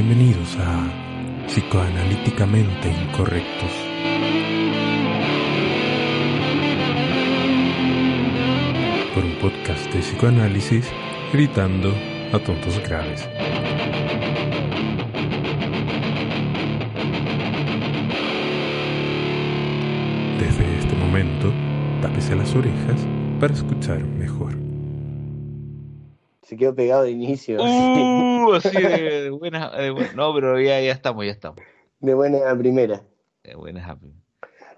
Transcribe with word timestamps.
Bienvenidos 0.00 0.56
a 0.60 0.86
Psicoanalíticamente 1.48 2.88
Incorrectos. 2.88 3.72
Por 9.12 9.24
un 9.24 9.34
podcast 9.40 9.92
de 9.92 9.98
psicoanálisis 9.98 10.88
gritando 11.32 11.92
a 12.32 12.38
tontos 12.38 12.78
graves. 12.88 13.28
Desde 20.38 20.78
este 20.78 20.94
momento, 20.94 21.52
tápese 22.02 22.36
las 22.36 22.54
orejas 22.54 23.04
para 23.40 23.52
escuchar 23.52 24.04
mejor. 24.04 24.67
Quedó 26.58 26.74
pegado 26.74 27.02
de 27.04 27.10
inicio. 27.12 27.60
Uh, 27.62 28.52
así 28.54 28.82
de, 28.82 29.22
de 29.22 29.30
buenas, 29.30 29.72
de 29.76 29.92
no, 30.14 30.34
pero 30.34 30.60
ya, 30.60 30.80
ya 30.80 30.92
estamos, 30.92 31.24
ya 31.24 31.30
estamos. 31.32 31.60
De 32.00 32.14
buena 32.14 32.50
a 32.50 32.56
primera. 32.56 33.02
De 33.44 33.54
buenas 33.54 33.88
a- 33.88 33.98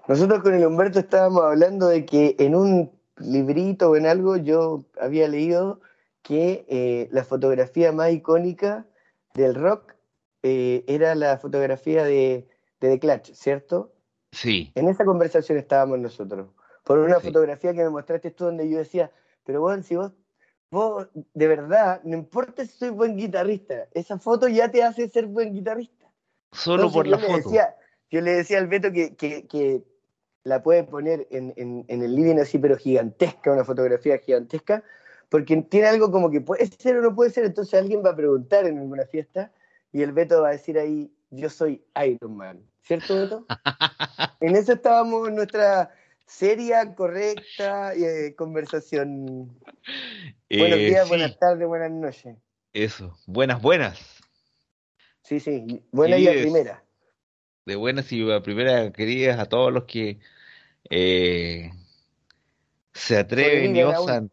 Nosotros 0.07 0.41
con 0.43 0.53
el 0.53 0.65
Humberto 0.65 0.99
estábamos 0.99 1.43
hablando 1.43 1.87
de 1.87 2.05
que 2.05 2.35
en 2.39 2.55
un 2.55 2.91
librito 3.17 3.89
o 3.91 3.95
en 3.95 4.05
algo 4.05 4.37
yo 4.37 4.85
había 4.99 5.27
leído 5.27 5.81
que 6.21 6.65
eh, 6.69 7.07
la 7.11 7.23
fotografía 7.23 7.91
más 7.91 8.11
icónica 8.11 8.85
del 9.33 9.55
rock 9.55 9.95
eh, 10.43 10.83
era 10.87 11.15
la 11.15 11.37
fotografía 11.37 12.03
de, 12.03 12.47
de 12.79 12.89
The 12.89 12.99
Clash, 12.99 13.31
¿cierto? 13.33 13.93
Sí, 14.31 14.71
En 14.75 14.87
esa 14.87 15.03
conversación 15.05 15.57
estábamos 15.57 15.99
nosotros. 15.99 16.47
Por 16.83 16.99
una 16.99 17.19
Sí. 17.19 17.27
fotografía 17.27 17.73
que 17.73 17.83
me 17.83 17.89
mostraste 17.89 18.31
tú 18.31 18.45
donde 18.45 18.69
yo 18.69 18.77
decía, 18.77 19.11
pero 19.45 19.61
bueno, 19.61 19.83
si 19.83 19.95
vos, 19.95 20.13
vos 20.71 21.07
de 21.13 21.47
verdad, 21.47 22.01
no 22.03 22.17
importa 22.17 22.65
si 22.65 22.71
soy 22.71 22.89
buen 22.89 23.17
guitarrista, 23.17 23.87
esa 23.93 24.17
foto 24.17 24.47
ya 24.47 24.71
te 24.71 24.81
hace 24.83 25.09
ser 25.09 25.27
buen 25.27 25.53
guitarrista. 25.53 26.07
solo 26.51 26.87
Entonces 26.87 26.95
por 26.97 27.07
la 27.07 27.17
foto. 27.19 27.49
decía- 27.49 27.75
yo 28.09 28.21
le 28.21 28.31
decía 28.31 28.57
al 28.57 28.67
Beto 28.67 28.91
que, 28.91 29.15
que- 29.15 29.47
que 29.47 29.83
la 30.43 30.63
puede 30.63 30.83
poner 30.83 31.27
en, 31.29 31.53
en- 31.55 31.85
en 31.87 32.01
el 32.03 32.15
living 32.15 32.37
así, 32.39 32.57
pero 32.57 32.75
gigantesca, 32.77 33.51
una 33.51 33.63
fotografía 33.63 34.17
gigantesca, 34.17 34.83
porque 35.29 35.57
tiene 35.63 35.87
algo 35.87 36.11
como 36.11 36.29
que 36.31 36.41
puede 36.41 36.65
ser 36.67 36.97
o 36.97 37.01
no 37.01 37.13
puede 37.15 37.29
ser, 37.29 37.45
entonces 37.45 37.79
alguien 37.79 38.03
va 38.03 38.09
a 38.11 38.15
preguntar 38.15 38.65
en 38.65 38.79
alguna 38.79 39.05
fiesta 39.05 39.51
y 39.93 40.01
el 40.01 40.11
Beto 40.13 40.41
va 40.41 40.49
a 40.49 40.51
decir 40.51 40.79
ahí, 40.79 41.13
yo 41.29 41.49
soy 41.49 41.83
Iron 42.05 42.35
Man. 42.35 42.61
¿Cierto, 42.81 43.15
Beto? 43.15 43.45
en 44.41 44.55
eso 44.55 44.73
estábamos 44.73 45.31
nuestra 45.31 45.91
seria, 46.31 46.95
correcta 46.95 47.93
eh, 47.93 48.33
conversación. 48.35 49.59
Buenos 50.49 50.79
Eh, 50.79 50.85
días, 50.85 51.03
sí, 51.03 51.09
buenas 51.09 51.37
tardes, 51.37 51.67
buenas 51.67 51.91
noches. 51.91 52.37
Eso, 52.73 53.17
buenas, 53.27 53.61
buenas. 53.61 53.99
Sí, 55.23 55.39
sí, 55.39 55.83
buena 55.91 56.17
y 56.17 56.27
a 56.27 56.31
primera. 56.31 56.83
De 57.65 57.75
buenas 57.75 58.11
y 58.11 58.31
a 58.31 58.41
primera 58.41 58.91
queridas 58.91 59.39
a 59.39 59.45
todos 59.45 59.71
los 59.71 59.83
que 59.83 60.19
eh, 60.89 61.71
se 62.93 63.17
atreven 63.17 63.75
y 63.75 63.83
osan 63.83 64.31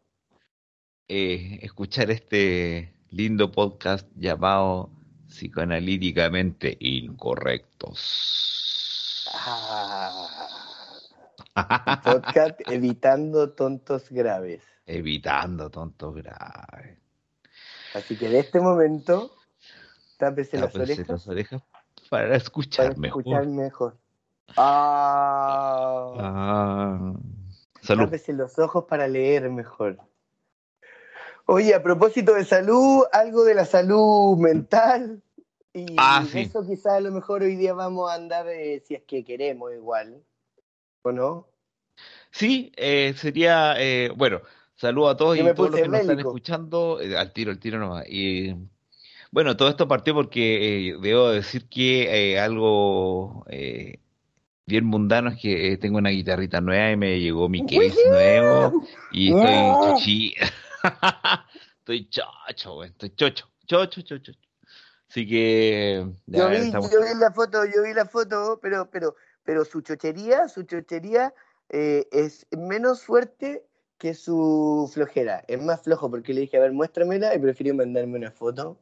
eh, 1.08 1.58
escuchar 1.62 2.10
este 2.10 2.94
lindo 3.10 3.50
podcast 3.52 4.08
llamado 4.16 4.90
Psicoanalíticamente 5.28 6.76
Incorrectos. 6.80 7.98
Ah, 9.34 10.77
podcast 12.04 12.60
evitando 12.68 13.50
tontos 13.52 14.10
graves. 14.10 14.62
Evitando 14.86 15.70
tontos 15.70 16.14
graves. 16.14 16.98
Así 17.94 18.16
que 18.16 18.28
de 18.28 18.40
este 18.40 18.60
momento, 18.60 19.30
tápese 20.18 20.58
las 20.58 20.74
orejas 20.74 21.08
las 21.08 21.26
orejas 21.28 21.62
para 22.10 22.36
escuchar 22.36 22.88
para 22.88 23.00
mejor. 23.00 23.46
mejor. 23.46 23.96
Ah, 24.56 26.14
Ah, 26.18 27.12
salud. 27.82 28.04
tápese 28.04 28.32
los 28.32 28.58
ojos 28.58 28.84
para 28.88 29.08
leer 29.08 29.50
mejor. 29.50 29.98
Oye, 31.46 31.74
a 31.74 31.82
propósito 31.82 32.34
de 32.34 32.44
salud, 32.44 33.04
algo 33.12 33.44
de 33.44 33.54
la 33.54 33.64
salud 33.64 34.36
mental. 34.36 35.22
Y 35.72 35.94
Ah, 35.98 36.24
sí. 36.30 36.40
eso 36.40 36.66
quizás 36.66 36.94
a 36.94 37.00
lo 37.00 37.10
mejor 37.12 37.42
hoy 37.42 37.56
día 37.56 37.72
vamos 37.72 38.10
a 38.10 38.14
andar, 38.14 38.48
eh, 38.48 38.82
si 38.86 38.94
es 38.94 39.02
que 39.04 39.24
queremos 39.24 39.72
igual. 39.72 40.22
¿O 41.02 41.12
no? 41.12 41.48
Sí, 42.30 42.72
eh, 42.76 43.14
sería, 43.16 43.74
eh, 43.78 44.10
bueno, 44.16 44.42
saludo 44.76 45.08
a 45.08 45.16
todos 45.16 45.36
Yo 45.36 45.42
y 45.42 45.46
me 45.46 45.54
todos 45.54 45.70
los 45.70 45.80
que 45.80 45.88
nos 45.88 46.00
están 46.00 46.20
escuchando, 46.20 47.00
eh, 47.00 47.16
al 47.16 47.32
tiro, 47.32 47.50
al 47.50 47.58
tiro 47.58 47.78
nomás. 47.78 48.04
Y 48.08 48.54
bueno, 49.30 49.56
todo 49.56 49.68
esto 49.68 49.88
partió 49.88 50.14
porque 50.14 50.90
eh, 50.90 50.96
debo 51.00 51.30
decir 51.30 51.68
que 51.68 52.38
algo 52.38 53.44
eh, 53.48 54.00
bien 54.66 54.84
mundano 54.84 55.30
es 55.30 55.40
que 55.40 55.76
tengo 55.78 55.98
una 55.98 56.10
guitarrita 56.10 56.60
nueva 56.60 56.92
y 56.92 56.96
me 56.96 57.20
llegó 57.20 57.48
mi 57.48 57.64
case 57.66 58.08
nuevo 58.08 58.82
y 59.10 59.32
estoy 59.32 59.72
chochi. 59.82 60.34
Estoy 61.88 62.06
chocho, 62.10 62.74
güey, 62.74 62.90
estoy 62.90 63.10
chocho, 63.14 63.48
chocho, 63.66 64.02
chocho. 64.02 64.32
Así 65.08 65.26
que 65.26 66.06
ya 66.26 66.38
Yo 66.40 66.50
vi, 66.50 66.66
estamos. 66.66 66.90
yo 66.92 67.00
vi 67.00 67.18
la 67.18 67.32
foto, 67.32 67.64
yo 67.64 67.82
vi 67.82 67.94
la 67.94 68.04
foto, 68.04 68.58
pero, 68.60 68.90
pero, 68.90 69.16
pero 69.48 69.64
su 69.64 69.80
chochería, 69.80 70.46
su 70.46 70.64
chochería 70.64 71.32
eh, 71.70 72.06
es 72.12 72.46
menos 72.50 73.02
fuerte 73.02 73.64
que 73.96 74.12
su 74.12 74.90
flojera. 74.92 75.42
Es 75.48 75.58
más 75.62 75.80
flojo 75.80 76.10
porque 76.10 76.34
le 76.34 76.42
dije, 76.42 76.58
a 76.58 76.60
ver, 76.60 76.72
muéstramela 76.72 77.34
y 77.34 77.38
prefirió 77.38 77.74
mandarme 77.74 78.18
una 78.18 78.30
foto. 78.30 78.76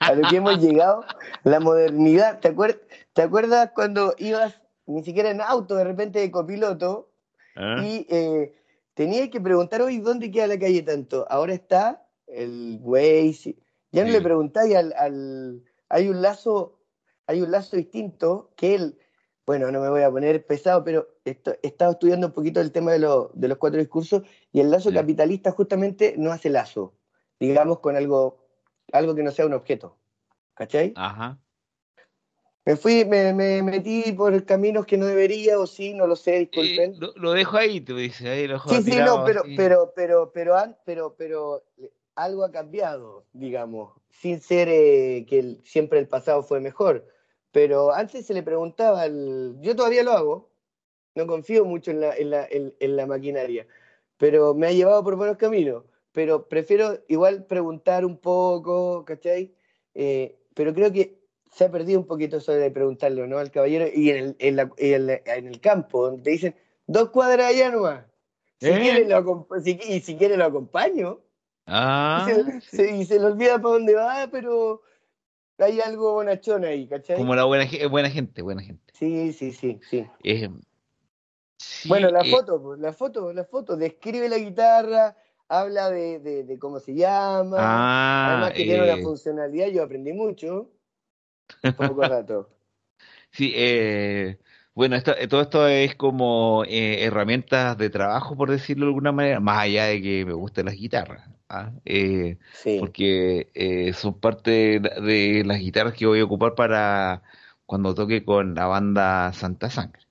A 0.00 0.12
lo 0.14 0.28
que 0.28 0.38
hemos 0.38 0.58
llegado, 0.60 1.04
la 1.44 1.60
modernidad. 1.60 2.40
¿Te, 2.40 2.52
acuer- 2.52 2.80
¿Te 3.12 3.22
acuerdas 3.22 3.70
cuando 3.76 4.12
ibas 4.18 4.60
ni 4.86 5.04
siquiera 5.04 5.30
en 5.30 5.40
auto, 5.40 5.76
de 5.76 5.84
repente 5.84 6.18
de 6.18 6.32
copiloto, 6.32 7.08
¿Ah? 7.54 7.76
y 7.80 8.04
eh, 8.10 8.52
tenías 8.94 9.28
que 9.28 9.40
preguntar 9.40 9.82
hoy 9.82 9.98
dónde 9.98 10.32
queda 10.32 10.48
la 10.48 10.58
calle 10.58 10.82
tanto? 10.82 11.28
Ahora 11.30 11.54
está 11.54 12.04
el 12.26 12.80
Waze. 12.82 13.54
Ya 13.92 14.02
no 14.02 14.08
Sí. 14.08 14.14
le 14.14 14.20
preguntáis 14.20 14.74
al, 14.74 14.92
al- 14.98 15.62
Hay 15.88 16.08
un 16.08 16.20
lazo, 16.22 16.80
hay 17.28 17.40
un 17.40 17.52
lazo 17.52 17.76
distinto 17.76 18.50
que 18.56 18.74
él. 18.74 18.98
Bueno, 19.44 19.70
no 19.72 19.80
me 19.80 19.88
voy 19.88 20.02
a 20.02 20.10
poner 20.10 20.46
pesado, 20.46 20.84
pero 20.84 21.08
esto- 21.24 21.54
he 21.62 21.66
estado 21.68 21.92
estudiando 21.92 22.28
un 22.28 22.32
poquito 22.32 22.60
el 22.60 22.70
tema 22.70 22.92
de, 22.92 23.00
lo- 23.00 23.30
de 23.34 23.48
los 23.48 23.58
cuatro 23.58 23.80
discursos 23.80 24.22
y 24.52 24.60
el 24.60 24.70
lazo 24.70 24.90
capitalista 24.92 25.50
justamente 25.50 26.14
no 26.16 26.30
hace 26.32 26.48
lazo, 26.48 26.94
digamos 27.40 27.80
con 27.80 27.96
algo, 27.96 28.46
algo 28.92 29.14
que 29.14 29.22
no 29.22 29.30
sea 29.32 29.46
un 29.46 29.54
objeto. 29.54 29.96
¿Cachai? 30.54 30.92
Ajá. 30.96 31.38
Me 32.64 32.76
fui, 32.76 33.04
me, 33.04 33.32
me 33.32 33.60
metí 33.62 34.12
por 34.12 34.44
caminos 34.44 34.86
que 34.86 34.96
no 34.96 35.06
debería, 35.06 35.58
o 35.58 35.66
sí, 35.66 35.94
no 35.94 36.06
lo 36.06 36.14
sé, 36.14 36.38
disculpen. 36.38 36.92
Eh, 36.92 36.96
lo, 37.00 37.12
lo 37.16 37.32
dejo 37.32 37.56
ahí, 37.56 37.80
te 37.80 37.92
dice, 37.94 38.28
ahí 38.28 38.46
lo 38.46 38.60
Sí, 38.60 38.82
sí, 38.82 38.96
no, 38.98 39.24
pero, 39.24 39.40
así. 39.40 39.56
pero, 39.56 39.92
pero, 39.96 40.30
pero, 40.32 40.76
pero, 40.84 41.14
pero, 41.18 41.64
algo 42.14 42.44
ha 42.44 42.52
cambiado, 42.52 43.26
digamos, 43.32 43.94
sin 44.10 44.40
ser 44.40 44.68
eh, 44.70 45.26
que 45.28 45.40
el- 45.40 45.60
siempre 45.64 45.98
el 45.98 46.06
pasado 46.06 46.44
fue 46.44 46.60
mejor. 46.60 47.08
Pero 47.52 47.92
antes 47.92 48.26
se 48.26 48.34
le 48.34 48.42
preguntaba, 48.42 49.02
al- 49.02 49.56
yo 49.60 49.76
todavía 49.76 50.02
lo 50.02 50.12
hago, 50.12 50.50
no 51.14 51.26
confío 51.26 51.64
mucho 51.64 51.90
en 51.90 52.00
la, 52.00 52.16
en 52.16 52.30
la, 52.30 52.46
en, 52.50 52.74
en 52.80 52.96
la 52.96 53.06
maquinaria, 53.06 53.66
pero 54.16 54.54
me 54.54 54.66
ha 54.66 54.72
llevado 54.72 55.04
por 55.04 55.16
buenos 55.16 55.36
caminos. 55.36 55.84
Pero 56.12 56.46
prefiero 56.48 56.98
igual 57.08 57.44
preguntar 57.46 58.04
un 58.04 58.18
poco, 58.18 59.04
¿cachai? 59.04 59.54
Eh, 59.94 60.36
pero 60.54 60.74
creo 60.74 60.92
que 60.92 61.22
se 61.50 61.64
ha 61.64 61.70
perdido 61.70 62.00
un 62.00 62.06
poquito 62.06 62.38
de 62.38 62.70
preguntarlo, 62.70 63.26
¿no? 63.26 63.38
Al 63.38 63.50
caballero 63.50 63.86
y 63.94 64.10
en 64.10 64.16
el, 64.16 64.36
en 64.38 64.56
la- 64.56 64.70
en 64.76 65.06
la- 65.06 65.20
en 65.26 65.46
el 65.46 65.60
campo, 65.60 66.06
donde 66.06 66.22
te 66.22 66.30
dicen, 66.30 66.54
dos 66.86 67.10
cuadras 67.10 67.46
allá 67.48 67.70
nomás. 67.70 68.04
Si 68.58 68.68
¿Eh? 68.68 68.78
quiere 68.80 69.08
lo 69.08 69.46
si- 69.62 69.80
y 69.88 70.00
si 70.00 70.16
quiere 70.16 70.36
lo 70.36 70.44
acompaño. 70.44 71.20
Ah, 71.66 72.26
y, 72.26 72.30
se, 72.32 72.60
sí. 72.60 72.76
se- 72.76 72.96
y 72.96 73.04
se 73.04 73.18
le 73.18 73.26
olvida 73.26 73.60
para 73.60 73.74
dónde 73.74 73.94
va, 73.94 74.28
pero 74.30 74.82
hay 75.64 75.80
algo 75.80 76.12
bonachón 76.14 76.64
ahí, 76.64 76.86
¿cachai? 76.88 77.16
Como 77.16 77.34
la 77.34 77.44
buena, 77.44 77.64
buena 77.90 78.10
gente, 78.10 78.42
buena 78.42 78.62
gente. 78.62 78.92
Sí, 78.92 79.32
sí, 79.32 79.52
sí, 79.52 79.80
sí. 79.90 80.06
Eh, 80.24 80.48
sí, 81.58 81.88
bueno, 81.88 82.10
la 82.10 82.24
eh, 82.24 82.30
foto, 82.30 82.76
la 82.76 82.92
foto, 82.92 83.32
la 83.32 83.44
foto, 83.44 83.76
describe 83.76 84.28
la 84.28 84.38
guitarra, 84.38 85.16
habla 85.48 85.90
de, 85.90 86.18
de- 86.20 86.44
de 86.44 86.58
cómo 86.58 86.78
se 86.80 86.94
llama, 86.94 87.58
Ah, 87.58 88.22
además 88.22 88.52
que 88.52 88.64
tiene 88.64 88.82
una 88.84 88.94
eh, 88.94 89.02
funcionalidad, 89.02 89.68
yo 89.68 89.82
aprendí 89.82 90.12
mucho, 90.12 90.70
poco 91.76 92.04
rato. 92.04 92.50
sí, 93.30 93.52
eh, 93.54 94.38
bueno, 94.74 94.96
esto, 94.96 95.14
todo 95.28 95.42
esto 95.42 95.68
es 95.68 95.94
como 95.96 96.64
eh, 96.66 97.04
herramientas 97.04 97.76
de 97.78 97.90
trabajo, 97.90 98.36
por 98.36 98.50
decirlo 98.50 98.86
de 98.86 98.90
alguna 98.90 99.12
manera, 99.12 99.40
más 99.40 99.58
allá 99.60 99.86
de 99.86 100.02
que 100.02 100.24
me 100.26 100.32
gusten 100.34 100.66
las 100.66 100.74
guitarras, 100.76 101.28
¿ah? 101.52 101.72
Eh, 101.84 102.38
Sí. 102.52 102.78
porque 102.80 103.50
eh, 103.54 103.92
son 103.94 104.18
parte 104.20 104.80
de 104.80 105.42
las 105.46 105.58
guitarras 105.60 105.94
que 105.94 106.06
voy 106.06 106.20
a 106.20 106.24
ocupar 106.24 106.54
para 106.54 107.22
cuando 107.66 107.94
toque 107.94 108.24
con 108.24 108.54
la 108.54 108.66
banda 108.66 109.32
Santa 109.32 109.70
Sangre. 109.70 110.02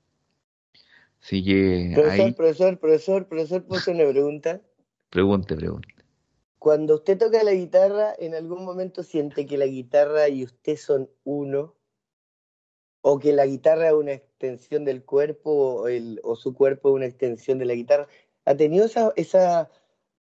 Así 1.22 1.44
que 1.44 1.94
Profesor, 1.94 2.10
ahí 2.10 2.32
profesor, 2.34 2.80
profesor, 2.80 3.28
profesor, 3.28 3.66
¿puedo 3.66 3.80
hacer 3.80 3.96
una 3.96 4.10
pregunta? 4.10 4.62
pregunte, 5.10 5.56
pregunte. 5.56 5.96
cuando 6.60 6.96
usted 6.96 7.18
toca 7.18 7.44
la 7.44 7.54
guitarra, 7.54 8.14
¿en 8.18 8.36
algún 8.36 8.64
momento 8.66 9.04
siente 9.04 9.46
que 9.48 9.58
la 9.58 9.66
guitarra 9.66 10.30
y 10.30 10.44
usted 10.44 10.78
son 10.78 11.10
uno? 11.24 11.76
¿O 13.02 13.20
que 13.20 13.34
la 13.34 13.46
guitarra 13.48 13.88
es 13.88 13.94
una 13.94 14.14
extensión 14.14 14.86
del 14.86 15.04
cuerpo 15.04 15.52
o, 15.52 15.88
el, 15.88 16.20
o 16.24 16.36
su 16.36 16.54
cuerpo 16.54 16.90
es 16.90 16.96
una 16.96 17.06
extensión 17.08 17.58
de 17.60 17.66
la 17.66 17.74
guitarra? 17.76 18.08
¿Ha 18.46 18.56
tenido 18.56 18.86
esa, 18.86 19.12
esa 19.16 19.70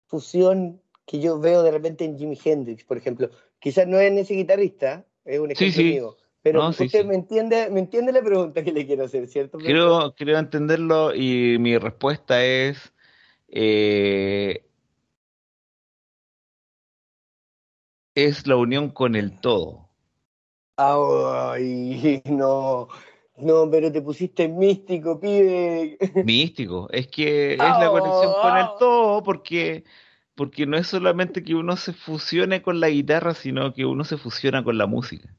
fusión 0.07 0.81
que 1.12 1.19
yo 1.19 1.38
veo 1.38 1.62
de 1.62 1.72
repente 1.72 2.06
en 2.06 2.18
Jimi 2.18 2.40
Hendrix, 2.42 2.86
por 2.86 2.96
ejemplo? 2.98 3.30
Quizás 3.60 3.86
no 3.86 4.00
es 4.00 4.10
en 4.10 4.18
ese 4.18 4.34
guitarrista, 4.34 5.06
es 5.25 5.42
un 5.42 5.52
ejemplo 5.52 5.81
sí. 5.81 5.84
mío. 5.84 6.16
Pero 6.42 6.62
No, 6.62 6.72
sí, 6.72 6.86
usted 6.86 7.02
sí. 7.02 7.08
me 7.08 7.16
entiende, 7.16 7.69
me 7.69 7.81
entiende 7.81 8.13
la 8.13 8.22
pregunta 8.24 8.63
que 8.63 8.72
le 8.72 8.86
quiero 8.88 9.04
hacer, 9.04 9.28
¿cierto? 9.28 9.58
Creo, 9.58 10.16
creo 10.16 10.40
entenderlo 10.40 11.13
y 11.13 11.58
mi 11.60 11.78
respuesta 11.78 12.44
es 12.46 12.94
eh, 13.50 14.63
es 18.16 18.48
la 18.48 18.56
unión 18.56 18.90
con 18.90 19.16
el 19.18 19.38
todo. 19.42 19.90
Ay, 20.78 22.22
no, 22.25 22.88
no, 23.36 23.69
pero 23.69 23.92
te 23.92 24.02
pusiste 24.02 24.48
místico, 24.48 25.19
pibe. 25.19 25.98
Místico, 26.24 26.88
es 26.90 27.08
que 27.08 27.54
es 27.54 27.60
la 27.60 27.90
conexión 27.92 28.34
con 28.42 28.58
el 28.58 28.66
Oh. 28.66 28.78
todo 28.80 29.24
porque, 29.24 29.84
porque 30.36 30.66
no 30.66 30.78
es 30.78 30.88
solamente 30.88 31.44
que 31.44 31.56
uno 31.56 31.75
se 31.78 31.94
fusione 31.94 32.62
con 32.62 32.80
la 32.80 32.89
guitarra, 32.89 33.33
sino 33.33 33.74
que 33.74 33.86
uno 33.86 34.04
se 34.04 34.18
fusiona 34.18 34.63
con 34.63 34.78
la 34.78 34.88
música. 34.88 35.30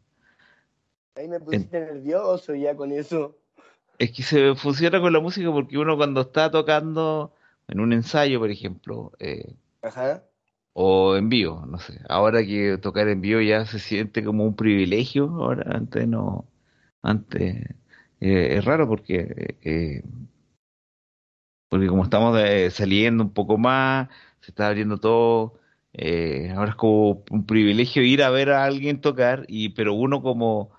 Ahí 1.15 1.29
me 1.29 1.41
pusiste 1.41 1.81
nervioso 1.81 2.55
ya 2.55 2.75
con 2.75 2.93
eso. 2.93 3.37
Es 3.99 4.13
que 4.13 4.23
se 4.23 4.55
fusiona 4.55 5.01
con 5.01 5.13
la 5.13 5.21
música 5.21 5.51
porque 5.53 5.79
uno 5.79 5.97
cuando 5.97 6.23
está 6.23 6.51
tocando 6.51 7.35
en 7.69 7.81
un 7.81 7.93
ensayo, 7.93 8.41
por 8.41 8.51
ejemplo, 8.51 9.13
eh, 9.19 9.55
Ajá. 9.83 10.25
o 10.73 11.17
en 11.17 11.29
vivo, 11.29 11.65
no 11.67 11.79
sé. 11.79 12.01
Ahora 12.09 12.45
que 12.45 12.79
tocar 12.79 13.09
en 13.09 13.21
vivo 13.21 13.41
ya 13.41 13.67
se 13.67 13.79
siente 13.79 14.25
como 14.25 14.45
un 14.45 14.57
privilegio, 14.57 15.27
ahora 15.27 15.77
antes 15.77 16.09
no, 16.09 16.47
antes 17.03 17.67
eh, 18.21 18.57
es 18.57 18.65
raro 18.65 18.89
porque 18.89 19.57
eh, 19.63 20.03
porque 21.69 21.87
como 21.87 22.05
estamos 22.05 22.39
saliendo 22.73 23.25
un 23.25 23.33
poco 23.33 23.57
más, 23.57 24.09
se 24.43 24.53
está 24.53 24.69
abriendo 24.69 24.99
todo, 24.99 25.61
eh, 25.95 26.53
ahora 26.57 26.73
es 26.73 26.77
como 26.77 27.25
un 27.31 27.47
privilegio 27.47 28.05
ir 28.05 28.23
a 28.25 28.31
ver 28.31 28.51
a 28.53 28.65
alguien 28.67 29.01
tocar 29.03 29.47
y 29.49 29.71
pero 29.71 29.95
uno 29.95 30.23
como 30.23 30.73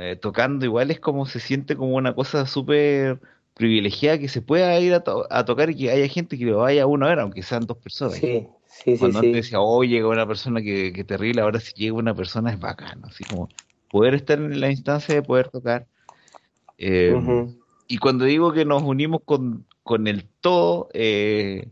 eh, 0.00 0.16
tocando 0.20 0.64
igual 0.64 0.90
es 0.90 1.00
como 1.00 1.26
se 1.26 1.40
siente 1.40 1.76
como 1.76 1.96
una 1.96 2.14
cosa 2.14 2.46
súper 2.46 3.20
privilegiada 3.54 4.18
que 4.18 4.28
se 4.28 4.42
pueda 4.42 4.78
ir 4.80 4.94
a, 4.94 5.00
to- 5.04 5.26
a 5.30 5.44
tocar 5.44 5.70
y 5.70 5.76
que 5.76 5.90
haya 5.90 6.08
gente 6.08 6.38
que 6.38 6.44
lo 6.46 6.58
vaya 6.58 6.84
a 6.84 6.86
uno 6.86 7.06
a 7.06 7.10
ver, 7.10 7.20
aunque 7.20 7.42
sean 7.42 7.66
dos 7.66 7.78
personas. 7.78 8.20
Sí, 8.20 8.96
sí, 8.96 8.96
Cuando 8.96 9.18
sí. 9.20 9.26
antes 9.26 9.44
decía, 9.44 9.60
oh, 9.60 9.82
llega 9.84 10.08
una 10.08 10.26
persona 10.26 10.62
que, 10.62 10.92
que 10.92 11.04
terrible, 11.04 11.42
ahora 11.42 11.60
si 11.60 11.72
llega 11.74 11.94
una 11.94 12.14
persona 12.14 12.50
es 12.52 12.60
bacano, 12.60 13.06
así 13.08 13.24
como 13.26 13.50
poder 13.90 14.14
estar 14.14 14.38
en 14.38 14.60
la 14.60 14.70
instancia 14.70 15.14
de 15.14 15.22
poder 15.22 15.48
tocar. 15.50 15.88
Eh. 16.78 17.16
Y 17.86 17.98
cuando 17.98 18.24
digo 18.24 18.52
que 18.52 18.64
nos 18.64 18.82
unimos 18.82 19.22
con, 19.24 19.66
con 19.82 20.06
el 20.08 20.28
todo, 20.40 20.88
eh, 20.94 21.70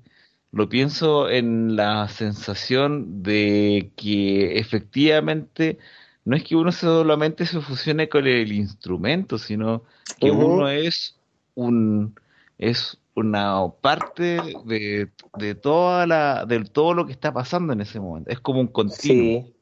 lo 0.53 0.69
pienso 0.69 1.29
en 1.31 1.77
la 1.77 2.09
sensación 2.09 3.23
de 3.23 3.93
que 3.97 4.59
efectivamente 4.59 5.79
no 6.25 6.37
es 6.37 6.45
que 6.45 6.57
uno 6.57 6.73
solamente 6.73 7.47
se 7.47 7.61
fusione 7.61 8.09
con 8.09 8.27
el 8.27 8.53
instrumento, 8.53 9.39
sino 9.39 9.85
que 10.19 10.31
uno 10.31 10.69
es 10.69 11.21
un 11.55 12.15
es 12.59 13.01
una 13.15 13.57
parte 13.81 14.25
de, 14.65 15.11
de 15.35 15.55
toda 15.55 16.07
la 16.07 16.45
de 16.47 16.65
todo 16.65 16.95
lo 16.95 17.07
que 17.07 17.13
está 17.13 17.33
pasando 17.33 17.73
en 17.73 17.81
ese 17.81 18.01
momento. 18.01 18.31
Es 18.31 18.41
como 18.41 18.61
un 18.61 18.69
continuo. 18.69 19.35
Sí, 19.35 19.55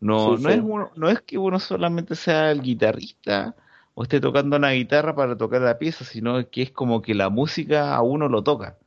No, 0.00 0.36
Sí, 0.36 0.38
no 0.38 0.48
sí. 0.48 0.54
es 0.54 0.60
uno- 0.62 0.90
no 0.96 1.08
es 1.10 1.20
que 1.22 1.38
uno 1.38 1.60
solamente 1.60 2.14
sea 2.16 2.50
el 2.50 2.62
guitarrista 2.62 3.56
o 3.94 4.02
esté 4.04 4.20
tocando 4.20 4.56
una 4.56 4.70
guitarra 4.72 5.14
para 5.14 5.36
tocar 5.36 5.62
la 5.62 5.78
pieza, 5.78 6.04
sino 6.04 6.48
que 6.50 6.62
es 6.62 6.72
como 6.72 7.02
que 7.02 7.14
la 7.14 7.30
música 7.30 7.94
a 7.94 8.02
uno 8.02 8.28
lo 8.28 8.42
toca. 8.44 8.78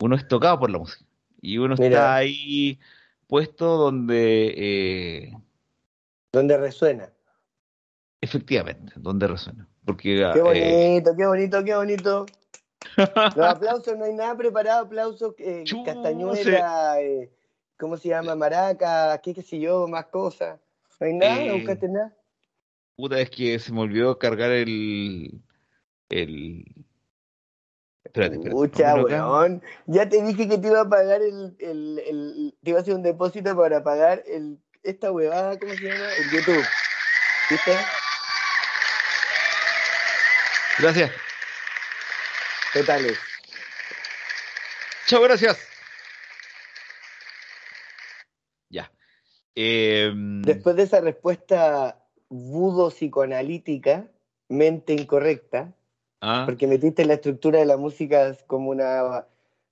Uno 0.00 0.16
es 0.16 0.26
tocado 0.28 0.58
por 0.58 0.70
la 0.70 0.78
música. 0.78 1.04
Y 1.42 1.58
uno 1.58 1.74
Mira. 1.78 1.86
está 1.88 2.14
ahí 2.16 2.78
puesto 3.26 3.76
donde, 3.76 4.54
eh, 4.56 5.32
donde 6.32 6.56
resuena. 6.58 7.10
efectivamente, 8.20 8.92
donde 8.96 9.26
resuena. 9.26 9.68
Porque 9.84 10.16
Qué 10.32 10.38
eh, 10.38 10.42
bonito, 10.42 11.16
qué 11.16 11.26
bonito, 11.26 11.64
qué 11.64 11.74
bonito. 11.74 12.26
Los 12.96 13.46
aplausos, 13.46 13.96
no 13.96 14.04
hay 14.04 14.14
nada 14.14 14.36
preparado, 14.36 14.84
aplausos, 14.86 15.34
eh, 15.38 15.64
castañuela, 15.84 17.00
eh, 17.00 17.30
¿cómo 17.78 17.96
se 17.96 18.08
llama? 18.08 18.34
Maracas, 18.34 19.20
qué 19.22 19.34
qué 19.34 19.42
sé 19.42 19.58
yo, 19.60 19.86
más 19.88 20.06
cosas. 20.06 20.58
No 20.98 21.06
hay 21.06 21.12
nada, 21.14 21.44
no 21.44 21.52
Eh, 21.52 21.52
buscaste 21.54 21.88
nada. 21.88 22.14
puta, 22.96 23.20
es 23.20 23.30
que 23.30 23.58
se 23.58 23.72
me 23.72 23.80
olvidó 23.80 24.18
cargar 24.18 24.50
el, 24.50 25.40
el... 26.08 26.64
Espérate, 28.10 28.34
espérate. 28.36 28.50
Pucha, 28.56 28.94
weón. 28.96 29.62
Ya 29.86 30.08
te 30.08 30.20
dije 30.22 30.48
que 30.48 30.58
te 30.58 30.66
iba 30.66 30.80
a 30.80 30.88
pagar 30.88 31.22
el, 31.22 31.54
el, 31.60 31.98
el- 32.04 32.54
te 32.62 32.70
iba 32.70 32.80
a 32.80 32.82
hacer 32.82 32.94
un 32.94 33.04
depósito 33.04 33.56
para 33.56 33.84
pagar 33.84 34.24
el, 34.26 34.58
esta 34.82 35.12
huevada, 35.12 35.56
¿cómo 35.58 35.72
se 35.74 35.84
llama? 35.84 36.12
El 36.14 36.30
YouTube. 36.30 36.64
¿Viste? 37.50 37.76
Gracias. 40.80 41.10
Totales. 42.72 43.18
Chao, 45.06 45.22
gracias. 45.22 45.58
Ya. 48.70 48.90
Em, 49.54 50.42
Después 50.42 50.74
de 50.76 50.82
esa 50.84 51.00
respuesta 51.00 52.04
budo 52.28 52.90
psicoanalítica, 52.90 54.06
mente 54.48 54.94
incorrecta, 54.94 55.74
ah, 56.20 56.44
porque 56.46 56.66
metiste 56.66 57.04
la 57.04 57.14
estructura 57.14 57.58
de 57.58 57.66
la 57.66 57.76
música 57.76 58.36
como 58.46 58.70
una, 58.70 59.26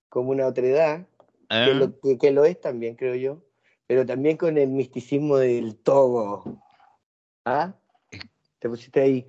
como 0.08 0.30
una 0.30 0.46
otredad, 0.46 1.06
ah, 1.48 1.64
que, 1.66 1.74
lo, 1.74 1.98
que, 2.00 2.18
que 2.18 2.30
lo 2.30 2.44
es 2.44 2.60
también, 2.60 2.94
creo 2.96 3.14
yo, 3.14 3.42
pero 3.86 4.04
también 4.04 4.36
con 4.36 4.58
el 4.58 4.68
misticismo 4.68 5.36
del 5.38 5.76
todo. 5.76 6.44
¿Ah? 7.44 7.74
Te 8.58 8.68
pusiste 8.68 9.00
ahí. 9.00 9.26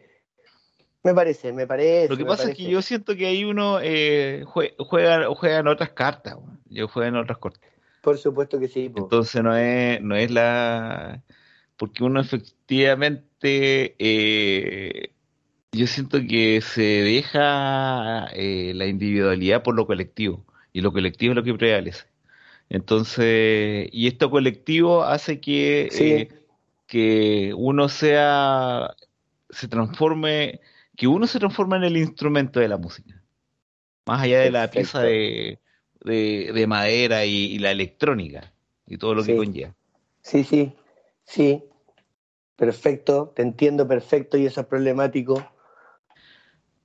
Me 1.03 1.13
parece, 1.13 1.53
me 1.53 1.65
parece. 1.65 2.09
Lo 2.09 2.17
que 2.17 2.25
pasa 2.25 2.49
es 2.51 2.57
que 2.57 2.63
yo 2.63 2.81
siento 2.81 3.15
que 3.15 3.25
ahí 3.25 3.45
uno 3.45 3.79
eh, 3.81 4.43
jue- 4.45 4.75
juega, 4.77 5.33
juega 5.33 5.59
en 5.59 5.67
otras 5.67 5.91
cartas. 5.91 6.35
Yo 6.65 6.89
juego 6.89 7.07
en 7.07 7.15
otras 7.15 7.37
cartas. 7.37 7.61
Por 8.01 8.17
supuesto 8.17 8.59
que 8.59 8.67
sí. 8.67 8.89
po. 8.89 9.03
Entonces 9.03 9.41
no 9.41 9.55
es, 9.55 10.01
no 10.01 10.15
es 10.15 10.29
la... 10.29 11.23
Porque 11.77 12.03
uno 12.03 12.19
efectivamente, 12.19 13.95
eh, 13.97 15.13
yo 15.71 15.87
siento 15.87 16.19
que 16.27 16.61
se 16.61 16.81
deja 16.81 18.27
eh, 18.33 18.73
la 18.75 18.87
individualidad 18.87 19.63
por 19.63 19.75
lo 19.75 19.85
colectivo, 19.87 20.45
y 20.73 20.81
lo 20.81 20.91
colectivo 20.91 21.31
es 21.33 21.35
lo 21.37 21.43
que 21.43 21.53
prevalece. 21.53 22.05
Entonces, 22.69 23.89
y 23.91 24.07
esto 24.07 24.29
colectivo 24.29 25.03
hace 25.03 25.39
que, 25.41 25.89
Sí. 25.91 26.11
eh, 26.11 26.29
que 26.87 27.53
uno 27.55 27.89
sea, 27.89 28.95
se 29.49 29.67
transforme, 29.67 30.61
que 30.95 31.07
uno 31.07 31.27
se 31.27 31.39
transforme 31.39 31.77
en 31.77 31.83
el 31.83 31.97
instrumento 31.97 32.59
de 32.59 32.67
la 32.67 32.77
música, 32.77 33.21
más 34.05 34.21
allá 34.21 34.41
de 34.41 34.51
la 34.51 34.71
Perfecto. 34.71 34.77
pieza 34.77 35.01
de, 35.01 35.59
de, 36.01 36.51
de 36.53 36.67
madera 36.67 37.25
y, 37.25 37.35
y 37.53 37.59
la 37.59 37.71
electrónica 37.71 38.53
y 38.87 38.97
todo 38.97 39.15
lo 39.15 39.23
que 39.23 39.35
conlleva. 39.35 39.75
Sí, 40.21 40.43
sí, 40.43 40.73
sí. 41.23 41.63
Perfecto, 42.55 43.31
te 43.35 43.41
entiendo 43.41 43.87
perfecto 43.87 44.37
y 44.37 44.45
eso 44.45 44.61
es 44.61 44.67
problemático. 44.67 45.49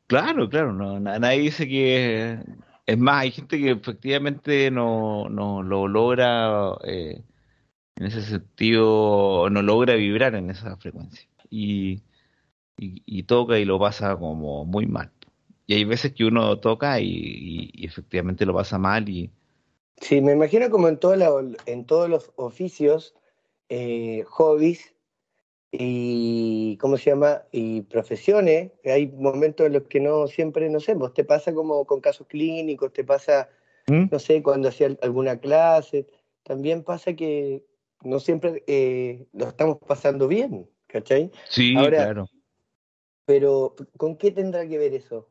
Claro, 0.06 0.48
claro, 0.48 0.72
no, 0.72 1.00
na- 1.00 1.18
nadie 1.18 1.40
dice 1.40 1.66
que... 1.68 2.38
Es 2.86 2.98
más, 2.98 3.22
hay 3.22 3.30
gente 3.32 3.58
que 3.58 3.70
efectivamente 3.70 4.70
no, 4.70 5.28
no 5.30 5.62
lo 5.62 5.88
logra, 5.88 6.74
eh, 6.84 7.22
en 7.96 8.06
ese 8.06 8.22
sentido, 8.22 9.50
no 9.50 9.62
logra 9.62 9.94
vibrar 9.94 10.34
en 10.36 10.50
esa 10.50 10.76
frecuencia. 10.78 11.28
Y, 11.50 12.02
y, 12.78 13.02
y 13.06 13.24
toca 13.24 13.58
y 13.58 13.64
lo 13.66 13.78
pasa 13.80 14.16
como 14.16 14.64
muy 14.66 14.86
mal. 14.86 15.12
Y 15.66 15.74
hay 15.74 15.84
veces 15.84 16.14
que 16.14 16.24
uno 16.26 16.58
toca 16.60 17.00
y, 17.00 17.08
y- 17.74 17.86
efectivamente 17.86 18.46
lo 18.46 18.54
pasa 18.54 18.78
mal 18.78 19.08
y... 19.08 19.30
Sí, 20.00 20.20
me 20.20 20.32
imagino 20.32 20.70
como 20.70 20.88
en, 20.88 20.98
toda 20.98 21.16
la- 21.16 21.32
en 21.66 21.86
todos 21.86 22.08
los 22.08 22.32
oficios, 22.36 23.14
eh, 23.68 24.24
hobbies 24.28 24.93
y, 25.78 26.76
¿cómo 26.78 26.96
se 26.96 27.10
llama? 27.10 27.42
Y 27.52 27.82
profesiones, 27.82 28.72
hay 28.84 29.08
momentos 29.08 29.66
en 29.66 29.72
los 29.74 29.82
que 29.84 30.00
no 30.00 30.26
siempre, 30.26 30.68
no 30.70 30.80
sé, 30.80 30.94
vos 30.94 31.12
te 31.14 31.24
pasa 31.24 31.52
como 31.52 31.84
con 31.84 32.00
casos 32.00 32.26
clínicos, 32.26 32.92
te 32.92 33.04
pasa, 33.04 33.48
¿Mm? 33.88 34.04
no 34.10 34.18
sé, 34.18 34.42
cuando 34.42 34.68
hacía 34.68 34.96
alguna 35.02 35.38
clase, 35.38 36.06
también 36.42 36.82
pasa 36.84 37.14
que 37.14 37.64
no 38.02 38.20
siempre 38.20 38.62
eh, 38.66 39.26
lo 39.32 39.48
estamos 39.48 39.78
pasando 39.78 40.28
bien, 40.28 40.68
¿cachai? 40.86 41.30
Sí, 41.48 41.74
Ahora- 41.76 42.04
claro. 42.04 42.26
Pero, 43.26 43.74
¿con 43.96 44.16
qué 44.16 44.30
tendrá 44.30 44.68
que 44.68 44.76
ver 44.76 44.92
eso? 44.92 45.30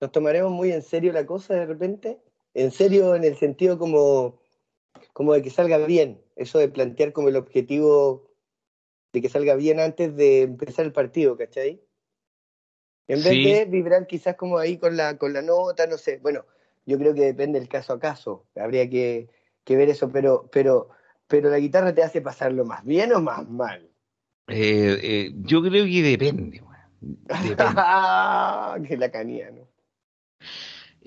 ¿Nos 0.00 0.12
tomaremos 0.12 0.52
muy 0.52 0.70
en 0.70 0.82
serio 0.82 1.12
la 1.12 1.26
cosa 1.26 1.54
de 1.54 1.66
repente? 1.66 2.20
¿En 2.54 2.70
serio 2.70 3.16
en 3.16 3.24
el 3.24 3.36
sentido 3.36 3.76
como 3.76 4.38
como 5.12 5.32
de 5.32 5.42
que 5.42 5.50
salga 5.50 5.78
bien, 5.78 6.20
eso 6.36 6.58
de 6.58 6.68
plantear 6.68 7.12
como 7.12 7.28
el 7.28 7.36
objetivo 7.36 8.25
de 9.16 9.22
que 9.22 9.30
salga 9.30 9.54
bien 9.54 9.80
antes 9.80 10.14
de 10.14 10.42
empezar 10.42 10.84
el 10.84 10.92
partido, 10.92 11.38
¿cachai? 11.38 11.80
En 13.08 13.22
vez 13.24 13.32
Sí. 13.32 13.42
de 13.44 13.64
vibrar 13.64 14.06
quizás 14.06 14.36
como 14.36 14.58
ahí 14.58 14.76
con 14.76 14.94
la, 14.94 15.16
con 15.16 15.32
la 15.32 15.40
nota, 15.40 15.86
no 15.86 15.96
sé. 15.96 16.18
Bueno, 16.18 16.44
yo 16.84 16.98
creo 16.98 17.14
que 17.14 17.22
depende 17.22 17.58
del 17.58 17.66
caso 17.66 17.94
a 17.94 17.98
caso. 17.98 18.44
Habría 18.54 18.90
que, 18.90 19.30
que 19.64 19.74
ver 19.74 19.88
eso, 19.88 20.10
pero, 20.12 20.50
pero, 20.52 20.90
pero 21.28 21.48
la 21.48 21.58
guitarra 21.58 21.94
te 21.94 22.02
hace 22.02 22.20
pasarlo 22.20 22.66
más 22.66 22.84
bien 22.84 23.10
o 23.14 23.20
más 23.22 23.48
mal. 23.48 23.88
Eh, 24.48 24.98
eh, 25.02 25.32
yo 25.36 25.62
creo 25.62 25.86
que 25.86 26.02
depende. 26.02 26.62
Depende. 27.00 27.56
que 28.86 28.96
la 28.98 29.10
canía, 29.10 29.50
¿no? 29.50 29.66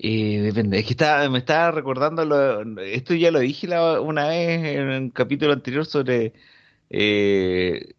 Eh, 0.02 0.40
depende. 0.40 0.78
Es 0.80 0.86
que 0.86 1.28
me 1.28 1.38
estaba 1.38 1.70
recordando, 1.70 2.24
lo- 2.24 2.80
esto 2.80 3.14
ya 3.14 3.30
lo 3.30 3.38
dije 3.40 3.66
la- 3.68 4.00
una 4.00 4.28
vez 4.28 4.64
en 4.64 4.88
un 4.88 5.10
capítulo 5.10 5.52
anterior 5.52 5.84
sobre, 5.84 6.32
eh, 6.88 7.94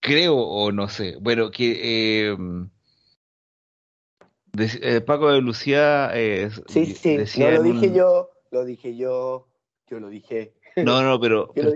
creo 0.00 0.36
o 0.36 0.72
no 0.72 0.88
sé, 0.88 1.16
bueno, 1.20 1.50
que 1.50 2.30
eh, 2.30 2.36
dec- 4.52 4.78
eh, 4.82 5.00
Paco 5.00 5.30
de 5.30 5.40
Lucía 5.40 6.10
eh, 6.14 6.50
Sí, 6.68 6.86
sí, 6.86 7.16
decía 7.16 7.46
no 7.46 7.50
lo 7.52 7.62
dije 7.62 7.86
un- 7.86 7.94
yo, 7.94 8.30
lo 8.50 8.64
dije 8.64 8.96
yo, 8.96 9.48
yo 9.88 10.00
lo 10.00 10.08
dije. 10.08 10.54
No, 10.76 11.02
no, 11.02 11.20
pero, 11.20 11.50
pero 11.54 11.72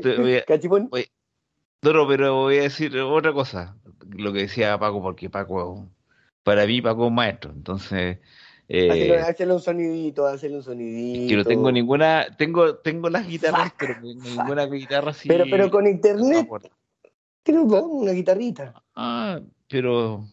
no, 1.83 1.93
no, 1.93 2.07
pero 2.09 2.35
voy 2.35 2.59
a 2.59 2.63
decir 2.63 2.97
otra 3.01 3.33
cosa, 3.33 3.77
lo 4.11 4.33
que 4.33 4.41
decía 4.41 4.79
Paco, 4.79 5.03
porque 5.03 5.29
Paco, 5.29 5.89
para 6.45 6.67
mí 6.67 6.81
Paco 6.81 7.03
es 7.05 7.09
un 7.09 7.15
maestro, 7.15 7.51
entonces... 7.51 8.19
eh, 8.69 9.19
hazle 9.27 9.53
un 9.53 9.61
sonidito, 9.61 10.27
hazle 10.27 10.55
un 10.57 10.63
sonidito. 10.63 11.29
que 11.29 11.37
no 11.37 11.45
tengo 11.45 11.73
ninguna, 11.73 12.27
tengo, 12.37 12.77
tengo 12.77 13.11
las 13.11 13.27
guitarras, 13.27 13.71
Fuck, 13.71 13.79
pero 13.81 13.95
ninguna 14.01 14.67
guitarra 14.67 15.13
sí. 15.13 15.29
Pero, 15.29 15.45
pero 15.51 15.71
con 15.71 15.85
no 15.85 15.91
internet, 15.91 16.47
aporta. 16.47 16.69
Creo 17.43 17.69
que 17.69 17.75
una 17.75 18.13
guitarrita. 18.13 18.83
Ah, 18.95 19.41
pero 19.69 20.25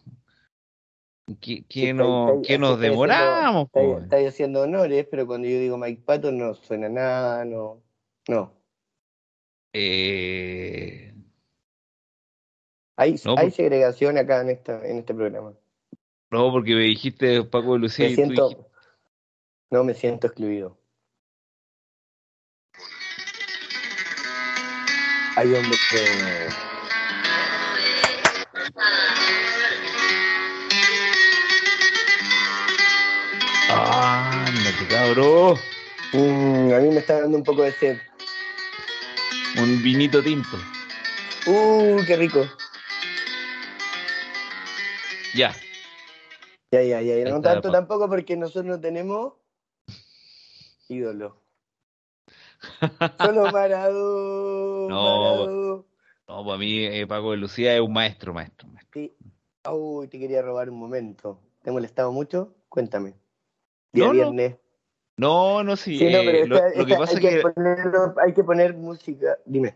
Sí, 1.26 1.64
que 1.68 1.90
está- 1.90 1.92
no, 2.02 2.34
está- 2.34 2.48
que 2.48 2.58
nos 2.58 2.70
está 2.70 2.76
haciendo- 2.76 2.78
demoramos, 2.80 3.70
po. 3.70 3.98
está 4.00 4.16
haciendo 4.16 4.62
honores, 4.62 5.06
pero 5.10 5.26
cuando 5.26 5.46
yo 5.48 5.58
digo 5.58 5.78
Mike 5.78 6.02
Patton 6.04 6.38
no 6.38 6.54
suena 6.54 6.88
nada, 6.88 7.44
no. 7.44 7.82
No. 8.28 8.52
Eh, 9.72 11.06
Hay, 12.96 13.14
No, 13.24 13.34
hay 13.38 13.50
segregación 13.50 14.18
acá 14.18 14.42
en, 14.42 14.50
esta, 14.50 14.86
en 14.86 14.98
este 14.98 15.14
programa. 15.14 15.54
no, 16.30 16.50
porque 16.52 16.74
me 16.74 16.82
dijiste 16.82 17.42
Paco 17.44 17.72
de 17.74 17.78
Lucía 17.78 18.04
Me 18.06 18.12
y 18.12 18.14
tú 18.16 18.22
siento. 18.22 18.48
dijiste, 18.50 18.70
No 19.70 19.84
me 19.84 19.94
siento 19.94 20.26
excluido. 20.26 20.76
Hay 25.36 25.46
hombre 25.54 25.76
que. 25.90 26.69
Ándate, 34.80 34.94
cabrón, 34.94 35.56
Mm, 36.12 36.72
a 36.72 36.78
mí 36.80 36.88
me 36.88 36.98
está 36.98 37.20
dando 37.20 37.36
un 37.38 37.44
poco 37.44 37.62
de 37.62 37.70
sed. 37.72 37.98
un 39.58 39.82
vinito 39.82 40.20
tinto. 40.22 40.56
Uh, 41.46 41.98
qué 42.06 42.16
rico. 42.16 42.40
Ya, 45.34 45.54
Ya, 46.72 46.82
ya, 46.82 47.00
ya. 47.00 47.24
No 47.30 47.36
está, 47.36 47.52
tanto 47.54 47.70
tampoco 47.70 48.08
porque 48.08 48.36
nosotros 48.36 48.64
no 48.64 48.80
tenemos 48.80 49.34
ídolo. 50.88 51.40
Solo 53.18 53.50
Maradona. 53.52 54.94
No, 54.94 55.20
Maradona. 55.20 55.82
no, 56.28 56.44
para 56.44 56.58
mí 56.58 56.84
eh, 56.86 57.06
Paco 57.06 57.30
de 57.30 57.36
Lucía 57.36 57.74
es 57.76 57.80
un 57.80 57.92
maestro, 57.92 58.34
maestro, 58.34 58.68
maestro. 58.68 59.00
Sí. 59.00 59.14
Uy, 59.70 60.08
te 60.08 60.18
quería 60.18 60.42
robar 60.42 60.70
un 60.70 60.78
momento. 60.78 61.40
¿Te 61.62 61.70
he 61.70 61.72
molestado 61.72 62.10
mucho? 62.12 62.54
Cuéntame. 62.68 63.14
Día 63.92 64.06
No, 64.06 64.08
no. 64.08 64.12
viernes. 64.14 64.52
No, 64.52 64.58
no, 65.28 65.76
sí, 65.76 65.98
Sí, 65.98 66.04
no, 66.04 66.18
eh, 66.20 66.46
lo, 66.46 66.56
esta- 66.56 66.78
lo 66.78 66.86
que 66.86 66.94
pasa 66.96 67.18
hay, 67.18 67.24
es 67.24 67.30
que... 67.30 67.36
que 67.36 67.42
ponerlo- 67.42 68.14
hay 68.24 68.32
que 68.34 68.44
poner 68.44 68.74
música. 68.74 69.36
Dime. 69.44 69.74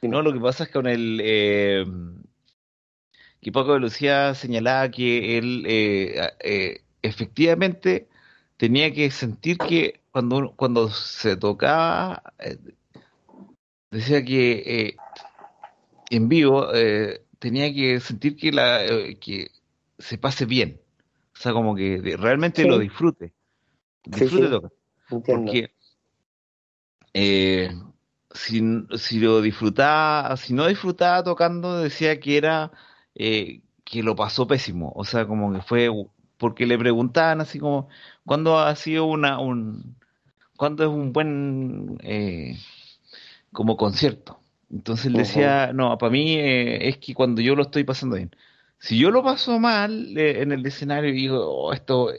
Dime. 0.00 0.12
No, 0.12 0.22
lo 0.22 0.32
que 0.32 0.40
pasa 0.40 0.64
es 0.64 0.68
que 0.68 0.72
con 0.74 0.86
el 0.86 1.20
eh, 1.22 1.84
que 3.40 3.52
Paco 3.52 3.74
de 3.74 3.80
Lucía 3.80 4.34
señalaba 4.34 4.88
que 4.90 5.38
él 5.38 5.64
eh, 5.66 6.28
eh, 6.40 6.82
efectivamente 7.02 8.08
tenía 8.56 8.92
que 8.92 9.10
sentir 9.10 9.58
que 9.58 10.00
cuando 10.10 10.52
cuando 10.56 10.88
se 10.90 11.36
tocaba 11.36 12.22
eh, 12.38 12.56
decía 13.90 14.24
que 14.24 14.62
eh, 14.66 14.96
en 16.10 16.28
vivo 16.28 16.66
tenía 17.38 17.72
que 17.72 18.00
sentir 18.00 18.36
que 18.36 18.52
la 18.52 18.80
que 19.20 19.48
se 19.98 20.16
pase 20.18 20.44
bien, 20.46 20.80
o 21.34 21.40
sea, 21.40 21.52
como 21.52 21.74
que 21.74 22.00
realmente 22.18 22.62
Sí. 22.62 22.68
lo 22.68 22.78
disfrute, 22.78 23.32
Sí, 24.04 24.20
disfrute 24.20 24.44
sí. 24.46 24.50
tocar. 24.50 24.72
Entiendo. 25.10 25.46
Porque 25.46 25.70
eh, 27.14 27.70
si, 28.32 28.62
si 28.96 29.20
lo 29.20 29.40
disfrutaba, 29.40 30.36
si 30.36 30.54
no 30.54 30.66
disfrutaba 30.66 31.22
tocando, 31.22 31.80
decía 31.80 32.20
que 32.20 32.36
era 32.36 32.72
eh, 33.14 33.62
que 33.84 34.02
lo 34.02 34.14
pasó 34.16 34.46
pésimo. 34.46 34.92
O 34.94 35.04
sea, 35.04 35.26
como 35.26 35.52
que 35.52 35.62
fue 35.62 35.90
porque 36.36 36.66
le 36.66 36.78
preguntaban 36.78 37.40
así 37.40 37.58
como, 37.58 37.88
¿cuándo 38.24 38.58
ha 38.58 38.74
sido 38.76 39.06
una 39.06 39.40
un 39.40 39.96
cuándo 40.56 40.84
es 40.84 40.90
un 40.90 41.12
buen 41.12 41.98
eh, 42.02 42.56
como 43.52 43.76
concierto? 43.76 44.40
Entonces 44.70 45.06
él 45.06 45.16
decía, 45.16 45.72
no, 45.72 45.96
para 45.98 46.10
mí 46.12 46.34
eh, 46.36 46.88
es 46.88 46.98
que 46.98 47.14
cuando 47.14 47.40
yo 47.40 47.54
lo 47.56 47.62
estoy 47.62 47.84
pasando 47.84 48.16
bien. 48.16 48.30
Si 48.78 48.98
yo 48.98 49.10
lo 49.10 49.22
paso 49.24 49.58
mal 49.58 50.16
en 50.18 50.52
el 50.52 50.64
escenario 50.66 51.10
y 51.10 51.14
digo, 51.14 51.40
"Oh, 51.66 51.72
esto 51.72 52.12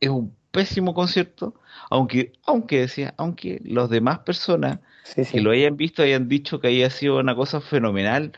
es 0.00 0.08
un 0.10 0.36
pésimo 0.54 0.94
concierto, 0.94 1.54
aunque, 1.90 2.32
aunque 2.46 2.80
decía, 2.80 3.14
aunque 3.18 3.60
los 3.64 3.90
demás 3.90 4.20
personas 4.20 4.78
Sí, 5.04 5.24
sí. 5.24 5.36
que 5.36 5.42
lo 5.42 5.50
hayan 5.50 5.76
visto 5.76 6.02
hayan 6.02 6.28
dicho 6.28 6.60
que 6.60 6.68
había 6.68 6.90
sido 6.90 7.18
una 7.18 7.34
cosa 7.36 7.60
fenomenal, 7.60 8.32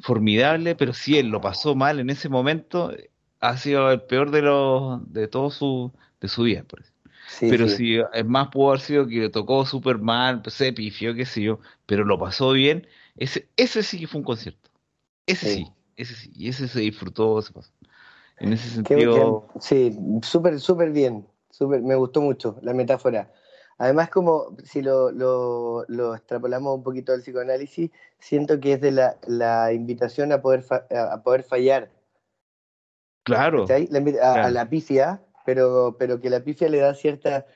formidable, 0.00 0.74
pero 0.76 0.92
si 0.92 1.18
él 1.18 1.28
lo 1.28 1.40
pasó 1.40 1.74
mal 1.74 2.00
en 2.00 2.10
ese 2.10 2.28
momento, 2.28 2.92
ha 3.40 3.56
sido 3.56 3.90
el 3.90 4.02
peor 4.02 4.30
de 4.30 4.42
los 4.42 5.00
de 5.12 5.28
todo 5.28 5.50
su 5.50 5.92
de 6.20 6.28
su 6.28 6.42
vida, 6.42 6.64
por 6.64 6.80
eso. 6.80 6.92
Sí, 7.28 7.48
Pero 7.50 7.68
si 7.68 7.98
es 8.12 8.26
más 8.26 8.48
pudo 8.48 8.70
haber 8.70 8.80
sido 8.80 9.06
que 9.06 9.16
le 9.20 9.30
tocó 9.30 9.64
súper 9.64 9.98
mal, 9.98 10.42
pues, 10.42 10.54
se 10.54 10.72
pifió, 10.72 11.14
qué 11.14 11.24
sé 11.24 11.42
yo, 11.42 11.60
pero 11.86 12.04
lo 12.04 12.18
pasó 12.18 12.52
bien, 12.52 12.86
ese 13.16 13.48
ese 13.56 13.82
sí 13.82 14.00
que 14.00 14.06
fue 14.06 14.18
un 14.20 14.24
concierto. 14.24 14.70
Ese 15.26 15.46
Sí. 15.54 15.72
ese 15.96 16.14
sí, 16.14 16.32
y 16.34 16.48
ese 16.48 16.66
se 16.68 16.80
disfrutó, 16.80 17.40
se 17.42 17.52
pasó. 17.52 17.72
En 18.40 18.52
ese 18.52 18.70
sentido, 18.70 19.46
sí, 19.60 19.96
súper, 20.22 20.58
súper 20.60 20.92
bien. 20.92 21.26
Súper, 21.50 21.82
me 21.82 21.94
gustó 21.94 22.20
mucho 22.20 22.56
la 22.62 22.72
metáfora. 22.72 23.30
Además, 23.78 24.10
como 24.10 24.56
si 24.64 24.82
lo, 24.82 25.10
lo, 25.10 25.84
lo 25.88 26.14
extrapolamos 26.14 26.76
un 26.76 26.82
poquito 26.82 27.12
al 27.12 27.22
psicoanálisis, 27.22 27.90
siento 28.18 28.60
que 28.60 28.74
es 28.74 28.80
de 28.80 28.92
la, 28.92 29.16
la 29.26 29.72
invitación 29.72 30.32
a 30.32 30.42
poder, 30.42 30.62
fa- 30.62 30.86
a 30.90 31.14
a 31.14 31.22
poder 31.22 31.42
fallar. 31.42 31.90
claro. 33.24 33.66
La 33.66 33.76
a, 33.76 33.78
a 33.78 34.34
Claro. 34.34 34.50
la 34.50 34.68
pifia, 34.68 35.22
pero, 35.46 35.96
pero 35.98 36.20
que 36.20 36.30
la 36.30 36.40
pifia 36.44 36.68
le 36.68 36.78
da 36.78 36.94
cierta 36.94 37.46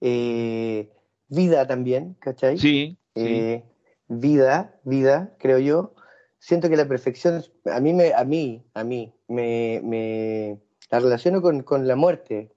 eh, 0.00 0.90
vida 1.28 1.66
también, 1.66 2.14
¿cachai? 2.20 2.58
sí, 2.58 2.96
sí. 3.14 3.20
Eh, 3.24 3.64
vida, 4.08 4.78
vida, 4.84 5.34
creo 5.38 5.58
yo. 5.58 5.94
Siento 6.38 6.68
que 6.68 6.76
la 6.76 6.86
perfección, 6.86 7.42
a 7.66 7.80
mí, 7.80 7.92
me, 7.92 8.12
a 8.14 8.24
mí, 8.24 8.64
a 8.74 8.84
mí, 8.84 9.12
me, 9.28 9.80
me 9.84 10.60
la 10.90 11.00
relaciono 11.00 11.40
con, 11.42 11.62
con 11.62 11.86
la 11.88 11.96
muerte. 11.96 12.51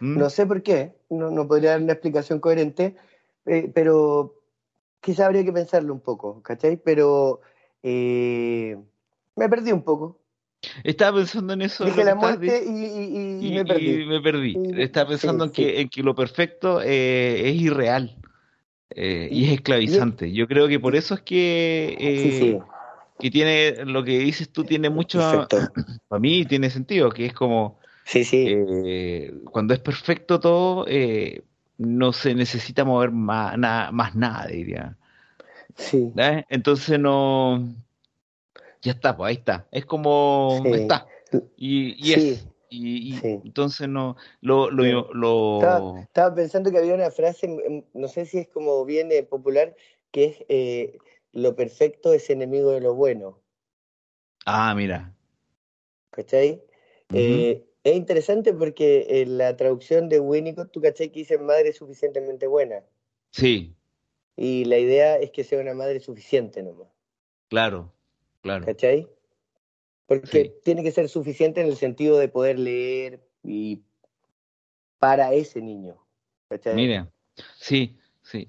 Mm. 0.00 0.18
No 0.18 0.30
sé 0.30 0.46
por 0.46 0.62
qué, 0.62 0.94
no, 1.10 1.30
no 1.30 1.46
podría 1.48 1.70
dar 1.70 1.82
una 1.82 1.92
explicación 1.92 2.40
coherente, 2.40 2.96
eh, 3.46 3.70
pero 3.74 4.34
quizá 5.00 5.26
habría 5.26 5.44
que 5.44 5.52
pensarlo 5.52 5.92
un 5.92 6.00
poco, 6.00 6.42
¿cachai? 6.42 6.76
Pero 6.76 7.40
eh, 7.82 8.76
me 9.36 9.48
perdí 9.48 9.72
un 9.72 9.82
poco. 9.82 10.18
Estaba 10.82 11.18
pensando 11.18 11.52
en 11.52 11.62
eso. 11.62 11.84
Dije 11.84 12.04
la 12.04 12.14
muerte 12.14 12.64
y, 12.66 12.70
y- 12.70 12.84
y- 12.84 13.46
y 13.46 13.48
Y, 13.48 13.52
me 13.52 13.64
perdí. 13.64 14.02
y 14.02 14.06
me 14.06 14.20
perdí. 14.20 14.58
Estaba 14.76 15.10
pensando 15.10 15.44
sí, 15.44 15.50
en, 15.50 15.54
que, 15.54 15.80
en 15.82 15.88
que 15.88 16.02
lo 16.02 16.14
perfecto 16.14 16.80
eh, 16.82 17.50
es 17.50 17.56
irreal 17.56 18.16
y 18.96 19.44
es 19.46 19.52
esclavizante. 19.52 20.32
Yo 20.32 20.46
creo 20.46 20.68
que 20.68 20.80
por 20.80 20.94
eso 20.96 21.14
es 21.14 21.20
que, 21.20 21.96
sí, 22.38 22.58
que 23.20 23.30
tiene 23.30 23.84
lo 23.84 24.04
que 24.04 24.18
dices 24.18 24.50
tú 24.50 24.64
tiene 24.64 24.88
mucho, 24.88 25.18
perfecto. 25.18 25.72
para 26.08 26.20
mí 26.20 26.44
tiene 26.46 26.70
sentido, 26.70 27.10
que 27.10 27.26
es 27.26 27.32
como 27.34 27.78
Sí, 28.04 28.24
sí, 28.24 28.46
eh, 28.48 29.32
cuando 29.50 29.74
es 29.74 29.80
perfecto 29.80 30.38
todo, 30.40 30.84
eh, 30.88 31.42
no 31.78 32.12
se 32.12 32.34
necesita 32.34 32.84
mover 32.84 33.10
más, 33.10 33.58
nada, 33.58 33.90
más 33.92 34.14
nada, 34.14 34.46
diría. 34.46 34.96
sí. 35.76 36.12
Entonces 36.48 36.98
no, 36.98 37.64
ya 38.82 38.92
está, 38.92 39.16
pues 39.16 39.28
ahí 39.30 39.36
está. 39.36 39.66
Es 39.70 39.86
como 39.86 40.60
Sí. 40.62 40.70
está. 40.70 41.06
Y, 41.56 41.94
y 41.98 42.14
Sí. 42.14 42.30
es. 42.30 42.48
Y, 42.70 43.14
y 43.14 43.18
Sí. 43.20 43.40
entonces 43.44 43.88
no 43.88 44.16
lo, 44.40 44.68
lo, 44.70 45.12
lo- 45.14 45.58
Estaba, 45.60 46.00
estaba 46.02 46.34
pensando 46.34 46.70
que 46.72 46.78
había 46.78 46.94
una 46.94 47.10
frase, 47.10 47.84
no 47.94 48.08
sé 48.08 48.26
si 48.26 48.38
es 48.38 48.48
como 48.48 48.84
bien 48.84 49.12
eh, 49.12 49.22
popular, 49.22 49.76
que 50.10 50.24
es 50.24 50.44
eh, 50.48 50.98
lo 51.32 51.54
perfecto 51.54 52.12
es 52.12 52.30
enemigo 52.30 52.72
de 52.72 52.80
lo 52.80 52.94
bueno, 52.94 53.38
Ah, 54.46 54.74
mira. 54.74 55.12
¿cachai? 56.10 56.62
Eh, 57.12 57.64
es 57.84 57.94
interesante 57.96 58.52
porque 58.54 59.06
en 59.20 59.38
la 59.38 59.56
traducción 59.56 60.08
de 60.08 60.18
Winnicott, 60.20 60.70
tú 60.72 60.80
cachai 60.80 61.10
que 61.10 61.20
dice 61.20 61.38
madre 61.38 61.72
suficientemente 61.72 62.46
buena. 62.46 62.82
Sí, 63.30 63.74
Y 64.36 64.64
la 64.64 64.78
idea 64.78 65.16
es 65.18 65.30
que 65.30 65.44
sea 65.44 65.60
una 65.60 65.74
madre 65.74 66.00
suficiente 66.00 66.62
nomás, 66.62 66.88
claro, 67.48 67.92
claro. 68.40 68.64
¿cachai? 68.66 69.08
Porque 70.06 70.26
Sí. 70.26 70.52
tiene 70.64 70.82
que 70.82 70.90
ser 70.92 71.08
suficiente 71.08 71.60
en 71.60 71.68
el 71.68 71.76
sentido 71.76 72.18
de 72.18 72.28
poder 72.28 72.58
leer 72.58 73.20
y 73.44 73.82
para 74.98 75.32
ese 75.34 75.60
niño, 75.60 75.96
¿cachai? 76.48 76.74
Mira, 76.74 77.12
sí, 77.56 77.96
sí. 78.22 78.48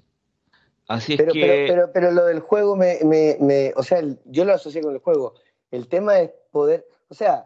Así 0.88 1.14
es 1.14 1.18
Pero, 1.18 1.32
que, 1.32 1.40
pero, 1.40 1.66
pero, 1.66 1.92
pero 1.92 2.10
lo 2.12 2.24
del 2.26 2.40
juego 2.40 2.76
me, 2.76 2.98
me, 3.04 3.36
me, 3.40 3.72
o 3.76 3.82
sea, 3.82 4.02
yo 4.24 4.44
lo 4.44 4.52
asocié 4.54 4.80
con 4.82 4.94
el 4.94 5.00
juego. 5.00 5.34
El 5.70 5.88
tema 5.88 6.20
es 6.20 6.30
poder, 6.52 6.86
o 7.08 7.14
sea, 7.14 7.44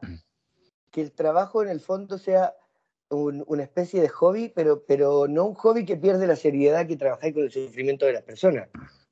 que 0.91 1.01
el 1.01 1.13
trabajo 1.13 1.63
en 1.63 1.69
el 1.69 1.81
fondo 1.81 2.19
sea 2.19 2.55
un- 3.11 3.45
una 3.47 3.63
especie 3.63 4.01
de 4.01 4.09
hobby, 4.09 4.53
pero, 4.55 4.85
pero 4.85 5.27
no 5.29 5.47
un 5.47 5.55
hobby 5.55 5.85
que 5.85 5.97
pierde 5.97 6.27
la 6.27 6.37
seriedad 6.37 6.87
que 6.87 6.97
trabajáis 6.97 7.35
con 7.35 7.43
el 7.45 7.51
sufrimiento 7.51 8.07
de 8.07 8.13
las 8.13 8.23
personas. 8.23 8.69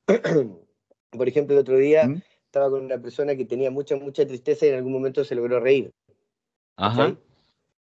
Por 1.11 1.27
ejemplo, 1.27 1.55
el 1.55 1.61
otro 1.61 1.77
día 1.77 2.07
¿Mm? 2.07 2.21
estaba 2.45 2.69
con 2.69 2.83
una 2.85 2.99
persona 3.01 3.35
que 3.35 3.45
tenía 3.45 3.71
mucha, 3.71 3.95
mucha 3.95 4.25
tristeza 4.25 4.65
y 4.65 4.69
en 4.69 4.75
algún 4.75 4.93
momento 4.93 5.23
se 5.23 5.35
logró 5.35 5.59
reír. 5.59 5.91
Ajá, 6.77 6.95
¿cachai? 6.95 7.17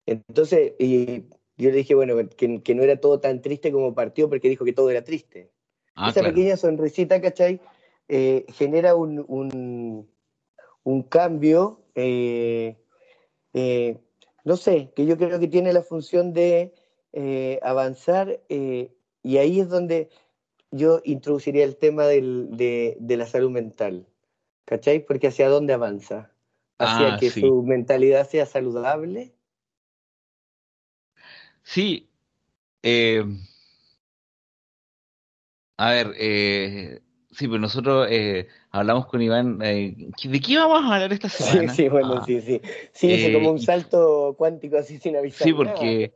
Entonces, 0.07 0.73
y 0.79 1.23
yo 1.57 1.71
le 1.71 1.77
dije, 1.77 1.95
bueno, 1.95 2.17
que, 2.37 2.63
que 2.63 2.75
no 2.75 2.83
era 2.83 3.01
todo 3.01 3.21
tan 3.21 3.41
triste 3.41 3.71
como 3.73 3.95
partió 3.95 4.29
porque 4.29 4.49
dijo 4.49 4.65
que 4.65 4.73
todo 4.73 4.91
era 4.91 5.05
triste. 5.05 5.51
ah, 5.95 6.11
Esa 6.11 6.21
claro. 6.21 6.35
pequeña 6.35 6.57
sonrisita, 6.57 7.21
¿cachai? 7.21 7.61
Eh, 8.09 8.45
genera 8.49 8.97
un, 8.97 9.25
un, 9.29 10.11
un 10.83 11.03
cambio, 11.05 11.83
eh, 11.95 12.82
eh, 13.55 13.99
no 14.45 14.57
sé, 14.57 14.93
que 14.95 15.07
yo 15.07 15.17
creo 15.19 15.39
que 15.41 15.49
tiene 15.49 15.73
la 15.73 15.83
función 15.83 16.33
de 16.33 16.75
eh, 17.13 17.59
avanzar 17.63 18.41
eh, 18.49 18.93
y 19.23 19.39
ahí 19.39 19.61
es 19.61 19.69
donde 19.69 20.11
yo 20.71 21.01
introduciría 21.05 21.65
el 21.65 21.77
tema 21.77 22.07
del, 22.07 22.49
de, 22.57 22.97
de 23.01 23.17
la 23.17 23.27
salud 23.27 23.51
mental, 23.51 24.07
¿cachai? 24.65 25.05
Porque 25.05 25.29
hacia 25.29 25.49
dónde 25.49 25.75
avanza, 25.75 26.33
hacia 26.79 27.15
Ah, 27.15 27.17
que 27.17 27.31
sí. 27.31 27.41
su 27.41 27.63
mentalidad 27.63 28.29
sea 28.29 28.47
saludable. 28.47 29.35
Sí, 31.63 32.09
a 35.77 35.91
ver, 35.91 36.15
eh, 36.19 37.01
sí, 37.33 37.49
pues 37.49 37.61
nosotros 37.61 38.07
eh, 38.11 38.49
hablamos 38.71 39.07
con 39.07 39.23
Iván, 39.23 39.59
eh, 39.63 39.95
¿de 40.23 40.41
qué 40.41 40.57
vamos 40.59 40.83
a 40.85 40.95
hablar 40.95 41.13
esta 41.13 41.29
Sí, 41.29 41.69
semana? 41.69 41.73
sí, 41.75 41.89
bueno, 41.89 42.21
Ah, 42.21 42.27
sí, 42.27 42.41
sí. 42.41 42.61
Sí, 42.93 43.07
hice 43.15 43.31
eh, 43.31 43.33
como 43.33 43.51
un 43.51 43.59
salto 43.61 44.35
cuántico 44.37 44.77
así 44.77 44.99
sin 44.99 45.17
avisar 45.17 45.49
sí, 45.49 45.53
porque 45.53 46.15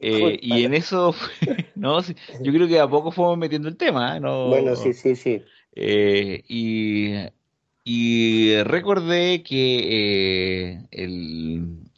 eh, 0.00 0.38
y 0.42 0.64
en 0.64 0.74
eso, 0.74 1.14
no, 1.76 2.02
sí, 2.02 2.14
yo 2.42 2.52
creo 2.52 2.68
que 2.68 2.80
a 2.80 2.88
poco 2.88 3.10
fuimos 3.12 3.38
metiendo 3.38 3.68
el 3.68 3.76
tema. 3.76 4.18
No, 4.20 4.48
Bueno, 4.50 4.76
sí, 4.76 4.92
sí, 4.92 5.16
sí. 5.16 5.44
Y, 5.74 7.14
y 7.84 8.62
recordé 8.64 9.42
que 9.42 10.80
el 10.90 11.90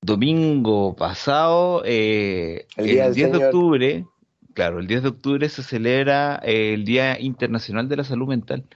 domingo 0.00 0.94
pasado, 0.96 1.82
El 2.76 2.88
Día 2.88 3.04
el 3.04 3.04
del 3.04 3.14
10 3.14 3.30
de 3.32 3.36
octubre, 3.38 4.06
claro, 4.56 4.80
el 4.80 4.88
10 4.88 5.02
de 5.04 5.10
octubre 5.10 5.48
se 5.50 5.62
celebra 5.62 6.40
eh, 6.44 6.74
el 6.74 6.84
Día 6.86 7.20
Internacional 7.20 7.88
de 7.88 7.96
la 7.98 8.04
Salud 8.04 8.28
Mental, 8.28 8.66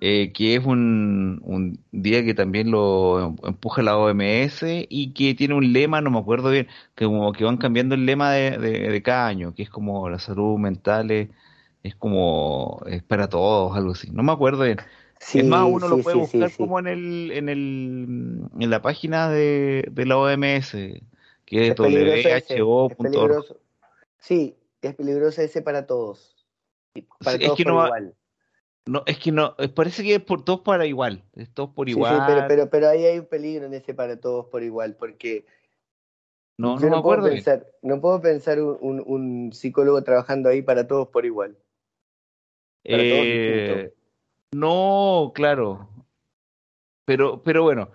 eh, 0.00 0.32
que 0.32 0.56
es 0.56 0.64
un, 0.66 1.40
un 1.44 1.84
día 1.92 2.24
que 2.24 2.34
también 2.34 2.70
lo 2.72 3.36
empuja 3.44 3.82
la 3.82 3.98
OMS 3.98 4.86
y 4.90 5.12
que 5.14 5.34
tiene 5.34 5.54
un 5.54 5.72
lema, 5.72 6.00
no 6.02 6.10
me 6.10 6.18
acuerdo 6.20 6.50
bien, 6.50 6.68
que 6.96 7.06
como 7.06 7.32
que 7.32 7.44
van 7.44 7.58
cambiando 7.58 7.94
el 7.96 8.06
lema 8.06 8.32
de, 8.32 8.58
de- 8.58 8.90
de 8.90 9.02
cada 9.02 9.28
año, 9.28 9.54
que 9.54 9.62
es 9.64 9.70
como 9.70 10.08
la 10.10 10.18
salud 10.20 10.58
mental 10.58 11.10
es, 11.12 11.30
es 11.82 11.94
como 11.96 12.80
es 12.86 13.02
para 13.02 13.28
todos, 13.28 13.76
algo 13.76 13.92
así. 13.92 14.10
No 14.12 14.22
me 14.22 14.32
acuerdo 14.32 14.64
bien. 14.64 14.78
Sí, 15.20 15.38
es 15.40 15.46
más, 15.46 15.66
uno 15.70 15.88
lo 15.88 16.02
puede 16.02 16.16
sí, 16.16 16.16
buscar 16.16 16.56
como 16.56 16.78
en 16.78 16.86
el, 16.88 17.30
en 17.32 17.48
el, 17.48 18.40
en 18.60 18.70
la 18.70 18.82
página 18.82 19.28
de, 19.30 19.86
de 19.90 20.06
la 20.06 20.16
OMS, 20.18 21.02
que 21.46 21.68
es 21.68 21.74
Es 21.78 21.80
who.org. 21.80 23.44
Sí, 24.18 24.56
es 24.88 24.94
peligroso 24.94 25.42
ese 25.42 25.62
para 25.62 25.86
todos. 25.86 26.36
Para 27.18 27.32
Sí, 27.32 27.36
es 27.36 27.40
todos 27.42 27.56
que 27.56 27.64
por 27.64 27.72
no 27.74 27.84
igual. 27.84 28.14
No, 28.86 29.02
es 29.06 29.18
que 29.18 29.30
no, 29.30 29.54
eh, 29.58 29.68
parece 29.68 30.02
que 30.02 30.14
es 30.16 30.22
por 30.22 30.44
todos 30.44 30.60
para 30.60 30.86
igual, 30.86 31.24
es 31.34 31.52
todos 31.52 31.70
por 31.70 31.86
Sí, 31.86 31.92
sí, 31.92 31.98
igual. 31.98 32.24
pero, 32.26 32.48
pero, 32.48 32.70
pero 32.70 32.88
ahí 32.88 33.04
hay 33.04 33.18
un 33.18 33.26
peligro 33.26 33.66
en 33.66 33.74
ese 33.74 33.94
para 33.94 34.18
todos 34.18 34.46
por 34.46 34.62
igual, 34.62 34.96
porque 34.96 35.44
no, 36.56 36.80
yo 36.80 36.88
no 36.88 36.96
me 36.96 37.02
puedo 37.02 37.22
bien. 37.22 37.34
pensar, 37.34 37.66
no 37.82 38.00
puedo 38.00 38.20
pensar 38.20 38.60
un, 38.60 38.78
un- 38.80 39.04
un 39.06 39.52
psicólogo 39.52 40.02
trabajando 40.02 40.48
ahí 40.48 40.62
para 40.62 40.86
todos 40.86 41.08
por 41.08 41.24
igual. 41.24 41.56
Para 42.82 43.08
todos 43.08 43.26
Eh, 43.26 43.92
distinto. 43.94 43.96
no, 44.52 45.32
claro. 45.34 45.88
Pero, 47.04 47.42
pero 47.42 47.62
bueno, 47.62 47.90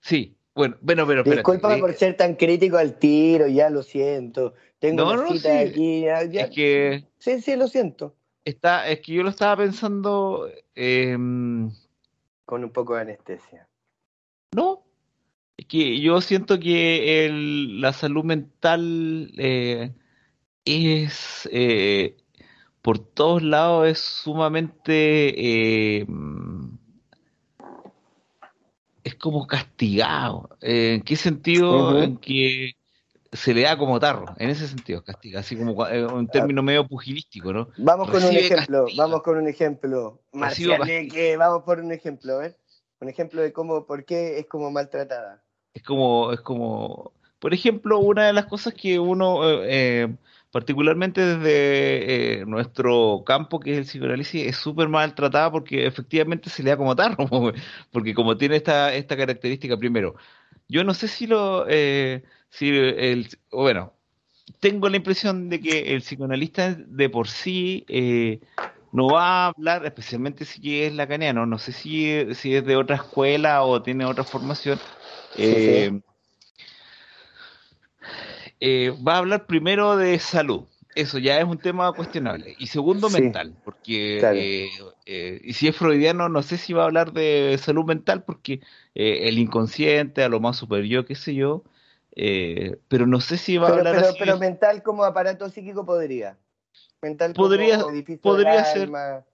sí. 0.00 0.36
Bueno, 0.54 0.76
bueno, 0.80 1.06
pero 1.06 1.20
espérate. 1.20 1.36
Discúlpame 1.40 1.76
eh, 1.76 1.80
por 1.80 1.94
ser 1.94 2.16
tan 2.16 2.34
crítico 2.36 2.76
al 2.76 2.98
tiro, 2.98 3.46
ya 3.48 3.70
lo 3.70 3.82
siento. 3.82 4.54
Tengo 4.78 5.04
No, 5.04 5.12
una 5.12 5.22
no, 5.22 5.32
cita 5.32 5.50
sí. 5.50 5.68
aquí, 5.68 6.00
ya, 6.02 6.22
ya. 6.24 6.40
es 6.42 6.50
que 6.50 7.04
Sí, 7.18 7.40
sí, 7.40 7.56
lo 7.56 7.66
siento. 7.68 8.14
está, 8.44 8.88
es 8.88 9.00
que 9.00 9.12
yo 9.14 9.22
lo 9.22 9.30
estaba 9.30 9.56
pensando, 9.56 10.48
eh, 10.74 11.16
Con 12.44 12.64
un 12.64 12.70
poco 12.70 12.94
de 12.94 13.00
anestesia. 13.02 13.66
no, 14.54 14.82
es 15.56 15.66
que 15.66 16.00
yo 16.00 16.20
siento 16.20 16.58
que 16.60 17.26
el, 17.26 17.80
la 17.80 17.92
salud 17.92 18.24
mental 18.24 19.32
eh, 19.38 19.92
es 20.64 21.48
eh, 21.52 22.16
por 22.82 22.98
todos 22.98 23.42
lados 23.42 23.88
es 23.88 23.98
sumamente 23.98 25.98
eh, 26.00 26.06
es 29.04 29.14
como 29.14 29.46
castigado. 29.46 30.56
Eh, 30.60 30.94
¿En 30.94 31.02
qué 31.02 31.14
sentido? 31.14 32.02
En 32.02 32.16
que 32.16 32.72
se 33.34 33.52
le 33.52 33.62
da 33.62 33.76
como 33.76 33.98
tarro, 33.98 34.34
en 34.38 34.50
ese 34.50 34.66
sentido, 34.68 35.02
castiga, 35.02 35.40
así 35.40 35.56
como 35.56 35.86
eh, 35.88 36.06
un 36.06 36.28
término 36.28 36.62
medio 36.62 36.86
pugilístico, 36.86 37.52
¿no? 37.52 37.68
Vamos 37.78 38.08
con 38.10 38.22
un 38.22 38.30
ejemplo, 38.30 38.84
castigo. 38.84 39.02
vamos 39.02 39.22
con 39.22 39.38
un 39.38 39.48
ejemplo. 39.48 40.20
Vamos 40.32 41.62
por 41.64 41.80
un 41.80 41.92
ejemplo, 41.92 42.38
ver. 42.38 42.56
Un 43.00 43.08
ejemplo 43.08 43.42
de 43.42 43.52
cómo, 43.52 43.86
por 43.86 44.04
qué 44.04 44.38
es 44.38 44.46
como 44.46 44.70
maltratada. 44.70 45.42
Es 45.74 45.82
como, 45.82 46.32
es 46.32 46.40
como, 46.40 47.12
por 47.40 47.52
ejemplo, 47.52 47.98
una 47.98 48.26
de 48.26 48.32
las 48.32 48.46
cosas 48.46 48.72
que 48.72 48.98
uno, 49.00 49.44
eh, 49.50 49.64
eh, 50.02 50.16
particularmente 50.54 51.20
desde 51.20 52.42
eh, 52.42 52.46
nuestro 52.46 53.24
campo, 53.26 53.58
que 53.58 53.72
es 53.72 53.78
el 53.78 53.84
psicoanálisis, 53.86 54.46
es 54.46 54.56
súper 54.56 54.88
maltratada 54.88 55.50
porque 55.50 55.84
efectivamente 55.84 56.48
se 56.48 56.62
le 56.62 56.70
da 56.70 56.76
como 56.76 56.94
tarro, 56.94 57.26
porque 57.90 58.14
como 58.14 58.36
tiene 58.36 58.54
esta, 58.54 58.94
esta 58.94 59.16
característica, 59.16 59.76
primero, 59.76 60.14
yo 60.68 60.84
no 60.84 60.94
sé 60.94 61.08
si 61.08 61.26
lo, 61.26 61.66
eh, 61.68 62.22
si 62.50 62.68
el, 62.68 63.26
bueno, 63.50 63.94
tengo 64.60 64.88
la 64.88 64.98
impresión 64.98 65.48
de 65.48 65.58
que 65.58 65.92
el 65.92 66.02
psicoanalista 66.02 66.72
de 66.72 67.10
por 67.10 67.26
sí 67.26 67.84
eh, 67.88 68.38
no 68.92 69.08
va 69.08 69.24
a 69.24 69.46
hablar, 69.48 69.84
especialmente 69.84 70.44
si 70.44 70.82
es 70.82 70.94
lacaniano, 70.94 71.46
no 71.46 71.58
sé 71.58 71.72
si, 71.72 72.32
si 72.36 72.54
es 72.54 72.64
de 72.64 72.76
otra 72.76 72.94
escuela 72.94 73.64
o 73.64 73.82
tiene 73.82 74.04
otra 74.04 74.22
formación, 74.22 74.78
Sí, 75.34 75.42
eh, 75.42 76.00
eh, 78.66 78.90
va 79.06 79.14
a 79.14 79.18
hablar 79.18 79.46
primero 79.46 79.96
de 79.96 80.18
salud. 80.18 80.62
Eso 80.94 81.18
ya 81.18 81.38
es 81.38 81.44
un 81.44 81.58
tema 81.58 81.92
cuestionable. 81.92 82.54
Y 82.58 82.68
segundo, 82.68 83.08
Sí, 83.08 83.20
mental, 83.22 83.54
porque 83.64 84.18
claro. 84.20 84.36
eh, 84.38 84.68
eh, 85.06 85.40
y 85.42 85.52
si 85.54 85.66
es 85.68 85.76
freudiano, 85.76 86.28
no 86.28 86.42
sé 86.42 86.56
si 86.56 86.72
va 86.72 86.82
a 86.82 86.86
hablar 86.86 87.12
de 87.12 87.56
salud 87.58 87.84
mental, 87.84 88.22
porque 88.22 88.60
eh, 88.94 89.28
el 89.28 89.38
inconsciente, 89.38 90.22
a 90.22 90.28
lo 90.28 90.38
más 90.40 90.56
superior, 90.56 91.04
qué 91.04 91.16
sé 91.16 91.34
yo, 91.34 91.64
pero 92.88 93.06
no 93.06 93.20
sé 93.20 93.36
si 93.38 93.56
va 93.58 93.68
a 93.68 93.72
hablar 93.72 93.96
pero, 93.96 94.08
así. 94.08 94.18
pero 94.20 94.38
mental 94.38 94.82
como 94.82 95.02
aparato 95.04 95.48
psíquico 95.48 95.84
podría. 95.84 96.36
Mental 97.02 97.34
Podría- 97.34 97.80
como 97.80 98.02
podría 98.22 98.64
ser. 98.64 98.82
alma. 98.82 99.24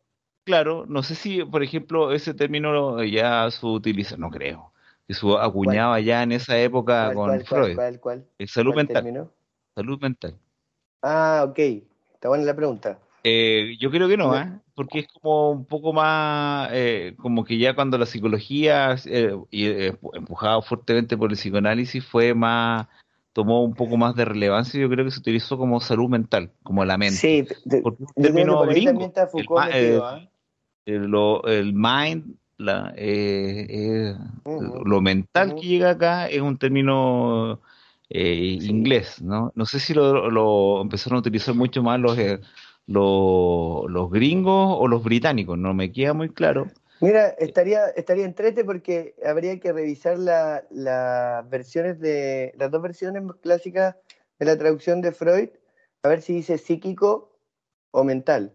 Claro, 0.45 0.87
no 0.89 1.03
sé 1.03 1.15
si, 1.15 1.45
por 1.45 1.63
ejemplo, 1.63 2.13
ese 2.13 2.35
término 2.35 3.05
ya 3.05 3.51
su 3.51 3.69
utiliza, 3.73 4.17
no 4.17 4.31
creo, 4.31 4.70
que 5.11 5.15
su 5.15 5.37
acuñaba 5.37 5.99
ya 5.99 6.23
en 6.23 6.31
esa 6.31 6.57
época 6.57 7.07
¿Cuál, 7.07 7.15
con 7.17 7.27
cuál, 7.27 7.45
Freud. 7.45 7.75
cuál, 7.75 7.75
cuál, 7.75 8.01
cuál? 8.01 8.27
El 8.39 8.49
salud 8.49 8.71
¿Cuál 8.71 8.77
mental, 8.87 9.03
término? 9.03 9.31
salud 9.75 10.01
mental. 10.01 10.37
Ah, 11.03 11.45
ok. 11.49 11.59
Está 12.15 12.29
buena 12.29 12.45
la 12.45 12.55
pregunta. 12.55 12.99
Eh, 13.25 13.77
yo 13.81 13.91
creo 13.91 14.07
que 14.09 14.17
no, 14.17 14.37
¿eh? 14.39 14.47
porque 14.77 15.01
es 15.01 15.09
como 15.09 15.51
un 15.51 15.65
poco 15.65 15.93
más, 15.93 16.69
eh, 16.73 17.17
como 17.19 17.45
que 17.45 17.59
ya 17.59 17.75
cuando 17.75 17.99
la 17.99 18.07
psicología, 18.07 18.95
eh, 19.05 19.37
y, 19.51 19.67
eh, 19.67 19.97
empujada 20.13 20.63
fuertemente 20.63 21.17
por 21.17 21.31
el 21.31 21.37
psicoanálisis, 21.37 22.07
fue 22.07 22.33
más, 22.33 22.87
tomó 23.33 23.65
un 23.65 23.75
poco 23.75 23.97
más 23.97 24.15
de 24.15 24.25
relevancia, 24.25 24.81
yo 24.81 24.89
creo 24.89 25.05
que 25.05 25.11
se 25.11 25.19
utilizó 25.19 25.59
como 25.59 25.81
salud 25.81 26.09
mental, 26.09 26.53
como 26.63 26.85
la 26.85 26.97
mente. 26.97 27.17
Sí, 27.17 27.47
de- 27.65 27.83
Porque 27.83 28.05
un 28.05 28.23
término 28.23 28.61
gringo. 28.61 29.13
El, 29.35 29.49
metido, 29.51 30.07
¿ah? 30.07 30.31
el- 30.87 31.03
lo- 31.07 31.45
el 31.47 31.73
mind, 31.75 32.37
la, 32.61 32.93
eh, 32.97 33.67
eh, 33.69 34.15
lo 34.85 35.01
mental 35.01 35.55
que 35.55 35.67
llega 35.67 35.91
acá 35.91 36.29
es 36.29 36.41
un 36.41 36.59
término 36.59 37.61
eh, 38.09 38.59
Sí. 38.61 38.69
inglés, 38.71 39.23
¿no? 39.23 39.53
No 39.55 39.67
sé 39.67 39.79
si 39.81 39.95
lo, 39.95 40.31
lo 40.31 40.81
empezaron 40.83 41.17
a 41.17 41.21
utilizar 41.21 41.55
mucho 41.55 41.83
más 41.83 41.99
los, 42.01 42.19
eh, 42.19 42.41
los, 42.87 43.89
los 43.89 44.11
gringos 44.11 44.77
o 44.79 44.89
los 44.89 45.03
británicos, 45.03 45.57
no 45.57 45.73
me 45.75 45.93
queda 45.93 46.13
muy 46.13 46.29
claro. 46.29 46.67
Mira, 47.01 47.29
estaría, 47.29 47.87
estaría 47.97 48.27
entrete 48.27 48.65
porque 48.65 49.15
habría 49.25 49.59
que 49.59 49.73
revisar 49.73 50.19
la- 50.19 50.65
las 50.71 51.49
versiones 51.49 51.99
de, 51.99 52.53
las 52.59 52.71
dos 52.71 52.83
versiones 52.83 53.23
clásicas 53.41 53.97
de 54.39 54.47
la 54.47 54.59
traducción 54.59 55.01
de 55.01 55.13
Freud, 55.13 55.49
a 56.03 56.09
ver 56.09 56.21
si 56.21 56.35
dice 56.35 56.59
psíquico 56.59 57.31
o 57.91 58.05
mental. 58.05 58.53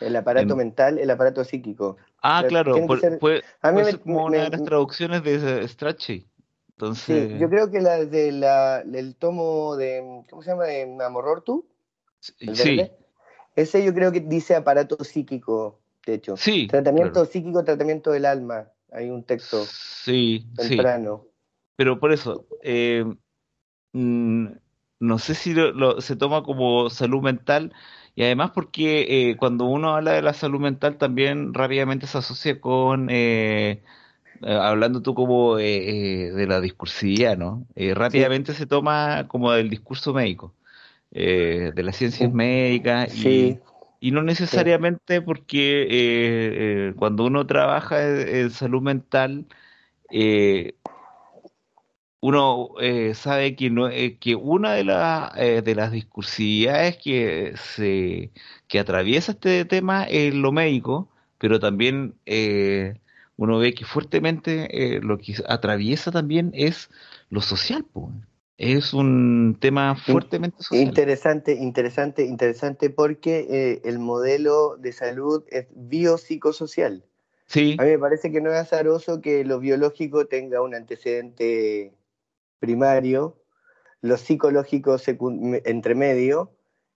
El 0.00 0.16
aparato 0.16 0.52
En- 0.54 0.58
mental, 0.58 0.98
el 0.98 1.08
aparato 1.10 1.44
psíquico. 1.44 1.96
Ah, 2.26 2.42
claro, 2.48 2.86
por- 2.86 3.00
ser- 3.00 3.18
fue, 3.20 3.42
A 3.60 3.70
mí 3.70 3.74
fue 3.76 3.84
me- 3.84 3.90
ser 3.90 4.00
como 4.00 4.14
me- 4.20 4.24
una 4.24 4.44
de 4.44 4.50
las 4.50 4.62
traducciones 4.62 5.22
de 5.22 5.68
Strachey. 5.68 6.26
Entonces, 6.70 7.30
Sí, 7.30 7.38
yo 7.38 7.50
creo 7.50 7.70
que 7.70 7.80
la 7.82 8.02
de 8.04 8.32
la, 8.32 8.82
del 8.82 9.14
tomo 9.14 9.76
de, 9.76 10.24
¿cómo 10.30 10.42
se 10.42 10.50
llama? 10.50 10.64
De 10.64 10.96
Amorortu, 11.04 11.66
el 12.40 12.56
sí. 12.56 12.90
Ese 13.54 13.84
yo 13.84 13.92
creo 13.92 14.10
que 14.10 14.20
dice 14.20 14.56
aparato 14.56 15.04
psíquico, 15.04 15.80
de 16.06 16.14
hecho. 16.14 16.36
sí, 16.38 16.66
Tratamiento 16.66 17.12
claro. 17.12 17.26
psíquico, 17.26 17.62
tratamiento 17.62 18.10
del 18.10 18.24
alma. 18.24 18.68
Hay 18.90 19.10
un 19.10 19.22
texto 19.22 19.58
Sí, 19.66 20.46
sí. 20.56 20.68
temprano. 20.68 21.26
Pero 21.76 22.00
por 22.00 22.10
eso, 22.10 22.46
eh, 22.62 23.04
mm, 23.92 24.46
no 25.00 25.18
sé 25.18 25.34
si 25.34 25.52
lo- 25.52 25.72
lo- 25.72 26.00
se 26.00 26.16
toma 26.16 26.42
como 26.42 26.88
salud 26.88 27.22
mental 27.22 27.72
y 28.14 28.22
además 28.24 28.50
porque 28.54 29.30
eh, 29.30 29.36
cuando 29.36 29.64
uno 29.66 29.94
habla 29.96 30.12
de 30.12 30.22
la 30.22 30.34
salud 30.34 30.60
mental 30.60 30.98
también 30.98 31.54
rápidamente 31.54 32.06
se 32.06 32.18
asocia 32.18 32.60
con, 32.60 33.08
eh, 33.10 33.82
eh, 34.42 34.54
hablando 34.54 35.02
tú 35.02 35.14
como 35.14 35.58
eh, 35.58 36.32
de 36.32 36.46
la 36.46 36.60
discursividad, 36.60 37.36
¿no? 37.38 37.66
Rápidamente 37.76 38.54
se 38.54 38.66
toma 38.66 39.28
como 39.28 39.52
del 39.52 39.70
discurso 39.70 40.14
médico, 40.14 40.54
de 41.10 41.72
las 41.84 41.96
ciencias 41.96 42.30
Sí. 42.30 42.34
médicas 42.34 43.08
y, 43.12 43.58
Sí, 43.58 43.62
y 44.00 44.10
no 44.12 44.22
necesariamente 44.22 45.22
porque 45.22 46.94
cuando 46.98 47.24
uno 47.26 47.46
trabaja 47.46 48.02
en, 48.06 48.28
en 48.36 48.50
salud 48.50 48.82
mental, 48.82 49.46
eh, 50.10 50.76
uno 52.26 52.70
eh, 52.80 53.12
sabe 53.14 53.54
que, 53.54 53.68
no, 53.68 53.90
eh, 53.90 54.16
que 54.18 54.34
una 54.34 54.72
de, 54.72 54.84
las 54.84 55.30
eh, 55.36 55.60
de 55.60 55.74
las 55.74 55.92
discursividades 55.92 56.96
que, 56.96 57.52
se, 57.58 58.30
que 58.66 58.78
atraviesa 58.78 59.32
este 59.32 59.66
tema 59.66 60.04
es 60.04 60.32
lo 60.32 60.50
médico, 60.50 61.10
pero 61.36 61.60
también 61.60 62.14
eh, 62.24 62.94
uno 63.36 63.58
ve 63.58 63.74
que 63.74 63.84
fuertemente 63.84 65.00
lo 65.02 65.18
que 65.18 65.34
atraviesa 65.46 66.10
también 66.12 66.50
es 66.54 66.88
lo 67.28 67.42
social, 67.42 67.84
po. 67.84 68.10
Es 68.56 68.94
un 68.94 69.58
tema 69.60 69.94
fuertemente 69.94 70.62
social. 70.62 70.82
interesante, 70.82 71.52
interesante, 71.52 72.24
interesante 72.24 72.88
porque 72.88 73.46
eh, 73.50 73.82
el 73.84 73.98
modelo 73.98 74.78
de 74.78 74.92
salud 74.92 75.44
es 75.50 75.66
biopsicosocial. 75.74 77.04
Sí, 77.48 77.76
A 77.78 77.82
mí 77.82 77.90
me 77.90 77.98
parece 77.98 78.32
que 78.32 78.40
no 78.40 78.50
es 78.50 78.56
azaroso 78.56 79.20
que 79.20 79.44
lo 79.44 79.60
biológico 79.60 80.24
tenga 80.24 80.62
un 80.62 80.74
antecedente 80.74 81.92
primario, 82.64 83.36
lo 84.00 84.16
psicológico 84.16 84.96
entre 85.64 85.94
medio 85.94 86.50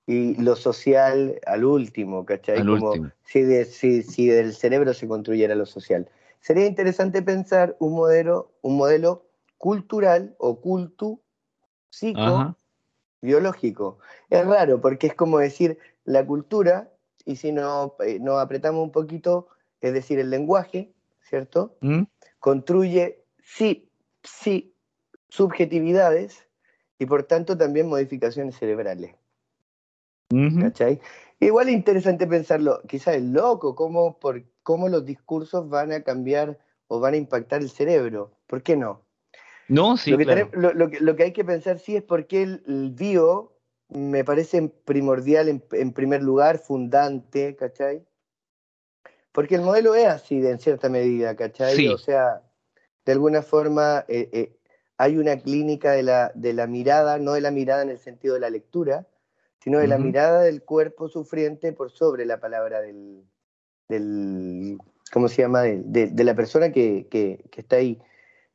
y 0.07 0.35
lo 0.40 0.57
social 0.57 1.38
al 1.46 1.64
último, 1.64 2.24
¿cachai? 2.24 2.61
Al 2.61 2.66
Como 2.68 2.90
último. 2.92 3.11
Si, 3.24 3.42
de- 3.42 3.66
si, 3.66 4.02
si 4.02 4.26
del 4.26 4.54
cerebro 4.54 4.94
se 4.94 5.07
construyera 5.07 5.54
lo 5.54 5.66
social. 5.66 6.09
Sería 6.40 6.66
interesante 6.66 7.20
pensar 7.22 7.76
un 7.81 7.94
modelo, 7.94 8.52
un 8.62 8.76
modelo 8.76 9.26
cultural 9.59 10.35
o 10.38 10.61
cultu 10.61 11.20
psico 11.90 12.20
Ajá. 12.20 12.57
biológico. 13.20 13.98
Es 14.31 14.46
raro 14.46 14.81
porque 14.81 15.09
es 15.09 15.14
como 15.14 15.38
decir 15.38 15.78
la 16.04 16.24
cultura, 16.24 16.90
y 17.26 17.37
si 17.37 17.52
no, 17.52 17.96
eh, 18.07 18.18
nos 18.20 18.38
apretamos 18.40 18.83
un 18.83 18.92
poquito, 18.92 19.48
es 19.83 19.92
decir, 19.92 20.18
el 20.18 20.31
lenguaje, 20.31 20.92
¿cierto? 21.20 21.76
¿Mm? 21.81 22.04
Construye 22.38 23.24
sí, 23.42 23.90
sí, 24.22 24.72
subjetividades 25.29 26.47
y 26.99 27.07
por 27.07 27.23
tanto 27.25 27.57
también 27.57 27.88
modificaciones 27.88 28.57
cerebrales. 28.57 29.14
¿cachai? 30.62 31.01
Igual 31.41 31.69
es 31.69 31.75
interesante 31.75 32.27
pensarlo, 32.27 32.83
quizás 32.88 33.17
es 33.17 33.23
loco, 33.23 33.75
cómo, 33.75 34.19
por, 34.19 34.43
cómo 34.62 34.88
los 34.88 35.05
discursos 35.05 35.69
van 35.69 35.93
a 35.93 36.03
cambiar 36.03 36.59
o 36.88 37.01
van 37.01 37.14
a 37.14 37.19
impactar 37.19 37.62
el 37.62 37.71
cerebro. 37.71 38.33
¿Por 38.47 38.62
qué 38.62 38.77
no? 38.77 39.03
No, 39.69 39.97
sí, 39.97 40.11
lo, 40.11 40.19
que 40.19 40.25
claro. 40.25 40.49
tenemos- 40.51 40.62
lo- 40.62 40.75
lo 40.75 40.91
que, 40.91 41.01
lo 41.01 41.17
que 41.17 41.23
hay 41.25 41.33
que 41.33 41.45
pensar 41.45 41.79
sí 41.79 41.97
es 41.97 42.03
por 42.03 42.27
qué 42.27 42.43
el, 42.43 42.62
el 42.67 42.91
bio 42.91 43.53
me 43.88 44.25
parece 44.25 44.69
primordial 44.85 45.49
en, 45.49 45.64
en 45.73 45.93
primer 45.93 46.23
lugar, 46.23 46.59
fundante, 46.59 47.57
¿cachai? 47.57 48.05
Porque 49.33 49.55
el 49.55 49.62
modelo 49.62 49.95
es 49.95 50.07
así 50.07 50.41
de, 50.41 50.51
en 50.51 50.59
cierta 50.59 50.88
medida, 50.88 51.37
¿cachai? 51.37 51.77
Sí. 51.77 51.88
O 51.88 51.97
sea, 51.99 52.43
de 53.05 53.12
alguna 53.12 53.43
forma 53.43 54.05
eh, 54.09 54.29
eh, 54.33 54.58
hay 54.98 55.16
una 55.16 55.37
clínica 55.38 55.92
de 55.92 56.02
la, 56.02 56.32
de 56.34 56.52
la 56.52 56.66
mirada, 56.66 57.18
no 57.18 57.32
de 57.32 57.40
la 57.40 57.50
mirada 57.52 57.82
en 57.82 57.90
el 57.90 57.98
sentido 57.98 58.34
de 58.34 58.40
la 58.40 58.50
lectura, 58.50 59.06
sino 59.61 59.78
de 59.78 59.87
la 59.88 59.96
mirada 59.98 60.42
del 60.42 60.62
cuerpo 60.62 61.08
sufriente 61.08 61.72
por 61.72 61.90
sobre 61.90 62.26
la 62.26 62.40
palabra 62.40 62.80
del, 62.80 63.22
del 63.88 64.78
¿cómo 65.12 65.28
se 65.28 65.42
llama? 65.42 65.62
De, 65.62 65.82
de- 65.84 66.08
de 66.08 66.24
la 66.24 66.34
persona 66.34 66.72
que, 66.72 67.06
que- 67.11 67.44
que 67.50 67.61
está 67.61 67.76
ahí. 67.76 68.00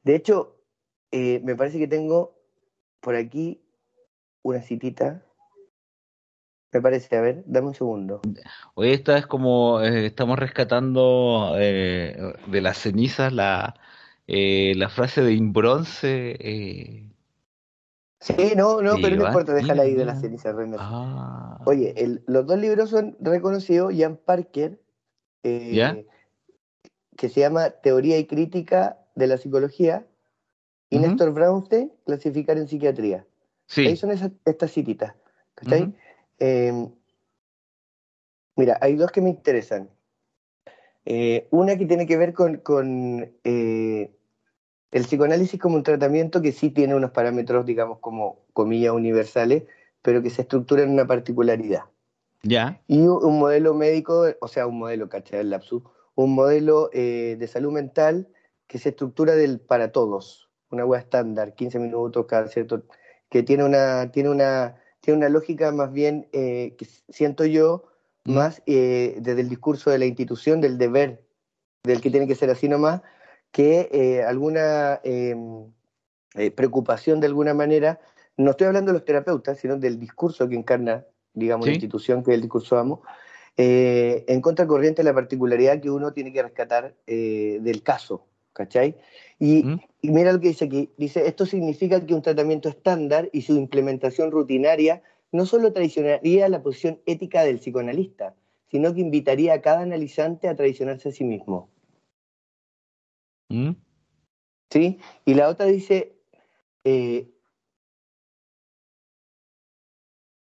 De 0.04 0.16
hecho, 0.16 0.58
eh, 1.12 1.40
me 1.44 1.56
parece 1.56 1.80
que 1.80 1.88
tengo 1.88 2.36
por 3.00 3.16
aquí 3.16 3.62
una 4.44 4.62
citita. 4.62 5.24
Me 6.74 6.82
parece, 6.82 7.16
a 7.16 7.22
ver, 7.22 7.44
dame 7.46 7.68
un 7.68 7.76
segundo. 7.76 8.22
Hoy 8.74 8.92
esta 8.92 9.18
es 9.18 9.28
como 9.28 9.80
eh, 9.82 10.08
estamos 10.08 10.40
rescatando 10.40 11.56
eh, 11.58 12.18
de 12.48 12.62
las 12.62 12.80
cenizas 12.80 13.32
la, 13.32 13.76
eh, 14.28 14.74
la 14.76 14.90
frase 14.90 15.22
de 15.22 15.34
Imbronce. 15.34 16.36
Eh, 16.40 17.10
Sí, 18.20 18.54
no, 18.56 18.82
no, 18.82 18.96
pero 19.02 19.18
no 19.18 19.26
importa, 19.28 19.54
déjala 19.54 19.84
ahí 19.84 19.96
de 19.96 20.06
cenizas, 20.16 20.56
Renner. 20.56 20.80
ah, 20.82 21.60
Oye, 21.66 21.94
el- 21.98 22.24
los 22.26 22.46
dos 22.46 22.58
libros 22.58 22.90
son 22.90 23.18
reconocidos, 23.20 23.94
Ian 23.94 24.16
Parker, 24.16 24.80
eh, 25.44 25.74
¿Ya? 25.76 25.98
que 27.18 27.28
se 27.28 27.42
llama 27.42 27.70
Teoría 27.70 28.18
y 28.18 28.26
Crítica 28.26 28.98
de 29.16 29.28
la 29.28 29.38
Psicología, 29.38 30.08
y 30.90 31.00
Ujú. 31.00 31.08
Néstor 31.08 31.34
Brownstein, 31.34 31.92
Clasificar 32.06 32.58
en 32.58 32.68
Psiquiatría. 32.70 33.26
Ahí 33.76 33.88
sí, 33.92 33.98
son 33.98 34.12
esas, 34.12 34.32
estas 34.46 34.72
cititas. 34.72 35.16
Eh, 36.40 36.88
mira, 38.56 38.78
hay 38.82 38.96
dos 38.96 39.12
que 39.12 39.22
me 39.22 39.30
interesan. 39.32 39.90
Eh, 41.06 41.48
una 41.52 41.78
que 41.78 41.86
tiene 41.86 42.08
que 42.08 42.18
ver 42.18 42.34
con, 42.34 42.58
con, 42.58 43.34
eh, 43.44 44.16
el 44.92 45.04
psicoanálisis 45.04 45.60
como 45.60 45.76
un 45.76 45.84
tratamiento 45.84 46.42
que 46.42 46.52
sí 46.52 46.70
tiene 46.70 46.96
unos 46.96 47.12
parámetros, 47.12 47.66
digamos, 47.66 48.00
como 48.00 48.46
comillas 48.54 48.94
universales, 48.94 49.64
pero 50.02 50.22
que 50.22 50.30
se 50.30 50.44
estructura 50.44 50.84
en 50.84 50.92
una 50.92 51.06
particularidad. 51.06 51.86
ya, 52.44 52.82
Y 52.88 53.00
un, 53.00 53.40
modelo 53.40 53.74
médico, 53.74 54.26
o 54.40 54.48
sea, 54.48 54.68
un 54.68 54.80
modelo, 54.80 55.10
¿cachai? 55.10 55.42
El 55.42 55.50
lapsus, 55.50 55.84
un 56.16 56.36
modelo 56.36 56.90
eh, 56.94 57.36
de 57.40 57.48
salud 57.48 57.72
mental 57.72 58.30
que 58.68 58.78
se 58.78 58.90
estructura 58.90 59.36
del 59.36 59.60
para 59.60 59.92
todos, 59.92 60.50
una 60.70 60.86
web 60.86 61.00
estándar, 61.02 61.54
15 61.56 61.80
minutos 61.80 62.26
cada 62.28 62.48
cierto, 62.48 62.84
que 63.30 63.44
tiene 63.44 63.64
una, 63.64 64.12
tiene 64.12 64.30
una, 64.30 64.78
tiene 65.02 65.18
una 65.18 65.30
lógica 65.30 65.72
más 65.72 65.92
bien, 65.92 66.28
que 66.32 66.88
siento 67.10 67.46
yo. 67.46 67.93
Más 68.26 68.62
eh, 68.66 69.18
desde 69.20 69.42
el 69.42 69.50
discurso 69.50 69.90
de 69.90 70.00
la 70.00 70.06
institución, 70.06 70.62
del 70.62 70.78
deber, 70.78 71.24
del 71.84 72.02
que 72.02 72.10
tiene 72.10 72.28
que 72.28 72.36
ser 72.36 72.50
así 72.50 72.70
nomás, 72.70 73.02
que 73.52 73.90
eh, 73.92 74.24
alguna 74.24 75.00
eh, 75.04 75.36
eh, 76.36 76.52
preocupación 76.52 77.20
de 77.20 77.28
alguna 77.28 77.54
manera, 77.54 78.00
no 78.38 78.52
estoy 78.52 78.68
hablando 78.68 78.92
de 78.92 78.98
los 78.98 79.06
terapeutas, 79.06 79.60
sino 79.60 79.78
del 79.78 80.00
discurso 80.00 80.50
que 80.50 80.56
encarna, 80.56 81.06
digamos, 81.34 81.68
la 81.68 81.74
institución 81.74 82.24
que 82.24 82.32
es 82.32 82.36
el 82.36 82.42
discurso 82.42 82.78
amo, 82.78 83.04
eh, 83.58 84.26
en 84.28 84.42
contracorriente 84.42 85.04
de 85.04 85.10
la 85.10 85.14
particularidad 85.14 85.80
que 85.80 85.92
uno 85.92 86.14
tiene 86.14 86.34
que 86.34 86.42
rescatar 86.42 86.96
del 87.06 87.84
caso, 87.84 88.26
¿cachai? 88.54 88.98
Y, 89.38 89.64
¿Mm? 89.64 89.80
y 90.02 90.10
mira 90.10 90.34
lo 90.34 90.40
que 90.40 90.48
dice 90.48 90.66
aquí, 90.66 90.90
dice, 90.98 91.28
esto 91.28 91.46
significa 91.46 92.04
que 92.04 92.16
un 92.16 92.24
tratamiento 92.24 92.70
estándar 92.70 93.30
y 93.32 93.44
su 93.44 93.56
implementación 93.56 94.32
rutinaria 94.32 95.04
no 95.34 95.46
solo 95.48 95.74
traicionaría 95.74 96.48
la 96.48 96.62
posición 96.62 97.02
ética 97.08 97.44
del 97.44 97.58
psicoanalista, 97.58 98.36
sino 98.70 98.94
que 98.94 99.02
invitaría 99.02 99.56
a 99.56 99.62
cada 99.62 99.82
analizante 99.82 100.48
a 100.48 100.56
traicionarse 100.56 101.10
a 101.10 101.12
sí 101.12 101.24
mismo. 101.24 101.70
¿Mm? 103.50 103.72
¿Sí? 104.70 105.00
Y 105.26 105.34
la 105.34 105.50
otra 105.50 105.66
dice, 105.66 106.16
eh, 106.84 107.32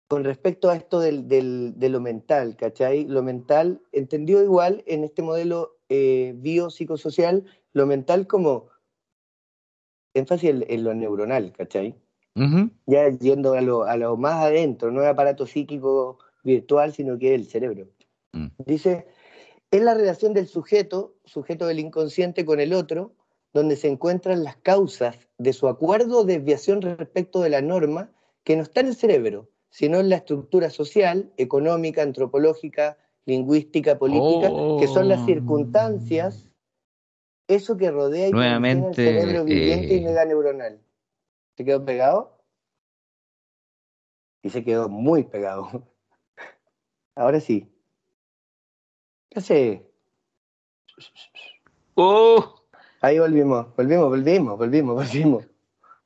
con 0.07 0.23
respecto 0.23 0.69
a 0.71 0.75
esto 0.75 0.99
del, 0.99 1.27
del, 1.27 1.77
de 1.77 1.89
lo 1.89 2.01
mental, 2.01 2.55
¿cachai? 2.55 3.05
Lo 3.05 3.21
mental, 3.21 3.83
entendido 3.91 4.43
igual 4.43 4.83
en 4.87 5.03
este 5.03 5.21
modelo 5.21 5.77
eh, 5.87 6.33
biopsicosocial, 6.35 7.45
lo 7.73 7.85
mental 7.85 8.25
como 8.25 8.69
énfasis 10.15 10.49
en, 10.49 10.65
en 10.67 10.83
lo 10.83 10.95
neuronal, 10.95 11.53
¿cachai? 11.53 11.95
Ya 12.85 13.09
yendo 13.09 13.53
a 13.53 13.61
lo, 13.61 13.83
a 13.83 13.97
lo 13.97 14.17
más 14.17 14.43
adentro, 14.43 14.91
no 14.91 15.01
es 15.01 15.07
aparato 15.07 15.45
psíquico 15.45 16.19
virtual, 16.43 16.93
sino 16.93 17.17
que 17.17 17.33
es 17.33 17.41
el 17.41 17.47
cerebro. 17.47 17.87
Mm. 18.33 18.47
Dice, 18.65 19.07
es 19.71 19.81
la 19.81 19.93
relación 19.93 20.33
del 20.33 20.47
sujeto, 20.47 21.15
sujeto 21.25 21.67
del 21.67 21.79
inconsciente 21.79 22.45
con 22.45 22.59
el 22.59 22.73
otro, 22.73 23.13
donde 23.53 23.75
se 23.75 23.87
encuentran 23.87 24.43
las 24.43 24.57
causas 24.57 25.17
de 25.37 25.53
su 25.53 25.67
acuerdo 25.67 26.19
o 26.19 26.23
desviación 26.23 26.81
respecto 26.81 27.41
de 27.41 27.49
la 27.49 27.61
norma 27.61 28.11
que 28.43 28.55
no 28.55 28.63
está 28.63 28.81
en 28.81 28.87
el 28.87 28.95
cerebro, 28.95 29.49
sino 29.69 29.99
en 29.99 30.09
la 30.09 30.17
estructura 30.17 30.69
social, 30.69 31.31
económica, 31.37 32.01
antropológica, 32.01 32.97
lingüística, 33.25 33.97
política, 33.97 34.51
que 34.79 34.87
son 34.87 35.07
las 35.07 35.21
Oh. 35.21 35.25
circunstancias, 35.25 36.47
eso 37.47 37.77
que 37.77 37.91
rodea 37.91 38.29
y 38.29 38.31
Nuevamente, 38.31 38.87
el 39.07 39.21
cerebro 39.21 39.45
viviente 39.45 39.95
y 39.95 39.97
eh, 39.97 40.01
meganeuronal. 40.01 40.79
¿Se 41.59 41.65
quedó 41.65 41.83
pegado? 41.83 42.37
Y 44.41 44.49
se 44.49 44.63
quedó 44.63 44.87
muy 44.87 45.25
pegado. 45.25 45.67
Ahora 47.15 47.41
sí. 47.41 47.69
¿Qué 49.29 49.39
hace? 49.39 49.91
¡Oh! 51.95 52.61
Ahí 53.01 53.19
volvimos, 53.19 53.75
volvimos, 53.75 54.07
volvimos, 54.07 54.57
volvimos, 54.57 54.95
volvimos. 54.95 55.47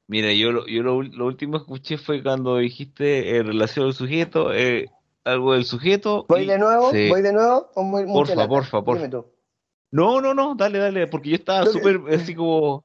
Mira, 0.08 0.34
yo, 0.34 0.52
lo, 0.52 0.66
yo 0.66 0.82
lo, 0.82 1.04
lo 1.04 1.28
último 1.28 1.60
que 1.60 1.62
escuché 1.66 1.98
fue 2.00 2.24
cuando 2.24 2.58
dijiste 2.58 3.38
en 3.38 3.46
relación 3.46 3.86
al 3.86 3.94
sujeto, 3.94 4.52
eh, 4.52 4.90
algo 5.24 5.54
del 5.54 5.66
sujeto. 5.66 6.26
¿Voy 6.28 6.48
de 6.48 6.58
nuevo? 6.58 6.90
se- 6.90 7.10
¿Voy 7.10 7.22
de 7.22 7.32
nuevo? 7.32 7.70
¿O 7.76 7.84
muy, 7.84 8.06
Porfa, 8.06 8.48
porfa. 8.48 8.82
No, 9.92 10.20
no, 10.20 10.34
no, 10.34 10.56
dale, 10.56 10.80
dale, 10.80 11.06
porque 11.06 11.30
yo 11.30 11.36
estaba 11.36 11.68
súper 11.68 12.02
así 12.12 12.34
como, 12.34 12.84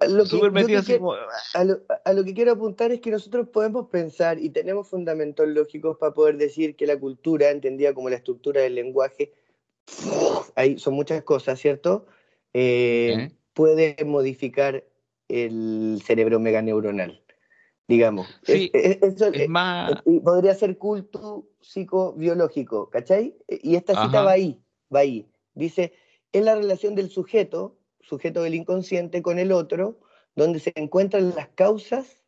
A 0.00 0.06
lo 0.06 0.24
que- 0.24 0.50
metido 0.50 0.82
que 0.82 0.98
como, 0.98 1.12
a 1.12 1.64
lo, 1.64 1.82
a 2.04 2.12
lo 2.14 2.24
que 2.24 2.32
quiero 2.32 2.52
apuntar 2.52 2.92
es 2.92 3.00
que 3.00 3.10
nosotros 3.10 3.48
podemos 3.48 3.88
pensar 3.88 4.38
y 4.38 4.48
tenemos 4.48 4.88
fundamentos 4.88 5.46
lógicos 5.48 5.98
para 5.98 6.14
poder 6.14 6.38
decir 6.38 6.76
que 6.76 6.86
la 6.86 6.98
cultura, 6.98 7.50
entendida 7.50 7.92
como 7.92 8.08
la 8.08 8.16
estructura 8.16 8.62
del 8.62 8.74
lenguaje, 8.74 9.34
ahí 10.54 10.78
son 10.78 10.94
muchas 10.94 11.22
cosas, 11.24 11.60
¿cierto? 11.60 12.06
Eh, 12.54 13.16
¿Eh? 13.18 13.32
Puede 13.52 13.96
modificar 14.04 14.84
el 15.28 16.00
cerebro 16.04 16.40
meganeuronal, 16.40 17.22
digamos. 17.86 18.26
Sí, 18.44 18.70
Es- 18.72 18.96
es- 19.02 19.14
eso- 19.14 19.26
es 19.28 19.40
eh, 19.42 19.48
más, 19.48 20.02
podría 20.24 20.54
ser 20.54 20.78
culto 20.78 21.48
psicobiológico, 21.60 22.88
¿cachai? 22.88 23.36
Y 23.48 23.76
esta 23.76 23.92
cita 23.92 24.18
Ajá. 24.18 24.22
va 24.24 24.30
ahí, 24.32 24.58
va 24.94 25.00
ahí. 25.00 25.26
Dice, 25.54 25.92
es 26.32 26.42
la 26.44 26.54
relación 26.54 26.94
del 26.94 27.10
sujeto, 27.10 27.75
sujeto 28.06 28.42
del 28.42 28.54
inconsciente, 28.54 29.22
con 29.22 29.38
el 29.38 29.52
otro, 29.52 29.98
donde 30.34 30.60
se 30.60 30.72
encuentran 30.76 31.34
las 31.34 31.48
causas 31.48 32.22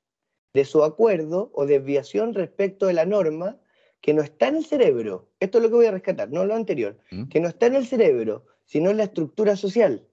de 0.54 0.64
su 0.64 0.82
acuerdo 0.82 1.50
o 1.54 1.66
desviación 1.66 2.34
respecto 2.34 2.86
de 2.86 2.94
la 2.94 3.04
norma 3.04 3.58
que 4.00 4.14
no 4.14 4.22
está 4.22 4.48
en 4.48 4.56
el 4.56 4.64
cerebro. 4.64 5.28
Esto 5.40 5.58
es 5.58 5.64
lo 5.64 5.70
que 5.70 5.76
voy 5.76 5.86
a 5.86 5.92
rescatar, 5.92 6.30
no 6.30 6.44
lo 6.44 6.54
anterior. 6.54 6.98
¿Mm? 7.10 7.28
Que 7.28 7.40
no 7.40 7.48
está 7.48 7.66
en 7.66 7.76
el 7.76 7.86
cerebro, 7.86 8.44
sino 8.64 8.90
en 8.90 8.96
la 8.96 9.04
estructura 9.04 9.56
social, 9.56 10.06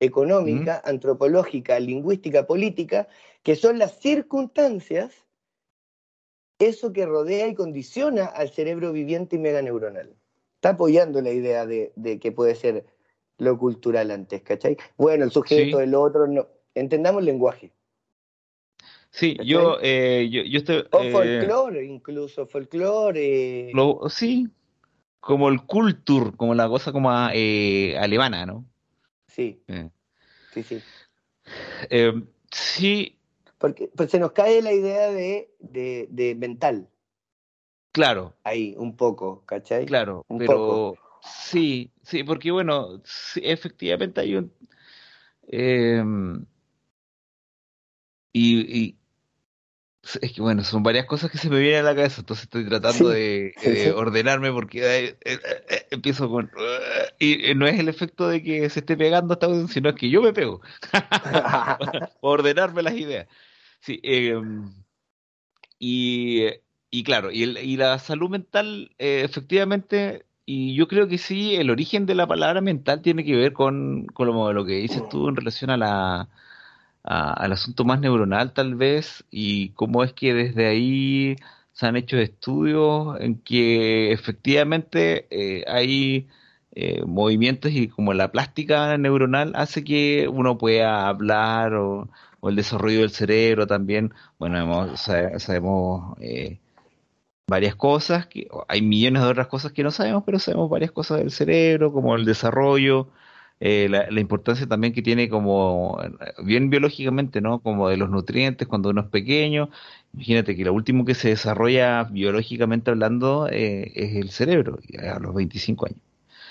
económica, 0.00 0.80
antropológica, 0.84 1.78
lingüística, 1.80 2.46
política, 2.46 3.08
que 3.42 3.56
son 3.56 3.78
las 3.78 3.98
circunstancias 3.98 5.26
eso 6.58 6.92
que 6.92 7.06
rodea 7.06 7.46
y 7.46 7.54
condiciona 7.54 8.26
al 8.26 8.50
cerebro 8.50 8.92
viviente 8.92 9.36
y 9.36 9.38
meganeuronal. 9.38 10.16
Está 10.56 10.70
apoyando 10.70 11.22
la 11.22 11.30
idea 11.30 11.66
de, 11.66 11.92
de 11.94 12.18
que 12.18 12.32
puede 12.32 12.56
ser 12.56 12.84
lo 13.38 13.58
cultural 13.58 14.10
antes, 14.10 14.42
¿cachai? 14.42 14.76
Bueno, 14.96 15.24
el 15.24 15.30
sujeto, 15.32 15.78
Sí. 15.78 15.84
el 15.84 15.94
otro, 15.94 16.26
no. 16.26 16.46
Entendamos 16.74 17.20
el 17.20 17.26
lenguaje. 17.26 17.72
sí, 19.10 19.36
¿cachai? 19.36 19.48
yo, 19.48 19.78
eh, 19.80 20.28
yo, 20.30 20.42
yo 20.42 20.58
estoy, 20.58 20.84
O 20.92 20.98
eh, 21.00 21.10
folclore, 21.10 21.84
incluso, 21.84 22.46
folclore. 22.46 23.70
lo- 23.72 24.08
sí, 24.08 24.48
como 25.20 25.48
el 25.48 25.62
culture, 25.66 26.32
como 26.36 26.54
la 26.54 26.68
cosa 26.68 26.92
como 26.92 27.10
eh, 27.34 27.96
alemana, 27.98 28.46
¿no? 28.46 28.66
Sí, 29.28 29.62
Eh, 29.68 29.90
sí, 30.52 30.62
sí. 30.62 30.82
eh, 31.90 32.12
sí, 32.50 33.18
Porque 33.58 33.88
pues, 33.94 34.10
se 34.10 34.18
nos 34.18 34.32
cae 34.32 34.62
la 34.62 34.72
idea 34.72 35.10
de, 35.10 35.54
de, 35.60 36.06
de 36.10 36.34
mental 36.34 36.88
claro, 37.92 38.34
ahí, 38.44 38.74
un 38.78 38.96
poco, 38.96 39.44
¿cachai? 39.46 39.86
claro, 39.86 40.24
Un 40.28 40.38
pero 40.38 40.94
sí, 41.30 41.92
sí, 42.02 42.24
porque 42.24 42.50
bueno, 42.50 43.00
sí, 43.04 43.40
efectivamente 43.44 44.20
hay 44.20 44.36
un 44.36 44.52
eh, 45.48 46.02
y, 48.32 48.60
y 48.78 48.98
es 50.22 50.32
que 50.32 50.40
bueno, 50.40 50.64
son 50.64 50.82
varias 50.82 51.06
cosas 51.06 51.30
que 51.30 51.38
se 51.38 51.50
me 51.50 51.58
vienen 51.58 51.80
a 51.80 51.90
la 51.90 51.94
cabeza, 51.94 52.20
entonces 52.20 52.44
estoy 52.44 52.66
tratando 52.66 53.08
Sí, 53.08 53.14
de, 53.14 53.54
sí, 53.56 53.76
de 53.76 53.90
sí. 53.90 53.90
ordenarme 53.92 54.50
porque 54.52 54.80
eh, 55.08 55.18
eh, 55.24 55.38
eh, 55.68 55.86
empiezo 55.90 56.30
con 56.30 56.50
y 57.18 57.54
no 57.54 57.66
es 57.66 57.78
el 57.78 57.88
efecto 57.88 58.28
de 58.28 58.42
que 58.42 58.70
se 58.70 58.80
esté 58.80 58.96
pegando 58.96 59.34
esta 59.34 59.48
sino 59.68 59.90
es 59.90 59.94
que 59.96 60.08
yo 60.10 60.22
me 60.22 60.32
pego. 60.32 60.60
ordenarme 62.20 62.82
las 62.82 62.94
ideas. 62.94 63.28
Sí, 63.80 64.00
eh, 64.02 64.36
y, 65.78 66.46
y 66.90 67.04
claro, 67.04 67.30
y, 67.30 67.42
el- 67.44 67.58
y 67.58 67.76
la 67.76 67.98
salud 67.98 68.30
mental, 68.30 68.94
efectivamente, 68.98 70.26
y 70.50 70.74
yo 70.74 70.88
creo 70.88 71.08
que 71.08 71.18
sí, 71.18 71.56
el 71.56 71.70
origen 71.70 72.06
de 72.06 72.14
la 72.14 72.26
palabra 72.26 72.60
mental 72.62 73.02
tiene 73.02 73.24
que 73.24 73.36
ver 73.36 73.52
con, 73.52 74.06
con 74.06 74.26
lo, 74.28 74.52
lo 74.52 74.64
que 74.64 74.74
dices 74.74 75.06
tú 75.08 75.28
en 75.28 75.36
relación 75.36 75.70
a 75.70 75.76
la, 75.76 76.28
al 77.02 77.52
asunto 77.52 77.84
más 77.84 78.00
neuronal, 78.00 78.52
tal 78.52 78.74
vez, 78.74 79.24
y 79.30 79.70
cómo 79.70 80.04
es 80.04 80.12
que 80.12 80.34
desde 80.34 80.66
ahí 80.66 81.36
se 81.72 81.86
han 81.86 81.96
hecho 81.96 82.16
estudios 82.18 83.20
en 83.20 83.40
que 83.42 84.12
efectivamente 84.12 85.26
eh, 85.30 85.64
hay 85.68 86.28
eh, 86.72 87.04
movimientos 87.06 87.72
y 87.72 87.88
como 87.88 88.14
la 88.14 88.30
plástica 88.32 88.96
neuronal 88.98 89.52
hace 89.56 89.84
que 89.84 90.28
uno 90.28 90.58
pueda 90.58 91.08
hablar 91.08 91.74
o, 91.74 92.08
el 92.42 92.56
desarrollo 92.56 93.00
del 93.00 93.10
cerebro 93.10 93.66
también. 93.66 94.12
Bueno, 94.38 94.58
hemos- 94.58 95.00
sa- 95.00 95.38
sabemos 95.40 96.16
eh, 96.20 96.58
varias 97.48 97.74
cosas, 97.74 98.26
que, 98.26 98.46
hay 98.68 98.82
millones 98.82 99.22
de 99.22 99.28
otras 99.28 99.48
cosas 99.48 99.72
que 99.72 99.82
no 99.82 99.90
sabemos, 99.90 100.22
pero 100.24 100.38
sabemos 100.38 100.70
varias 100.70 100.92
cosas 100.92 101.18
del 101.18 101.30
cerebro, 101.30 101.92
como 101.92 102.14
el 102.14 102.24
desarrollo, 102.24 103.08
eh, 103.58 103.88
la, 103.90 104.08
la 104.10 104.20
importancia 104.20 104.66
también 104.68 104.92
que 104.92 105.02
tiene 105.02 105.28
como, 105.28 105.98
eh, 106.02 106.32
bien 106.44 106.70
biológicamente, 106.70 107.40
¿no? 107.40 107.60
Como 107.60 107.88
de 107.88 107.96
los 107.96 108.10
nutrientes 108.10 108.68
cuando 108.68 108.90
uno 108.90 109.00
es 109.00 109.08
pequeño. 109.08 109.70
Imagínate 110.14 110.54
que 110.54 110.64
lo 110.64 110.74
último 110.74 111.04
que 111.04 111.14
se 111.14 111.30
desarrolla 111.30 112.04
biológicamente 112.04 112.90
hablando 112.90 113.48
eh, 113.50 113.92
es 113.94 114.14
el 114.16 114.30
cerebro, 114.30 114.78
a 115.12 115.18
los 115.18 115.34
25 115.34 115.86
años. 115.86 116.00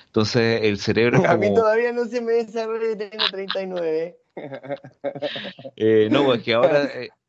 Entonces, 0.07 0.61
el 0.63 0.79
cerebro 0.79 1.21
A 1.27 1.37
mí 1.37 1.53
todavía 1.53 1.93
no 1.93 2.05
se 2.05 2.21
me 2.21 2.33
desarrolla 2.33 2.97
tengo 2.97 3.23
39. 3.31 4.17
eh, 5.75 6.09
no, 6.11 6.33
es 6.33 6.43
que 6.43 6.53
ahora 6.55 6.89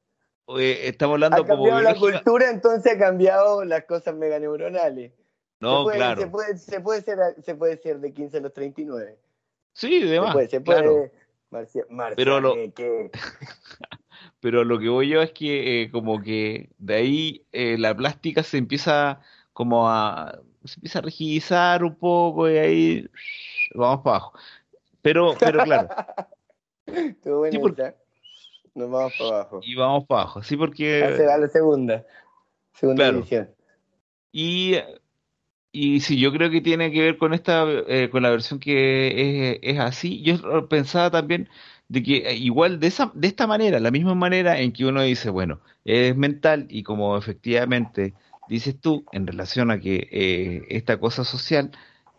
eh, 0.58 0.88
estamos 0.88 1.14
hablando 1.14 1.36
Ha 1.42 1.46
como 1.46 1.64
cambiado 1.64 1.80
la 1.82 1.94
cultura, 1.94 2.50
entonces 2.50 2.94
ha 2.94 2.98
cambiado 2.98 3.64
las 3.64 3.84
cosas 3.84 4.14
meganeuronales. 4.14 5.12
No, 5.60 5.78
se 5.78 5.84
puede, 5.84 5.96
claro. 5.98 6.20
Se 6.22 6.26
puede, 6.28 6.58
se, 6.58 6.80
puede 6.80 7.02
ser, 7.02 7.18
se 7.42 7.54
puede 7.54 7.76
ser 7.78 7.98
de 8.00 8.12
15 8.12 8.36
a 8.38 8.40
los 8.40 8.52
39. 8.52 9.18
Sí, 9.72 10.00
Se 10.00 10.06
demás, 10.06 10.32
puede, 10.32 10.48
se 10.48 10.60
puede. 10.60 10.78
claro. 10.82 11.10
Marcia, 11.50 11.84
Marcia, 11.88 12.16
Pero 12.16 12.40
lo- 12.40 12.54
que- 12.74 13.10
Pero 14.40 14.64
lo 14.64 14.78
que 14.78 14.88
voy 14.88 15.08
yo 15.08 15.22
es 15.22 15.32
que 15.32 15.82
eh, 15.82 15.90
como 15.90 16.20
que 16.22 16.70
de 16.78 16.94
ahí 16.94 17.46
eh, 17.52 17.76
la 17.78 17.96
plástica 17.96 18.42
se 18.42 18.58
empieza 18.58 19.20
como 19.52 19.88
a 19.90 20.38
se 20.64 20.74
empieza 20.74 20.98
a 20.98 21.02
rigidizar 21.02 21.82
un 21.84 21.94
poco 21.96 22.48
y 22.48 22.58
ahí 22.58 23.08
vamos 23.74 24.00
para 24.02 24.16
abajo. 24.16 24.32
Pero 25.02 25.34
pero 25.38 25.64
claro, 25.64 25.88
Estuvo 26.86 27.38
buena 27.38 27.52
Sí, 27.52 27.58
porque-. 27.58 27.94
Nos 28.78 28.90
vamos 28.90 29.12
para 29.18 29.30
abajo. 29.30 29.60
y 29.62 29.74
vamos 29.74 30.04
para 30.06 30.22
abajo, 30.22 30.42
sí 30.42 30.54
Ah, 30.54 30.58
se 30.58 30.58
porque 30.58 31.26
va 31.26 31.38
la 31.38 31.48
segunda. 31.48 32.06
Segunda 32.72 33.04
Claro. 33.04 33.18
edición. 33.18 33.50
y 34.32 34.76
y 35.70 36.00
sí, 36.00 36.18
yo 36.18 36.32
creo 36.32 36.50
que 36.50 36.60
tiene 36.62 36.90
que 36.90 37.02
ver 37.02 37.18
con 37.18 37.34
esta 37.34 37.64
eh, 37.88 38.08
con 38.10 38.22
la 38.22 38.30
versión 38.30 38.58
que 38.58 39.52
es, 39.52 39.58
es 39.62 39.78
así. 39.78 40.22
Yo 40.22 40.68
pensaba 40.68 41.10
también 41.10 41.48
de 41.88 42.02
que 42.02 42.16
eh, 42.28 42.34
igual 42.36 42.80
de 42.80 42.86
esa 42.86 43.10
de 43.14 43.28
esta 43.28 43.46
manera, 43.46 43.78
la 43.80 43.90
misma 43.90 44.14
manera 44.14 44.58
en 44.60 44.72
que 44.72 44.86
uno 44.86 45.02
dice, 45.02 45.30
bueno, 45.30 45.60
es 45.84 46.16
mental 46.16 46.66
y 46.70 46.82
como 46.82 47.16
efectivamente 47.18 48.14
dices 48.48 48.80
tú 48.80 49.04
en 49.12 49.26
relación 49.26 49.70
a 49.70 49.78
que 49.80 50.08
eh, 50.10 50.62
esta 50.70 50.98
cosa 50.98 51.24
social 51.24 51.70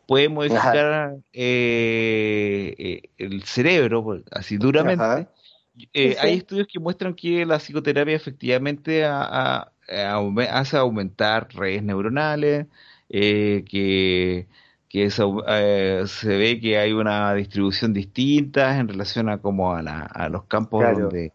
puede 0.08 0.30
modificar 0.30 1.18
eh, 1.34 2.76
eh, 2.78 3.02
el 3.18 3.44
cerebro, 3.44 4.22
así 4.32 4.58
duramente. 4.58 5.28
Eh, 5.94 6.16
hay 6.20 6.38
estudios 6.38 6.68
que 6.68 6.80
muestran 6.80 7.14
que 7.14 7.46
la 7.46 7.60
psicoterapia 7.60 8.16
efectivamente 8.16 9.06
hace 9.06 10.78
aumentar 10.78 11.48
redes 11.54 11.84
neuronales, 11.84 12.68
que, 13.10 14.48
que 14.88 15.10
se 15.12 16.28
ve 16.28 16.60
que 16.62 16.78
hay 16.78 16.92
una 16.92 17.34
distribución 17.34 17.94
distinta 17.94 18.78
en 18.78 18.88
relación 18.88 19.30
a 19.30 19.40
como 19.40 19.74
a, 19.74 19.82
la, 19.82 20.02
a 20.02 20.30
los 20.30 20.46
campos 20.46 20.84
donde 20.84 21.34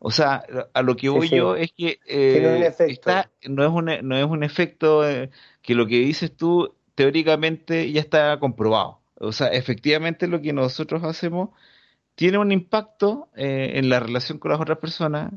o 0.00 0.10
sea, 0.10 0.44
a 0.72 0.82
lo 0.82 0.96
que 0.96 1.08
voy 1.08 1.28
yo 1.28 1.56
es. 1.56 1.72
que 1.72 1.98
eh, 2.06 2.72
está, 2.86 3.30
no, 3.48 3.64
es 3.64 3.70
un, 3.70 4.08
no 4.08 4.16
es 4.16 4.24
un 4.24 4.44
efecto 4.44 5.08
eh, 5.08 5.30
que 5.60 5.74
lo 5.74 5.86
que 5.86 5.96
dices 5.96 6.36
tú 6.36 6.74
teóricamente 6.94 7.90
ya 7.90 8.00
está 8.00 8.38
comprobado. 8.38 9.00
O 9.16 9.32
sea, 9.32 9.48
efectivamente 9.48 10.28
lo 10.28 10.40
que 10.40 10.52
nosotros 10.52 11.02
hacemos 11.02 11.50
tiene 12.18 12.38
un 12.38 12.50
impacto 12.50 13.28
eh, 13.36 13.74
en 13.76 13.88
la 13.88 14.00
relación 14.00 14.38
con 14.38 14.50
las 14.50 14.60
otras 14.60 14.78
personas. 14.78 15.32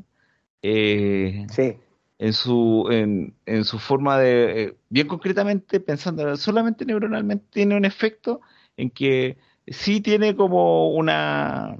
en 0.62 2.32
su 2.32 2.88
en, 2.90 3.34
en 3.46 3.64
su 3.64 3.78
forma 3.78 4.18
de 4.18 4.76
bien 4.88 5.06
concretamente 5.08 5.80
pensando 5.80 6.36
solamente 6.36 6.84
neuronalmente 6.84 7.46
tiene 7.50 7.76
un 7.76 7.84
efecto 7.84 8.40
en 8.76 8.90
que 8.90 9.38
sí 9.66 10.00
tiene 10.00 10.36
como 10.36 10.90
una 10.90 11.76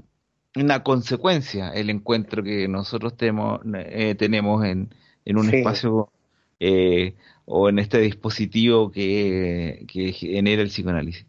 una 0.55 0.83
consecuencia 0.83 1.69
el 1.69 1.89
encuentro 1.89 2.43
que 2.43 2.67
nosotros 2.67 3.17
tenemos, 3.17 3.61
eh, 3.73 4.15
tenemos 4.15 4.63
en, 4.65 4.93
en 5.25 5.37
un 5.37 5.53
espacio 5.53 6.11
eh, 6.59 7.15
o 7.45 7.69
en 7.69 7.79
este 7.79 7.99
dispositivo 7.99 8.91
que, 8.91 9.85
genera 10.15 10.61
el 10.61 10.69
psicoanálisis. 10.69 11.25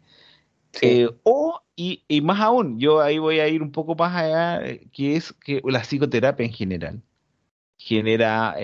Eh, 0.81 1.09
o, 1.23 1.61
y, 1.75 2.03
y, 2.07 2.21
más 2.21 2.39
aún, 2.39 2.79
yo 2.79 3.01
ahí 3.01 3.17
voy 3.17 3.39
a 3.39 3.47
ir 3.47 3.61
un 3.61 3.71
poco 3.71 3.95
más 3.95 4.15
allá, 4.15 4.61
que 4.91 5.15
es 5.15 5.33
que 5.33 5.61
la 5.65 5.81
psicoterapia 5.81 6.45
en 6.45 6.53
general 6.53 7.01
genera 7.77 8.55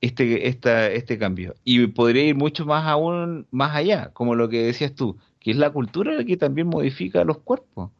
este, 0.00 0.48
esta, 0.48 0.90
este 0.90 1.18
cambio. 1.18 1.54
Y 1.64 1.86
podría 1.88 2.24
ir 2.24 2.34
mucho 2.34 2.64
más 2.66 2.86
aún 2.86 3.46
más 3.50 3.74
allá, 3.74 4.10
como 4.12 4.34
lo 4.34 4.48
que 4.48 4.62
decías 4.62 4.94
tú, 4.94 5.16
que 5.40 5.50
es 5.50 5.56
la 5.56 5.70
cultura 5.70 6.24
que 6.24 6.36
también 6.36 6.66
modifica 6.66 7.24
los 7.24 7.38
cuerpos. 7.38 7.90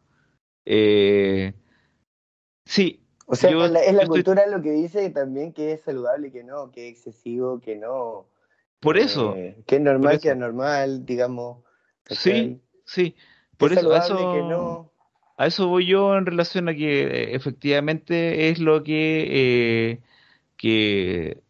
Eh, 0.65 1.53
sí. 2.65 3.01
O 3.25 3.35
sea, 3.35 3.49
es 3.51 3.93
la 3.93 4.07
cultura 4.07 4.47
lo 4.47 4.61
que 4.61 4.71
dice 4.71 5.09
también 5.09 5.51
que 5.51 5.73
es 5.73 5.81
saludable, 5.81 6.31
que 6.31 6.43
no, 6.43 6.71
que 6.71 6.89
es 6.89 6.97
excesivo, 6.97 7.59
que 7.59 7.75
no. 7.75 8.27
Por 8.79 8.97
eso. 8.97 9.35
Eh, 9.35 9.57
que 9.65 9.77
es 9.77 9.81
normal, 9.81 10.19
que 10.19 10.29
es 10.29 10.33
anormal, 10.33 11.05
digamos. 11.05 11.63
Sí, 12.09 12.61
sí. 12.85 13.15
Por 13.57 13.73
eso, 13.73 13.91
a 13.91 13.97
eso, 13.97 14.17
que 14.33 14.39
no. 14.39 14.91
a 15.37 15.47
eso 15.47 15.67
voy 15.67 15.87
yo 15.87 16.17
en 16.17 16.25
relación 16.25 16.69
a 16.69 16.75
que 16.75 17.03
eh, 17.03 17.35
efectivamente 17.35 18.49
es 18.49 18.59
lo 18.59 18.83
que, 18.83 20.01
que, 20.57 21.41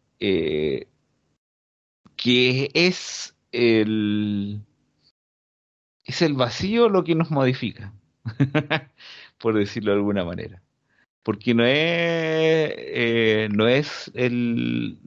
que 2.16 2.70
es 2.74 3.36
el, 3.52 4.62
es 6.04 6.22
el 6.22 6.34
vacío 6.34 6.88
lo 6.88 7.04
que 7.04 7.14
nos 7.14 7.30
modifica. 7.30 7.92
por 9.38 9.54
decirlo 9.56 9.92
de 9.92 9.98
alguna 9.98 10.24
manera. 10.24 10.62
Porque 11.22 11.54
no 11.54 11.64
es, 11.64 11.74
eh, 12.76 13.48
no 13.52 13.68
es 13.68 14.10
el... 14.14 14.98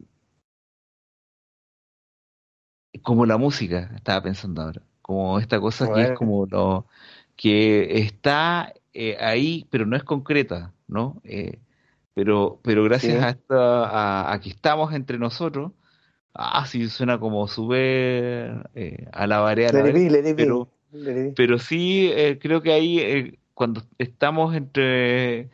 como 3.04 3.26
la 3.26 3.38
música, 3.38 3.92
estaba 3.96 4.22
pensando 4.22 4.62
ahora, 4.62 4.84
como 5.12 5.40
esta 5.40 5.60
cosa 5.60 5.92
que 5.94 6.02
es 6.04 6.12
como 6.12 6.46
lo 6.46 6.86
que 7.36 8.00
está 8.00 8.74
eh, 8.94 9.18
ahí, 9.20 9.68
pero 9.70 9.86
no 9.86 9.98
es 9.98 10.04
concreta, 10.04 10.72
¿no? 10.88 11.22
Eh, 11.26 11.60
pero, 12.14 12.60
pero 12.64 12.84
gracias 12.86 13.22
a, 13.22 13.30
esta, 13.30 14.32
a, 14.32 14.40
que 14.40 14.50
estamos 14.50 14.94
entre 14.94 15.18
nosotros, 15.18 15.74
ah, 16.34 16.66
sí 16.66 16.88
suena 16.88 17.20
como 17.20 17.46
súper 17.50 18.70
a 19.12 19.28
la 19.28 19.40
variedad, 19.40 19.84
pero, 20.36 20.70
pero 21.36 21.60
sí 21.60 22.12
creo 22.40 22.62
que 22.62 22.72
ahí 22.72 23.38
cuando 23.54 23.84
estamos 23.98 24.56
entre 24.56 25.50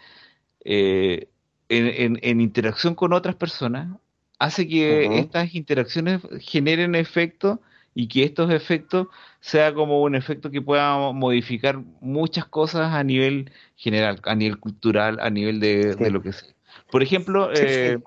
eh, 0.66 1.30
en, 1.70 2.42
interacción 2.42 2.94
con 2.94 3.12
otras 3.12 3.36
personas, 3.36 3.98
hace 4.38 4.68
que 4.68 5.18
estas 5.18 5.56
interacciones 5.56 6.22
generen 6.42 6.94
efectos 6.96 7.60
y 7.98 8.08
que 8.08 8.24
estos 8.24 8.52
efectos 8.52 9.08
sea 9.40 9.74
como 9.74 10.04
un 10.04 10.14
efecto 10.14 10.52
que 10.52 10.62
pueda 10.62 11.12
modificar 11.14 11.80
muchas 12.00 12.46
cosas 12.46 12.94
a 12.94 13.04
nivel 13.04 13.52
general, 13.76 14.22
a 14.24 14.36
nivel 14.36 14.60
cultural, 14.60 15.18
a 15.20 15.32
nivel 15.32 15.60
de, 15.60 16.12
lo 16.12 16.22
que 16.22 16.32
sea. 16.32 16.54
Por 16.92 17.02
ejemplo, 17.02 17.50
eh, 17.56 17.98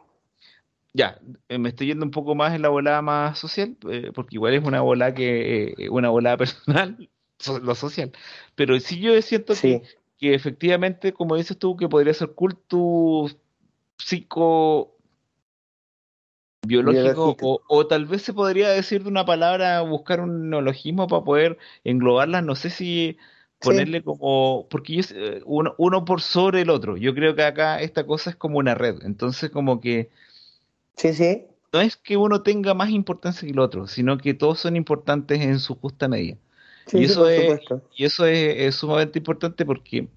ya, 0.92 1.18
eh, 1.48 1.58
me 1.58 1.70
estoy 1.70 1.88
yendo 1.88 2.04
un 2.04 2.12
poco 2.12 2.36
más 2.36 2.54
en 2.54 2.62
la 2.62 2.68
volada 2.68 3.02
más 3.02 3.36
social, 3.36 3.76
porque 4.14 4.36
igual 4.36 4.54
es 4.54 4.62
una 4.62 4.80
volada 4.80 5.12
que, 5.12 5.74
una 5.90 6.08
volada 6.08 6.36
personal, 6.38 7.10
lo 7.60 7.74
social. 7.74 8.12
Pero 8.54 8.78
sí 8.78 9.00
yo 9.00 9.20
siento 9.22 9.54
que, 9.60 9.82
que, 10.20 10.34
efectivamente, 10.34 11.12
como 11.12 11.34
dices 11.34 11.58
tú, 11.58 11.76
que 11.76 11.88
podría 11.88 12.14
ser 12.14 12.28
culto 12.28 13.26
psico 13.98 14.99
biológico, 16.66 17.62
o, 17.68 17.86
tal 17.86 18.06
vez 18.06 18.22
se 18.22 18.32
podría 18.32 18.70
decir 18.70 19.02
de 19.02 19.08
una 19.08 19.24
palabra, 19.24 19.80
buscar 19.82 20.20
un 20.20 20.50
neologismo 20.50 21.06
para 21.06 21.24
poder 21.24 21.58
englobarlas, 21.84 22.44
no 22.44 22.54
sé 22.54 22.70
si 22.70 23.16
ponerle 23.60 24.02
como, 24.02 24.66
porque 24.70 24.94
yo, 24.96 25.02
eh, 25.14 25.42
uno, 25.44 25.74
uno 25.78 26.04
por 26.04 26.20
sobre 26.20 26.62
el 26.62 26.70
otro, 26.70 26.96
yo 26.96 27.14
creo 27.14 27.34
que 27.34 27.42
acá 27.42 27.80
esta 27.80 28.06
cosa 28.06 28.30
es 28.30 28.36
como 28.36 28.58
una 28.58 28.74
red, 28.74 29.02
entonces 29.02 29.50
como 29.50 29.80
que... 29.80 30.10
Sí, 30.96 31.14
sí. 31.14 31.44
No 31.72 31.80
es 31.80 31.96
que 31.96 32.16
uno 32.16 32.42
tenga 32.42 32.74
más 32.74 32.90
importancia 32.90 33.46
que 33.46 33.52
el 33.52 33.58
otro, 33.60 33.86
sino 33.86 34.18
que 34.18 34.34
todos 34.34 34.58
son 34.58 34.76
importantes 34.76 35.40
en 35.40 35.60
su 35.60 35.76
justa 35.76 36.08
medida. 36.08 36.36
Y, 36.92 37.04
eso 37.04 37.28
es, 37.28 37.60
y 37.96 38.04
eso 38.04 38.26
es, 38.26 38.74
sumamente 38.74 39.18
importante 39.20 39.64
porque 39.64 40.08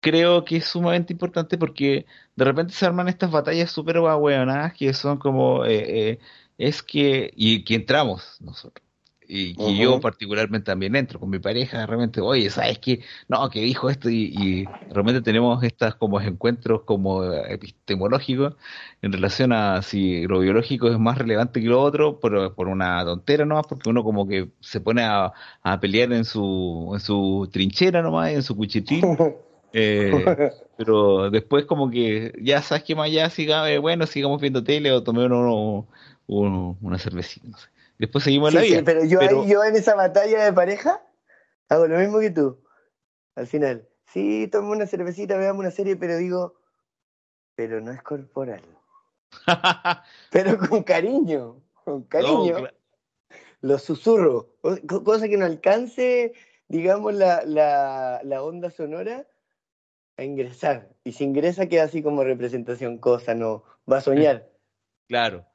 creo 0.00 0.44
que 0.44 0.56
es 0.58 0.64
sumamente 0.66 1.12
importante 1.12 1.58
porque 1.58 2.06
de 2.36 2.44
repente 2.44 2.72
se 2.74 2.86
arman 2.86 3.08
estas 3.08 3.30
batallas 3.30 3.70
súper 3.70 4.00
guagueonadas 4.00 4.74
que 4.74 4.92
son 4.94 5.18
como 5.18 5.64
eh, 5.64 6.10
eh, 6.10 6.18
es 6.58 6.82
que 6.82 7.32
y 7.36 7.64
que 7.64 7.74
entramos 7.74 8.36
nosotros 8.40 8.88
y 9.28 9.78
yo 9.78 10.00
particularmente 10.00 10.66
también 10.66 10.96
entro 10.96 11.20
con 11.20 11.28
mi 11.28 11.38
pareja, 11.38 11.84
realmente, 11.84 12.20
oye, 12.20 12.48
¿sabes 12.48 12.78
qué? 12.78 13.00
No, 13.28 13.48
que 13.50 13.60
dijo 13.60 13.90
esto 13.90 14.08
y, 14.08 14.66
realmente 14.90 15.20
tenemos 15.20 15.62
estas 15.62 15.94
como 15.96 16.20
encuentros 16.20 16.82
como 16.82 17.24
epistemológicos 17.24 18.54
en 19.02 19.12
relación 19.12 19.52
a 19.52 19.82
si 19.82 20.26
lo 20.26 20.40
biológico 20.40 20.88
es 20.88 20.98
más 20.98 21.18
relevante 21.18 21.60
que 21.60 21.68
lo 21.68 21.82
otro, 21.82 22.18
pero 22.20 22.54
por 22.54 22.68
una 22.68 23.04
tontera 23.04 23.44
nomás, 23.44 23.66
porque 23.68 23.90
uno 23.90 24.02
como 24.02 24.26
que 24.26 24.48
se 24.60 24.80
pone 24.80 25.02
a, 25.04 25.32
pelear 25.80 26.12
en 26.12 26.24
su, 26.24 26.90
en 26.94 27.00
su 27.00 27.48
trinchera 27.52 28.00
nomás, 28.02 28.30
en 28.30 28.42
su 28.42 28.56
cuchitín. 28.56 29.02
Eh, 29.72 30.10
pero 30.76 31.30
después 31.30 31.66
como 31.66 31.90
que 31.90 32.32
ya 32.40 32.62
sabes 32.62 32.84
que 32.84 32.94
más 32.94 33.06
allá 33.06 33.28
siga, 33.30 33.70
eh, 33.70 33.78
bueno, 33.78 34.06
sigamos 34.06 34.40
viendo 34.40 34.64
tele 34.64 34.92
o 34.92 35.02
tomemos 35.02 35.86
una 36.26 36.98
cervecita, 36.98 37.48
no 37.48 37.58
sé. 37.58 37.68
Después 37.98 38.22
seguimos 38.22 38.54
la 38.54 38.60
vida. 38.60 38.78
Sí, 38.78 38.82
pero 38.84 39.04
yo, 39.04 39.44
yo 39.44 39.64
en 39.64 39.74
esa 39.74 39.96
batalla 39.96 40.44
de 40.44 40.52
pareja 40.52 41.02
hago 41.68 41.86
lo 41.86 41.98
mismo 41.98 42.20
que 42.20 42.30
tú. 42.30 42.62
Al 43.34 43.46
final, 43.46 43.88
sí, 44.06 44.48
tomo 44.50 44.70
una 44.70 44.86
cervecita, 44.86 45.36
veamos 45.36 45.60
una 45.60 45.70
serie, 45.72 45.96
pero 45.96 46.16
digo, 46.16 46.54
pero 47.56 47.80
no 47.80 47.90
es 47.90 48.02
corporal. 48.02 48.62
pero 50.30 50.58
con 50.58 50.84
cariño, 50.84 51.60
con 51.84 52.04
cariño. 52.04 52.68
Lo 53.60 53.78
susurro, 53.78 54.54
cosa 55.04 55.28
que 55.28 55.36
no 55.36 55.44
alcance, 55.44 56.32
digamos, 56.68 57.14
la, 57.14 57.42
la, 57.44 58.20
la 58.22 58.42
onda 58.44 58.70
sonora 58.70 59.26
a 60.18 60.24
ingresar. 60.24 60.90
Y 61.04 61.12
si 61.12 61.24
ingresa 61.24 61.68
queda 61.68 61.84
así 61.84 62.02
como 62.02 62.24
representación, 62.24 62.98
cosa, 62.98 63.34
no, 63.34 63.64
va 63.90 63.98
a 63.98 64.02
soñar. 64.02 64.46
Claro, 65.08 65.46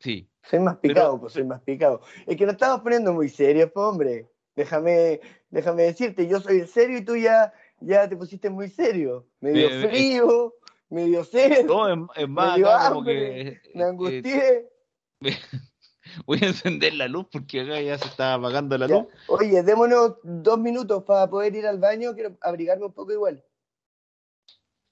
sí. 0.00 0.28
Soy 0.42 0.58
más 0.58 0.76
picado, 0.76 1.18
pues 1.18 1.32
soy 1.32 1.44
más 1.44 1.62
picado. 1.62 2.02
Es 2.26 2.36
que 2.36 2.44
nos 2.44 2.52
estamos 2.52 2.82
poniendo 2.82 3.14
muy 3.14 3.30
serios, 3.30 3.70
pues, 3.72 3.86
hombre. 3.86 4.28
Déjame, 4.54 5.18
déjame 5.48 5.84
decirte, 5.84 6.28
yo 6.28 6.40
soy 6.40 6.58
el 6.60 6.68
serio 6.68 6.98
y 6.98 7.04
tú 7.06 7.16
ya, 7.16 7.54
ya 7.80 8.06
te 8.06 8.18
pusiste 8.18 8.50
muy 8.50 8.68
serio. 8.68 9.26
Medio 9.40 9.70
frío, 9.88 10.54
medio 10.90 11.24
serio. 11.24 11.64
No, 11.64 12.10
es, 12.14 12.28
más, 12.28 12.58
medio 12.58 12.70
hambre, 12.70 13.62
me 13.72 13.84
angustié. 13.84 14.68
Voy 16.26 16.38
a 16.42 16.48
encender 16.48 16.92
la 16.92 17.08
luz 17.08 17.28
porque 17.32 17.62
acá 17.62 17.80
ya 17.80 17.96
se 17.96 18.08
está 18.08 18.34
apagando 18.34 18.76
la 18.76 18.88
luz. 18.88 19.06
Oye, 19.28 19.62
démonos 19.62 20.16
dos 20.22 20.58
minutos 20.58 21.02
para 21.04 21.30
poder 21.30 21.56
ir 21.56 21.66
al 21.66 21.78
baño. 21.78 22.12
Quiero 22.12 22.36
abrigarme 22.42 22.84
un 22.84 22.92
poco 22.92 23.12
igual. 23.12 23.42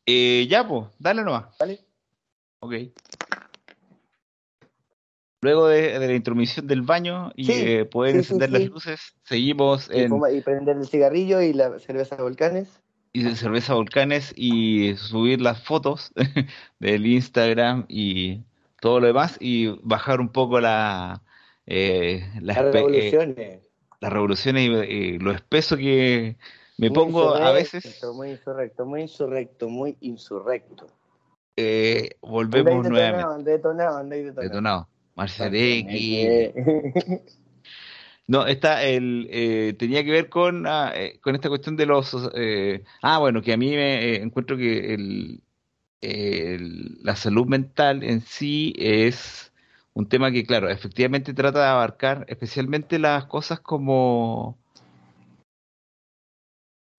Eh, 0.06 0.46
ya, 0.48 0.66
pues, 0.66 0.86
dale 0.98 1.22
nomás. 1.22 1.56
Vale. 1.58 1.80
Ok. 2.60 2.74
luego 5.40 5.68
de, 5.68 5.98
la 5.98 6.12
intromisión 6.12 6.66
del 6.66 6.82
baño 6.82 7.32
y 7.34 7.50
eh, 7.50 7.84
poder 7.86 8.16
encender 8.16 8.50
las 8.50 8.66
luces, 8.66 9.14
seguimos 9.22 9.90
en... 9.90 10.12
Y 10.34 10.40
prender 10.42 10.76
el 10.76 10.86
cigarrillo 10.86 11.40
y 11.40 11.54
la 11.54 11.78
cerveza 11.78 12.16
volcanes. 12.16 12.68
Y 13.12 13.22
de 13.22 13.34
cerveza 13.34 13.74
volcanes 13.74 14.32
y 14.36 14.94
subir 14.96 15.40
las 15.40 15.62
fotos 15.64 16.12
del 16.78 17.06
Instagram 17.06 17.86
y 17.88 18.42
todo 18.80 19.00
lo 19.00 19.06
demás 19.06 19.36
y 19.40 19.68
bajar 19.82 20.20
un 20.20 20.30
poco 20.30 20.60
la... 20.60 21.22
Eh, 21.66 22.28
las, 22.40 22.58
revoluciones. 22.58 23.60
las 24.00 24.12
revoluciones 24.12 24.88
y, 24.88 25.18
lo 25.18 25.30
espeso 25.30 25.76
que 25.76 26.36
me 26.80 26.90
pongo 26.90 27.34
a 27.34 27.52
veces... 27.52 28.02
Muy 28.14 28.30
insurrecto, 28.30 28.86
muy 28.86 29.02
insurrecto, 29.02 29.68
muy 29.68 29.96
insurrecto. 30.00 30.86
Eh, 31.56 32.16
volvemos 32.22 32.88
nuevamente. 32.88 33.50
Detonado, 33.50 34.02
detonado. 34.04 34.42
Detonado. 34.42 34.88
No, 38.26 38.46
está 38.46 38.84
el 38.84 39.26
eh, 39.32 39.74
tenía 39.76 40.04
que 40.04 40.12
ver 40.12 40.28
con, 40.28 40.64
ah, 40.68 40.92
eh, 40.94 41.18
con 41.20 41.34
esta 41.34 41.48
cuestión 41.48 41.76
de 41.76 41.84
los 41.84 42.16
eh, 42.36 42.84
ah 43.02 43.18
bueno 43.18 43.42
que 43.42 43.52
a 43.52 43.56
mí 43.56 43.70
me 43.70 44.22
encuentro 44.22 44.56
que 44.56 44.94
el, 44.94 45.42
la 47.02 47.16
salud 47.16 47.46
mental 47.46 48.04
en 48.04 48.20
sí 48.20 48.72
es 48.78 49.52
un 49.94 50.08
tema 50.08 50.30
que 50.30 50.46
claro 50.46 50.68
efectivamente 50.70 51.34
trata 51.34 51.58
de 51.58 51.66
abarcar 51.70 52.24
especialmente 52.28 53.00
las 53.00 53.24
cosas 53.24 53.58
como 53.58 54.59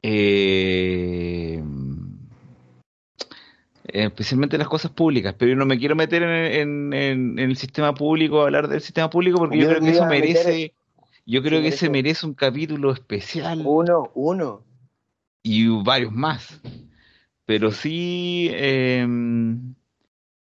eh, 0.03 1.63
especialmente 3.85 4.57
las 4.57 4.67
cosas 4.67 4.91
públicas, 4.91 5.35
pero 5.37 5.51
yo 5.51 5.55
no 5.55 5.65
me 5.65 5.77
quiero 5.77 5.95
meter 5.95 6.23
en, 6.23 6.93
el 6.93 7.55
sistema 7.57 7.93
público, 7.93 8.41
hablar 8.41 8.67
del 8.67 8.81
sistema 8.81 9.09
público, 9.09 9.37
porque 9.39 9.57
yo, 9.57 9.67
creo 9.67 9.81
que 9.81 9.89
eso 9.89 10.05
merece, 10.05 10.73
yo 11.25 11.41
creo 11.41 11.61
que 11.61 11.69
ese 11.69 11.89
merece 11.89 12.25
un 12.25 12.33
capítulo 12.33 12.91
especial. 12.91 13.61
Uno, 13.65 14.11
uno. 14.15 14.63
Y 15.43 15.67
varios 15.67 16.13
más. 16.13 16.61
Pero 17.45 17.71
sí, 17.71 18.49
em, 18.53 19.75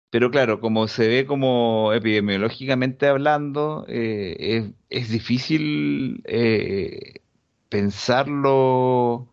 pero 0.10 0.32
claro, 0.32 0.60
como 0.60 0.88
se 0.88 1.08
ve 1.08 1.26
como 1.26 1.94
epidemiológicamente 1.94 3.08
hablando, 3.08 3.86
eh, 3.88 4.74
es, 4.90 5.10
difícil 5.10 6.22
eh, 6.26 7.22
pensarlo 7.70 9.28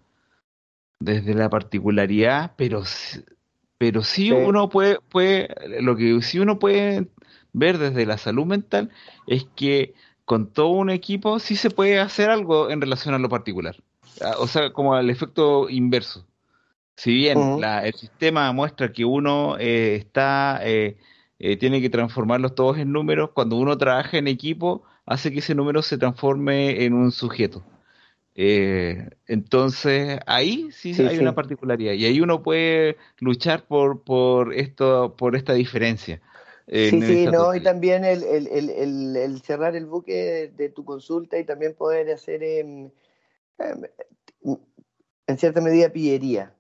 desde 0.99 1.35
la 1.35 1.51
particularidad, 1.51 2.53
pero 2.57 2.83
pero 3.79 4.03
sí, 4.03 4.33
uno 4.33 4.69
puede, 4.71 4.99
puede, 5.11 5.55
lo 5.81 5.97
que 5.97 6.21
sí 6.23 6.39
uno 6.39 6.59
puede 6.59 7.09
ver 7.53 7.79
desde 7.79 8.07
la 8.07 8.17
salud 8.17 8.47
mental 8.47 8.91
es 9.27 9.47
que 9.55 9.95
con 10.25 10.53
todo 10.53 10.69
un 10.69 10.91
equipo 10.91 11.39
sí 11.39 11.57
se 11.57 11.71
puede 11.71 12.01
hacer 12.01 12.31
algo 12.31 12.71
en 12.71 12.81
relación 12.81 13.15
a 13.15 13.19
lo 13.19 13.29
particular. 13.29 13.77
Ah, 14.23 14.37
o 14.39 14.47
sea, 14.47 14.73
como 14.73 14.97
el 14.97 15.11
efecto 15.11 15.69
inverso. 15.69 16.27
Si 16.97 17.13
bien 17.13 17.39
el 17.63 17.95
sistema 17.95 18.51
muestra 18.53 18.93
que 18.93 19.05
uno 19.05 19.59
eh, 19.59 19.97
está, 19.97 20.61
eh, 20.63 20.97
eh, 21.39 21.59
tiene 21.59 21.83
que 21.83 21.91
transformarlos 21.91 22.55
todos 22.55 22.79
en 22.79 22.91
números, 22.93 23.31
cuando 23.35 23.57
uno 23.57 23.77
trabaja 23.77 24.17
en 24.17 24.29
equipo, 24.29 24.85
hace 25.05 25.31
que 25.31 25.41
ese 25.41 25.55
número 25.55 25.83
se 25.83 25.99
transforme 25.99 26.85
en 26.85 26.95
un 26.95 27.13
sujeto. 27.13 27.63
Eh, 28.39 29.09
entonces, 29.27 30.21
ahí 30.27 30.71
sí, 30.71 30.95
hay 31.03 31.19
una 31.19 31.35
particularidad 31.35 31.95
y 31.95 32.05
ahí 32.05 32.21
uno 32.21 32.43
puede 32.43 32.99
luchar 33.19 33.67
por, 33.67 34.03
por, 34.03 34.53
esto, 34.53 35.17
por 35.17 35.37
esta 35.37 35.55
diferencia. 35.55 36.21
Sí, 36.69 37.01
sí, 37.01 37.27
no, 37.33 37.55
y 37.55 37.63
también 37.63 38.05
el, 38.05 38.23
el, 38.25 38.49
el, 38.49 39.17
el, 39.17 39.41
cerrar 39.41 39.75
el 39.75 39.87
buque 39.87 40.53
de 40.55 40.69
tu 40.69 40.85
consulta 40.85 41.39
y 41.39 41.45
también 41.45 41.75
poder 41.75 42.11
hacer 42.11 42.43
em, 42.43 42.91
em, 43.59 43.83
en 45.27 45.39
cierta 45.39 45.63
medida 45.63 45.89
pillería 45.89 46.55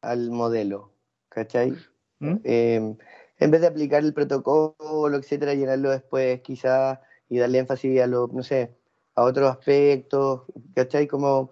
al 0.00 0.30
modelo, 0.30 0.92
¿cachai? 1.28 1.76
¿Mm? 2.18 2.36
Em, 2.42 2.96
en 3.38 3.50
vez 3.50 3.60
de 3.60 3.68
aplicar 3.68 4.02
el 4.02 4.14
protocolo, 4.14 5.16
etcétera, 5.16 5.54
llenarlo 5.54 5.90
después 5.90 6.40
quizás 6.40 6.98
y 7.28 7.38
darle 7.38 7.58
énfasis 7.58 8.00
a 8.00 8.08
lo, 8.08 8.26
no 8.32 8.42
sé, 8.42 8.79
a 9.20 9.24
otros 9.24 9.50
aspectos, 9.50 10.42
¿cachai? 10.74 11.06
Como 11.06 11.50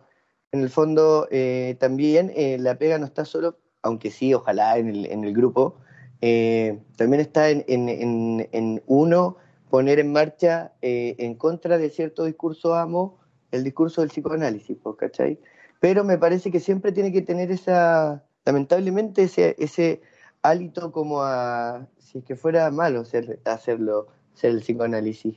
en 0.52 0.62
el 0.62 0.70
fondo 0.70 1.28
eh, 1.30 1.76
también 1.78 2.32
eh, 2.34 2.56
la 2.58 2.78
pega 2.78 2.98
no 2.98 3.04
está 3.04 3.26
solo, 3.26 3.58
aunque 3.82 4.10
sí, 4.10 4.32
ojalá 4.32 4.78
en 4.78 4.88
el, 4.88 5.06
en 5.06 5.24
el 5.24 5.34
grupo, 5.34 5.76
eh, 6.22 6.80
también 6.96 7.20
está 7.20 7.50
en, 7.50 7.64
en, 7.68 8.48
en, 8.52 8.82
uno 8.86 9.36
poner 9.70 10.00
en 10.00 10.12
marcha 10.12 10.72
en 10.80 11.34
contra 11.34 11.76
de 11.76 11.90
cierto 11.90 12.24
discurso 12.24 12.74
amo 12.74 13.18
el 13.52 13.64
discurso 13.64 14.00
del 14.00 14.10
psicoanálisis, 14.10 14.78
¿cachai? 14.98 15.38
Pero 15.78 16.04
me 16.04 16.16
parece 16.16 16.50
que 16.50 16.60
siempre 16.60 16.90
tiene 16.92 17.12
que 17.12 17.22
tener 17.22 17.50
esa, 17.50 18.24
lamentablemente, 18.46 19.24
ese, 19.24 19.54
ese 19.58 20.00
hálito 20.42 20.90
como 20.90 21.22
a, 21.22 21.86
si 21.98 22.18
es 22.18 22.24
que 22.24 22.34
fuera 22.34 22.70
malo 22.70 23.04
ser, 23.04 23.40
hacerlo, 23.44 24.08
ser 24.32 24.52
el 24.52 24.60
psicoanálisis. 24.60 25.36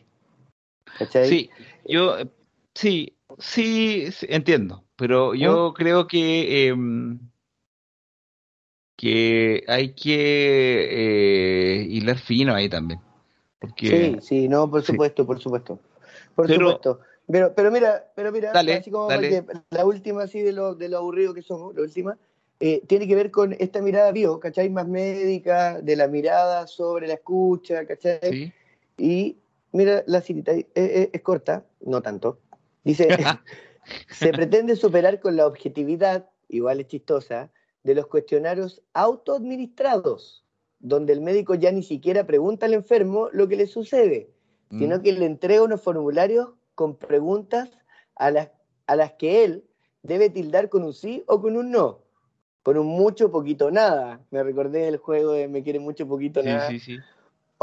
Sí, 1.23 1.49
yo 1.85 2.17
sí, 2.73 3.17
sí, 3.39 4.07
entiendo, 4.23 4.83
pero 4.95 5.33
yo 5.33 5.71
¿Mm? 5.71 5.73
creo 5.73 6.07
que 6.07 6.67
em, 6.67 7.19
que 8.95 9.63
hay 9.67 9.95
que 9.95 10.87
eh, 10.91 11.85
hilar 11.89 12.19
fino 12.19 12.53
ahí 12.53 12.69
también. 12.69 12.99
sí, 13.77 14.17
sí, 14.21 14.47
no, 14.47 14.69
por 14.69 14.83
supuesto, 14.83 15.25
por 15.25 15.39
supuesto. 15.39 15.79
Por 16.35 16.47
supuesto. 16.47 16.99
Pero, 17.27 17.53
pero 17.55 17.71
mira, 17.71 18.11
pero 18.15 18.31
mira, 18.31 18.51
así 18.51 18.91
como 18.91 19.09
la 19.69 19.85
última 19.85 20.23
así 20.23 20.41
de 20.41 20.51
lo, 20.51 20.75
de 20.75 20.89
lo 20.89 20.97
aburrido 20.99 21.33
que 21.33 21.41
somos, 21.41 21.73
la 21.73 21.81
última, 21.81 22.17
eh, 22.59 22.83
tiene 22.87 23.07
que 23.07 23.15
ver 23.15 23.31
con 23.31 23.53
esta 23.53 23.81
mirada 23.81 24.11
bio, 24.11 24.39
¿cachai? 24.39 24.69
Más 24.69 24.87
médica, 24.87 25.81
de 25.81 25.95
la 25.95 26.07
mirada 26.07 26.67
sobre 26.67 27.07
la 27.07 27.15
escucha, 27.15 27.85
¿cachai? 27.87 28.19
Sí. 28.21 28.53
Y 28.97 29.37
Mira, 29.71 30.03
la 30.05 30.21
cita 30.21 30.51
es, 30.75 31.21
corta, 31.21 31.65
no 31.81 32.01
tanto. 32.01 32.39
Dice, 32.83 33.07
se 34.09 34.31
pretende 34.31 34.75
superar 34.75 35.19
con 35.19 35.35
la 35.35 35.47
objetividad, 35.47 36.29
igual 36.49 36.81
es 36.81 36.87
chistosa, 36.87 37.51
de 37.83 37.95
los 37.95 38.07
cuestionarios 38.07 38.81
autoadministrados, 38.93 40.45
donde 40.79 41.13
el 41.13 41.21
médico 41.21 41.55
ya 41.55 41.71
ni 41.71 41.83
siquiera 41.83 42.25
pregunta 42.27 42.65
al 42.65 42.73
enfermo 42.73 43.29
lo 43.31 43.47
que 43.47 43.55
le 43.55 43.67
sucede, 43.67 44.29
sino 44.69 44.97
mm. 44.97 45.01
que 45.01 45.11
le 45.13 45.25
entrega 45.25 45.63
unos 45.63 45.81
formularios 45.81 46.49
con 46.75 46.97
preguntas 46.97 47.69
a 48.15 48.29
las, 48.31 48.49
a 48.87 48.95
las 48.95 49.13
que 49.13 49.43
él 49.43 49.63
debe 50.03 50.29
tildar 50.29 50.69
con 50.69 50.83
un 50.83 50.93
sí 50.93 51.23
o 51.27 51.41
con 51.41 51.55
un 51.55 51.71
no, 51.71 52.03
con 52.61 52.77
un 52.77 52.87
mucho, 52.87 53.31
poquito, 53.31 53.71
nada. 53.71 54.21
Me 54.31 54.43
recordé 54.43 54.81
del 54.81 54.97
juego 54.97 55.31
de 55.31 55.47
Me 55.47 55.63
quiere 55.63 55.79
mucho, 55.79 56.07
poquito, 56.07 56.43
nada. 56.43 56.67
Sí, 56.67 56.79
sí 56.79 56.99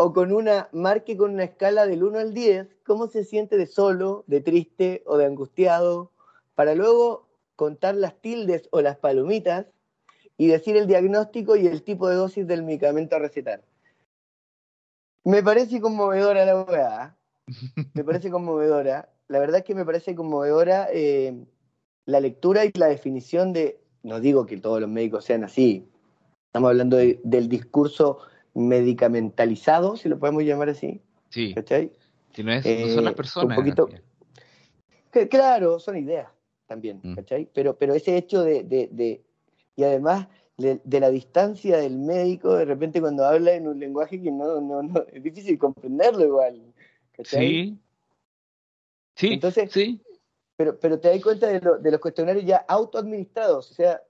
o 0.00 0.12
con 0.12 0.32
una, 0.32 0.68
marque 0.70 1.16
con 1.16 1.32
una 1.32 1.42
escala 1.42 1.84
del 1.84 2.04
1 2.04 2.20
al 2.20 2.32
10 2.32 2.68
cómo 2.86 3.08
se 3.08 3.24
siente 3.24 3.56
de 3.56 3.66
solo, 3.66 4.22
de 4.28 4.40
triste 4.40 5.02
o 5.06 5.16
de 5.16 5.26
angustiado, 5.26 6.12
para 6.54 6.76
luego 6.76 7.26
contar 7.56 7.96
las 7.96 8.14
tildes 8.20 8.68
o 8.70 8.80
las 8.80 8.96
palomitas 8.96 9.66
y 10.36 10.46
decir 10.46 10.76
el 10.76 10.86
diagnóstico 10.86 11.56
y 11.56 11.66
el 11.66 11.82
tipo 11.82 12.08
de 12.08 12.14
dosis 12.14 12.46
del 12.46 12.62
medicamento 12.62 13.16
a 13.16 13.18
recetar. 13.18 13.64
Me 15.24 15.42
parece 15.42 15.80
conmovedora 15.80 16.44
la 16.44 16.62
weá. 16.62 17.16
Me 17.92 18.04
parece 18.04 18.30
conmovedora. 18.30 19.08
La 19.26 19.40
verdad 19.40 19.58
es 19.58 19.64
que 19.64 19.74
me 19.74 19.84
parece 19.84 20.14
conmovedora 20.14 20.86
eh, 20.92 21.44
la 22.04 22.20
lectura 22.20 22.64
y 22.64 22.70
la 22.74 22.86
definición 22.86 23.52
de, 23.52 23.80
no 24.04 24.20
digo 24.20 24.46
que 24.46 24.58
todos 24.58 24.80
los 24.80 24.88
médicos 24.88 25.24
sean 25.24 25.42
así, 25.42 25.90
estamos 26.46 26.68
hablando 26.68 26.98
del 26.98 27.48
discurso 27.48 28.20
medicamentalizado, 28.58 29.96
si 29.96 30.08
lo 30.08 30.18
podemos 30.18 30.42
llamar 30.42 30.70
así. 30.70 31.00
Sí. 31.30 31.54
¿Cachai? 31.54 31.92
Si 32.34 32.42
no, 32.42 32.52
es, 32.52 32.64
no 32.64 32.94
son 32.94 33.04
las 33.04 33.12
eh, 33.12 33.16
personas. 33.16 33.58
Un 33.58 33.64
poquito, 33.64 33.88
claro, 35.30 35.78
son 35.78 35.96
ideas 35.96 36.28
también, 36.66 37.00
mm. 37.02 37.14
¿cachai? 37.14 37.48
Pero, 37.52 37.76
pero 37.76 37.94
ese 37.94 38.16
hecho 38.16 38.42
de, 38.42 38.62
de, 38.62 38.88
de 38.92 39.22
y 39.76 39.84
además 39.84 40.28
de, 40.56 41.00
la 41.00 41.10
distancia 41.10 41.78
del 41.78 41.98
médico, 41.98 42.54
de 42.54 42.64
repente 42.64 43.00
cuando 43.00 43.24
habla 43.24 43.52
en 43.52 43.68
un 43.68 43.78
lenguaje 43.78 44.20
que 44.20 44.30
no, 44.30 44.60
no, 44.60 44.82
no 44.82 45.04
es 45.12 45.22
difícil 45.22 45.58
comprenderlo 45.58 46.24
igual. 46.24 46.74
¿cachai? 47.12 47.48
Sí. 47.48 47.78
Sí. 49.14 49.32
Entonces, 49.34 49.70
sí. 49.72 50.00
Pero, 50.56 50.78
pero 50.78 50.98
te 50.98 51.08
das 51.08 51.22
cuenta 51.22 51.46
de, 51.46 51.60
lo, 51.60 51.78
de 51.78 51.90
los 51.90 52.00
cuestionarios 52.00 52.44
ya 52.44 52.56
autoadministrados, 52.68 53.70
o 53.70 53.74
sea, 53.74 54.02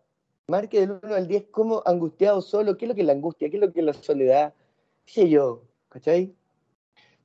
marque 0.49 0.81
del 0.81 0.93
1 1.03 1.15
al 1.15 1.29
10 1.29 1.45
como 1.51 1.83
angustiado 1.85 2.41
solo, 2.41 2.77
qué 2.77 2.87
es 2.87 2.89
lo 2.89 2.95
que 2.95 3.03
es 3.03 3.07
la 3.07 3.13
angustia, 3.13 3.51
qué 3.51 3.57
es 3.57 3.61
lo 3.61 3.73
que 3.73 3.81
es 3.81 3.87
la 3.87 3.93
soledad, 3.93 4.55
qué 5.05 5.13
sé 5.13 5.29
yo, 5.29 5.63
¿cachai? 5.91 6.33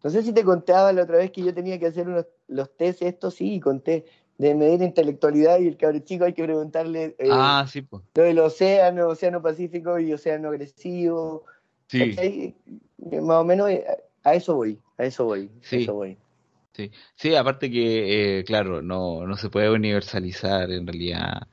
No 0.03 0.09
sé 0.09 0.21
si 0.21 0.33
te 0.33 0.43
contaba 0.43 0.91
la 0.91 1.03
otra 1.03 1.17
vez 1.17 1.31
que 1.31 1.41
yo 1.41 1.53
tenía 1.53 1.79
que 1.79 1.87
hacer 1.87 2.07
unos, 2.07 2.27
los 2.49 2.75
test 2.75 3.01
estos, 3.01 3.35
sí, 3.35 3.61
conté, 3.61 4.05
de 4.37 4.53
medir 4.55 4.81
intelectualidad 4.81 5.59
y 5.59 5.67
el 5.67 5.77
cabrón 5.77 6.03
chico 6.03 6.25
hay 6.25 6.33
que 6.33 6.43
preguntarle 6.43 7.15
eh, 7.17 7.29
ah, 7.31 7.65
sí, 7.69 7.81
pues. 7.83 8.03
lo 8.13 8.23
del 8.23 8.39
océano, 8.39 9.07
océano 9.07 9.41
Pacífico 9.41 9.97
y 9.99 10.11
océano 10.11 10.49
agresivo. 10.49 11.45
Sí. 11.87 12.53
Más 13.21 13.37
o 13.37 13.45
menos 13.45 13.69
eh, 13.69 13.85
a 14.23 14.33
eso 14.33 14.55
voy. 14.55 14.79
A 14.97 15.05
eso 15.05 15.23
voy. 15.25 15.49
Sí. 15.61 15.77
A 15.77 15.79
eso 15.79 15.93
voy. 15.93 16.17
Sí, 16.73 16.91
sí, 17.15 17.35
aparte 17.35 17.69
que, 17.69 18.39
eh, 18.39 18.43
claro, 18.43 18.81
no, 18.81 19.27
no 19.27 19.37
se 19.37 19.49
puede 19.49 19.69
universalizar 19.69 20.71
en 20.71 20.87
realidad. 20.87 21.47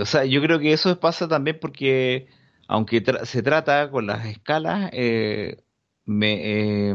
O 0.00 0.06
sea, 0.06 0.24
yo 0.24 0.42
creo 0.42 0.58
que 0.58 0.72
eso 0.72 0.98
pasa 1.00 1.28
también 1.28 1.58
porque, 1.60 2.28
aunque 2.68 3.02
se 3.24 3.42
trata 3.42 3.90
con 3.90 4.06
las 4.06 4.26
escalas, 4.26 4.90
eh, 4.92 5.62
me, 6.04 6.90
eh, 6.90 6.94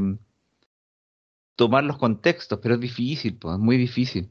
tomar 1.55 1.83
los 1.83 1.97
contextos, 1.97 2.59
pero 2.61 2.75
es 2.75 2.81
difícil, 2.81 3.37
pues, 3.37 3.55
es 3.55 3.59
muy 3.59 3.77
difícil. 3.77 4.29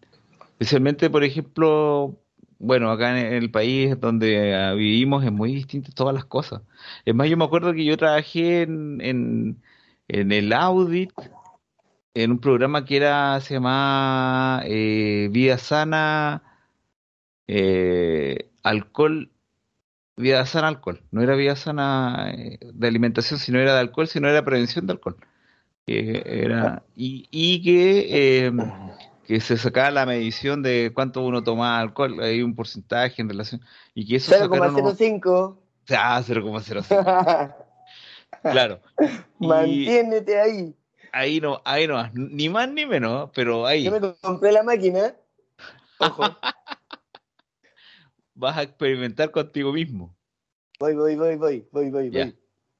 Especialmente, 0.53 1.11
por 1.11 1.25
ejemplo, 1.25 2.19
bueno, 2.59 2.91
acá 2.91 3.19
en 3.21 3.35
el 3.35 3.51
país 3.51 3.99
donde 4.01 4.55
ah, 4.55 4.75
vivimos 4.75 5.25
es 5.25 5.33
muy 5.33 5.53
distinto 5.55 5.93
todas 5.93 6.15
las 6.15 6.25
cosas. 6.25 6.63
Es 7.05 7.15
más, 7.15 7.29
yo 7.29 7.37
me 7.37 7.45
acuerdo 7.45 7.75
que 7.75 7.85
yo 7.85 7.97
trabajé 7.97 8.63
en, 8.63 9.01
en, 9.03 9.63
en 10.09 10.33
el 10.33 10.53
audit, 10.53 11.13
en 12.15 12.31
un 12.33 12.39
programa 12.41 12.85
que 12.85 12.97
era, 12.97 13.41
se 13.41 13.55
llamaba 13.55 14.63
eh, 14.65 15.29
Vida 15.31 15.59
Sana, 15.59 16.43
eh, 17.49 18.51
Alcohol, 18.63 19.31
Vida 20.17 20.45
Sana 20.47 20.69
Alcohol. 20.69 21.03
No 21.11 21.23
era 21.23 21.35
Vida 21.37 21.57
Sana 21.57 22.33
eh, 22.35 22.59
de 22.73 22.89
alimentación, 22.89 23.39
sino 23.39 23.59
era 23.61 23.75
de 23.75 23.81
alcohol, 23.81 24.09
sino 24.09 24.29
era 24.29 24.45
prevención 24.45 24.87
de 24.87 24.93
alcohol. 24.93 25.17
Era, 25.89 26.83
y, 26.97 27.29
y 27.31 27.63
que, 27.63 28.47
eh, 28.47 28.53
que 29.25 29.41
se 29.41 29.57
sacaba 29.57 29.93
la 29.93 30.05
medición 30.05 30.61
de 30.63 30.91
cuánto 30.93 31.23
uno 31.23 31.45
tomaba 31.45 31.79
alcohol, 31.79 32.21
hay 32.23 32.43
un 32.43 32.57
porcentaje 32.57 33.23
en 33.23 33.29
relación, 33.29 33.61
y 33.95 34.05
que 34.07 34.17
eso 34.17 34.33
sacaron 34.33 34.75
unos- 34.75 34.99
0,05. 34.99 35.59
Ah, 35.91 36.21
0,05, 36.27 37.55
claro. 38.43 38.81
Y 39.39 39.47
Mantiénete 39.47 40.41
ahí. 40.41 40.75
ahí 41.13 41.41
no, 41.41 41.63
ahí 41.65 41.87
no, 41.87 42.03
ni 42.15 42.49
más 42.49 42.69
ni 42.69 42.85
menos, 42.85 43.31
pero 43.33 43.65
ahí 43.65 43.85
Yo 43.85 43.93
me 43.93 44.01
compré 44.21 44.51
la 44.51 44.65
máquina. 44.65 45.15
Ojo, 45.99 46.37
vas 48.37 48.57
a 48.57 48.62
experimentar 48.62 49.30
contigo 49.30 49.72
mismo. 49.72 50.14
voy, 50.78 50.95
voy, 50.95 51.16
voy, 51.16 51.37
voy, 51.37 51.68
voy, 51.72 51.91
voy, 51.91 52.11
voy. 52.11 52.39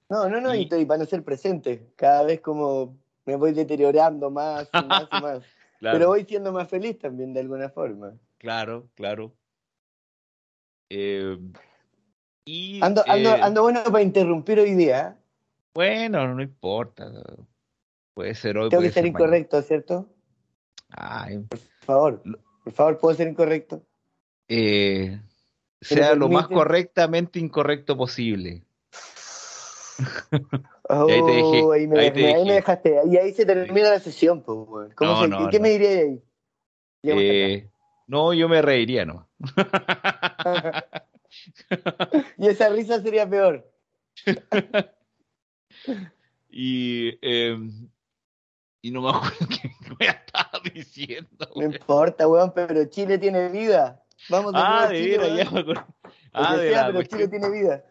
No, 0.09 0.29
no, 0.29 0.41
no, 0.41 0.55
y, 0.55 0.67
para 0.67 0.99
no 0.99 1.07
ser 1.07 1.25
presente. 1.25 1.93
Cada 1.97 2.23
vez 2.23 2.41
como 2.41 2.97
me 3.25 3.35
voy 3.37 3.53
deteriorando 3.53 4.31
más 4.31 4.71
y 4.73 4.85
más 4.85 5.09
y 5.13 5.17
más. 5.19 5.43
Claro, 5.79 5.99
Pero 5.99 6.09
voy 6.09 6.25
siendo 6.25 6.53
más 6.53 6.69
feliz 6.69 6.99
también 6.99 7.35
de 7.35 7.41
alguna 7.41 7.69
forma. 7.69 8.15
claro, 8.39 8.89
claro. 8.95 9.37
Eh, 10.89 11.37
y 12.47 12.81
Ando, 12.83 13.03
ando, 13.07 13.29
eh, 13.31 13.41
ando 13.43 13.63
bueno 13.63 13.83
para 13.85 14.03
interrumpir 14.03 14.59
hoy 14.61 14.75
día. 14.75 15.19
¿eh? 15.19 15.23
bueno, 15.75 16.35
no 16.35 16.43
importa. 16.43 17.13
Puede 18.15 18.35
ser 18.35 18.57
hoy, 18.57 18.71
Tengo 18.71 18.81
puede 18.81 18.89
que 18.89 18.95
ser 18.95 19.03
ser 19.03 19.13
mañana. 19.13 19.37
incorrecto, 19.37 19.63
¿cierto? 19.63 20.09
Ay, 20.91 21.45
Por 21.49 21.59
favor, 21.85 22.23
por 22.65 22.73
favor, 22.73 22.99
¿puedo 22.99 23.17
ser 23.17 23.29
incorrecto? 23.29 23.83
eh, 24.49 25.21
¿Se 25.81 25.97
me 25.97 26.03
sea 26.03 26.15
lo 26.15 26.29
más 26.29 26.49
correctamente 26.49 27.39
incorrecto 27.39 27.97
posible. 27.97 28.63
Oh, 30.89 31.09
ahí 31.09 31.25
te 31.25 31.33
dejé, 31.33 31.65
ahí, 31.73 31.87
me, 31.89 31.99
ahí 31.99 32.13
te 32.13 32.21
me- 32.21 32.27
ahí 32.27 32.33
dejé. 32.35 32.47
me 32.49 32.55
dejaste. 32.55 33.01
Y 33.07 33.17
ahí 33.17 33.33
se 33.33 33.45
termina 33.45 33.91
la 33.91 33.99
sesión, 33.99 34.43
pues. 34.43 34.95
¿Cómo 34.95 35.13
No, 35.15 35.23
se- 35.23 35.29
no, 35.29 35.51
¿Qué 35.51 35.59
no. 35.59 35.63
me 35.65 35.71
diría 35.71 35.91
ahí? 35.91 36.23
Eh, 37.03 37.69
no, 38.07 38.33
yo 38.33 38.49
me 38.49 38.63
reiría, 38.63 39.05
¿no? 39.05 39.29
y 42.39 42.47
esa 42.47 42.69
risa 42.69 43.01
sería 43.01 43.29
peor. 43.29 43.69
Y, 46.59 47.19
eh, 47.21 47.55
y 48.81 48.91
no 48.91 49.03
me 49.03 49.11
acuerdo 49.11 49.47
qué 49.51 49.71
me 50.01 50.07
estaba 50.07 50.59
diciendo. 50.73 51.47
No 51.55 51.65
importa, 51.65 52.27
weón, 52.27 52.51
pero 52.55 52.83
Chile 52.87 53.19
tiene 53.19 53.51
vida. 53.51 54.03
Vamos 54.29 54.53
de 54.53 54.59
Ah, 54.63 54.89
de 54.91 54.97
Chile, 54.99 55.19
veras, 55.19 55.27
weón. 55.29 55.37
ya 55.45 55.51
me 55.51 55.61
acuerdo. 55.61 55.87
Lo 56.05 56.11
Ah, 56.33 56.57
de 56.57 56.69
sea, 56.69 56.81
la 56.81 56.87
pero 56.87 56.99
cuestión- 56.99 57.21
Chile 57.21 57.29
tiene 57.31 57.51
vida. 57.51 57.85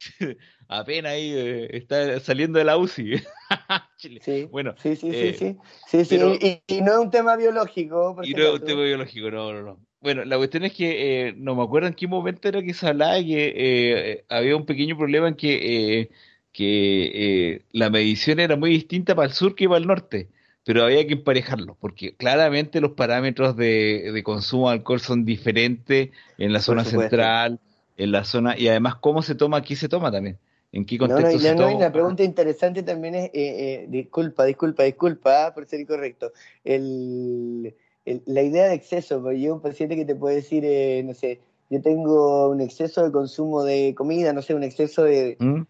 apenas 0.68 1.12
ahí 1.12 1.32
eh, 1.34 1.68
está 1.76 2.20
saliendo 2.20 2.58
de 2.58 2.64
la 2.64 2.76
UCI. 2.76 3.22
Chile. 3.98 4.20
Sí, 4.24 4.48
Bueno, 4.50 4.74
sí, 4.82 4.96
sí, 4.96 5.10
eh, 5.12 5.34
sí, 5.38 5.46
sí. 5.52 5.58
Sí, 5.86 6.04
sí, 6.04 6.16
pero- 6.18 6.34
y, 6.34 6.62
y 6.66 6.80
no 6.82 6.92
es 6.92 6.98
un 6.98 7.10
tema 7.10 7.36
biológico, 7.36 8.14
por 8.16 8.26
y 8.26 8.32
no 8.34 8.42
es 8.42 8.54
un 8.60 8.64
tema 8.64 8.82
biológico, 8.82 9.30
no, 9.30 9.52
no, 9.52 9.62
no. 9.62 9.80
Bueno, 10.00 10.24
la 10.26 10.36
cuestión 10.36 10.64
es 10.64 10.74
que 10.74 11.28
eh, 11.28 11.34
no 11.36 11.54
me 11.54 11.62
acuerdo 11.62 11.88
en 11.88 11.94
qué 11.94 12.06
momento 12.06 12.46
era 12.48 12.62
que 12.62 12.74
se 12.74 12.86
hablaba 12.88 13.14
que 13.16 13.52
eh, 13.56 14.24
había 14.28 14.54
un 14.54 14.66
pequeño 14.66 14.98
problema 14.98 15.28
en 15.28 15.34
que, 15.34 16.00
eh, 16.00 16.10
que 16.52 17.52
eh, 17.54 17.62
la 17.72 17.88
medición 17.88 18.38
era 18.38 18.54
muy 18.56 18.70
distinta 18.70 19.14
para 19.14 19.28
el 19.28 19.32
sur 19.34 19.54
que 19.54 19.66
para 19.66 19.78
el 19.78 19.86
norte, 19.86 20.28
pero 20.64 20.84
había 20.84 21.06
que 21.06 21.14
emparejarlo, 21.14 21.76
porque 21.80 22.16
claramente 22.16 22.80
los 22.80 22.92
parámetros 22.92 23.56
de, 23.56 24.10
de 24.12 24.22
consumo 24.22 24.68
de 24.70 24.76
alcohol 24.76 25.00
son 25.00 25.24
diferentes 25.24 26.10
en 26.38 26.52
la 26.52 26.60
zona 26.60 26.84
supuesto. 26.84 26.84
central, 26.84 27.60
en 27.96 28.12
la 28.12 28.24
zona, 28.24 28.58
y 28.58 28.68
además 28.68 28.96
cómo 28.96 29.22
se 29.22 29.34
toma, 29.34 29.58
aquí 29.58 29.76
se 29.76 29.88
toma 29.88 30.10
también, 30.12 30.38
en 30.72 30.86
qué 30.86 30.98
No, 31.00 31.20
no, 31.20 31.28
contexto 31.28 31.38
y 31.38 31.38
se 31.38 31.54
la, 31.54 31.54
no, 31.54 31.68
y 31.70 31.76
la 31.76 31.92
pregunta 31.92 32.22
interesante 32.22 32.82
también 32.82 33.14
es, 33.16 33.24
eh, 33.26 33.30
eh, 33.34 33.86
disculpa, 33.88 34.44
disculpa, 34.44 34.84
disculpa 34.84 35.46
ah, 35.46 35.54
por 35.54 35.66
ser 35.66 35.80
incorrecto, 35.80 36.32
el, 36.62 37.74
el- 38.04 38.22
la 38.26 38.42
idea 38.42 38.68
de 38.68 38.74
exceso, 38.74 39.20
porque 39.22 39.40
yo 39.42 39.54
un 39.54 39.60
paciente 39.60 39.96
que 39.96 40.04
te 40.04 40.14
puede 40.14 40.36
decir, 40.36 40.64
eh, 40.64 41.02
no 41.04 41.12
sé, 41.14 41.40
yo 41.68 41.82
tengo 41.82 42.48
un 42.48 42.60
exceso 42.60 43.02
de 43.04 43.12
consumo 43.12 43.64
de 43.64 43.94
comida, 43.96 44.32
no 44.32 44.40
sé, 44.42 44.54
un 44.54 44.62
exceso 44.64 45.02
de... 45.04 45.40
¿Mm? 45.40 45.64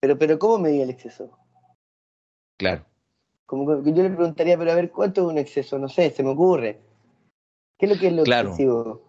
Pero, 0.00 0.18
pero 0.18 0.38
¿cómo 0.38 0.58
medía 0.58 0.84
el 0.84 0.90
exceso? 0.90 1.30
Claro, 2.56 2.86
Como 3.46 3.82
que 3.82 3.92
yo 3.92 4.02
le 4.02 4.10
preguntaría, 4.10 4.56
pero 4.56 4.72
a 4.72 4.74
ver, 4.76 4.90
¿cuánto 4.90 5.22
es 5.22 5.26
un 5.26 5.38
exceso? 5.38 5.78
No 5.78 5.88
sé, 5.88 6.10
se 6.10 6.22
me 6.22 6.30
ocurre. 6.30 6.80
¿Qué 7.78 7.86
es 7.86 7.92
lo 7.92 7.98
que 7.98 8.06
es 8.08 8.12
lo 8.14 8.22
Claro. 8.22 8.50
excesivo? 8.50 9.02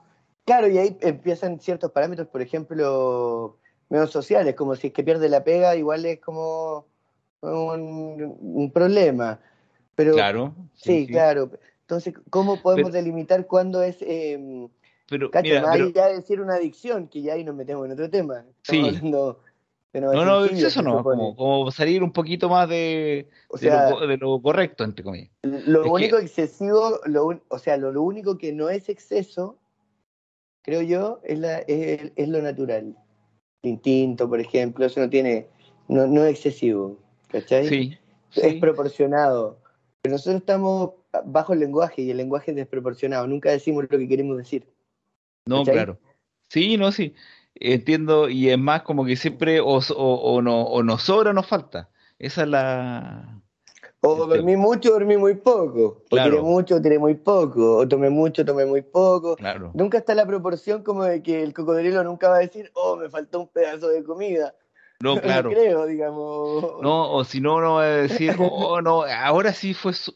Claro, 0.45 0.67
y 0.67 0.77
ahí 0.77 0.97
empiezan 1.01 1.59
ciertos 1.59 1.91
parámetros, 1.91 2.27
por 2.27 2.41
ejemplo, 2.41 3.57
menos 3.89 4.11
sociales, 4.11 4.55
como 4.55 4.75
si 4.75 4.87
es 4.87 4.93
que 4.93 5.03
pierde 5.03 5.29
la 5.29 5.43
pega, 5.43 5.75
igual 5.75 6.05
es 6.05 6.19
como 6.19 6.85
un, 7.41 8.37
un 8.41 8.71
problema. 8.71 9.39
Pero 9.95 10.13
claro. 10.13 10.53
sí, 10.73 11.05
sí. 11.05 11.07
claro. 11.07 11.49
Entonces, 11.81 12.13
¿cómo 12.29 12.61
podemos 12.61 12.91
Pero- 12.91 13.03
delimitar 13.03 13.45
cuándo 13.45 13.83
es, 13.83 13.97
eh, 14.01 14.67
Pero, 15.09 15.29
cacho, 15.29 15.43
mira, 15.49 15.61
más 15.61 15.73
pero- 15.73 15.85
allá 15.87 16.07
de 16.07 16.15
decir 16.15 16.41
una 16.41 16.55
adicción, 16.55 17.07
que 17.07 17.21
ya 17.21 17.33
ahí 17.33 17.43
nos 17.43 17.55
metemos 17.55 17.85
en 17.85 17.91
otro 17.91 18.09
tema? 18.09 18.43
Sí. 18.63 18.77
Estamos 18.79 18.97
hablando 18.97 19.39
de 19.93 20.15
No, 20.17 20.25
no, 20.25 20.41
suicidio, 20.41 20.67
eso 20.67 20.81
no, 20.81 21.03
como, 21.03 21.35
como 21.35 21.71
salir 21.71 22.03
un 22.03 22.11
poquito 22.11 22.49
más 22.49 22.67
de, 22.67 23.29
O 23.47 23.57
de, 23.57 23.67
sea, 23.67 23.89
lo, 23.89 23.95
co- 23.95 24.07
de 24.07 24.17
lo 24.17 24.41
correcto, 24.41 24.83
entre 24.83 25.03
comillas. 25.03 25.29
Lo 25.43 25.85
Es 25.85 25.91
único 25.91 26.17
excesivo, 26.17 26.99
lo, 27.05 27.41
o 27.47 27.59
sea, 27.59 27.77
lo, 27.77 27.91
lo 27.91 28.01
único 28.01 28.37
que 28.37 28.53
no 28.53 28.69
es 28.69 28.89
exceso, 28.89 29.59
creo 30.63 30.81
yo, 30.81 31.19
es, 31.23 31.39
la, 31.39 31.59
es, 31.59 32.11
es 32.15 32.27
lo 32.29 32.41
natural. 32.41 32.95
El 33.61 33.69
instinto, 33.71 34.27
por 34.27 34.39
ejemplo, 34.39 34.85
eso 34.85 34.99
no 34.99 35.09
tiene, 35.09 35.47
no, 35.87 36.07
no 36.07 36.23
es 36.25 36.31
excesivo, 36.31 36.97
¿cachai? 37.29 37.67
Sí, 37.67 37.97
Es 38.35 38.55
proporcionado. 38.55 39.59
Pero 40.01 40.13
nosotros 40.13 40.41
estamos 40.41 40.91
bajo 41.25 41.53
el 41.53 41.59
lenguaje 41.59 42.01
y 42.01 42.11
el 42.11 42.17
lenguaje 42.17 42.51
es 42.51 42.57
desproporcionado. 42.57 43.27
Nunca 43.27 43.51
decimos 43.51 43.83
lo 43.89 43.97
que 43.97 44.07
queremos 44.07 44.37
decir. 44.37 44.67
no, 45.45 45.63
claro. 45.63 45.99
Sí, 46.49 46.77
no, 46.77 46.91
sí. 46.91 47.13
Entiendo, 47.65 48.27
y 48.29 48.49
es 48.49 48.59
más 48.59 48.81
como 48.81 49.05
que 49.05 49.15
siempre 49.15 49.61
o, 49.61 49.77
o, 49.77 49.81
o 50.15 50.41
no, 50.41 50.63
o 50.63 50.83
nos 50.83 51.03
sobra 51.03 51.29
o 51.29 51.33
nos 51.33 51.47
falta. 51.47 51.89
Esa 52.19 52.41
es 52.43 52.47
la... 52.49 53.39
O 54.01 54.27
dormí 54.27 54.57
mucho, 54.57 54.91
dormí 54.91 55.15
muy 55.15 55.35
poco. 55.35 56.03
O 56.03 56.05
Claro. 56.09 56.29
tiré 56.31 56.41
mucho, 56.41 56.81
tiré 56.81 56.99
muy 56.99 57.15
poco. 57.15 57.77
O 57.77 57.87
tomé 57.87 58.09
mucho, 58.09 58.43
tomé 58.43 58.65
muy 58.65 58.81
poco. 58.81 59.37
Claro. 59.37 59.71
Nunca 59.73 59.97
está 59.99 60.13
la 60.13 60.25
proporción 60.25 60.83
como 60.83 61.05
de 61.05 61.23
que 61.23 61.41
el 61.41 61.53
cocodrilo 61.53 62.03
nunca 62.03 62.27
va 62.27 62.35
a 62.35 62.39
decir, 62.39 62.69
oh, 62.75 62.97
me 62.97 63.09
faltó 63.09 63.39
un 63.39 63.47
pedazo 63.47 63.87
de 63.87 64.03
comida. 64.03 64.53
No, 64.99 65.15
claro. 65.21 65.49
creo, 65.49 65.85
digamos. 65.85 66.81
No, 66.81 67.13
o 67.13 67.23
si 67.23 67.39
no, 67.39 67.61
no 67.61 67.75
va 67.75 67.83
a 67.83 67.87
decir, 67.87 68.35
oh, 68.39 68.81
no, 68.81 69.03
ahora 69.03 69.53
sí 69.53 69.73
fue 69.73 69.93
su- 69.93 70.13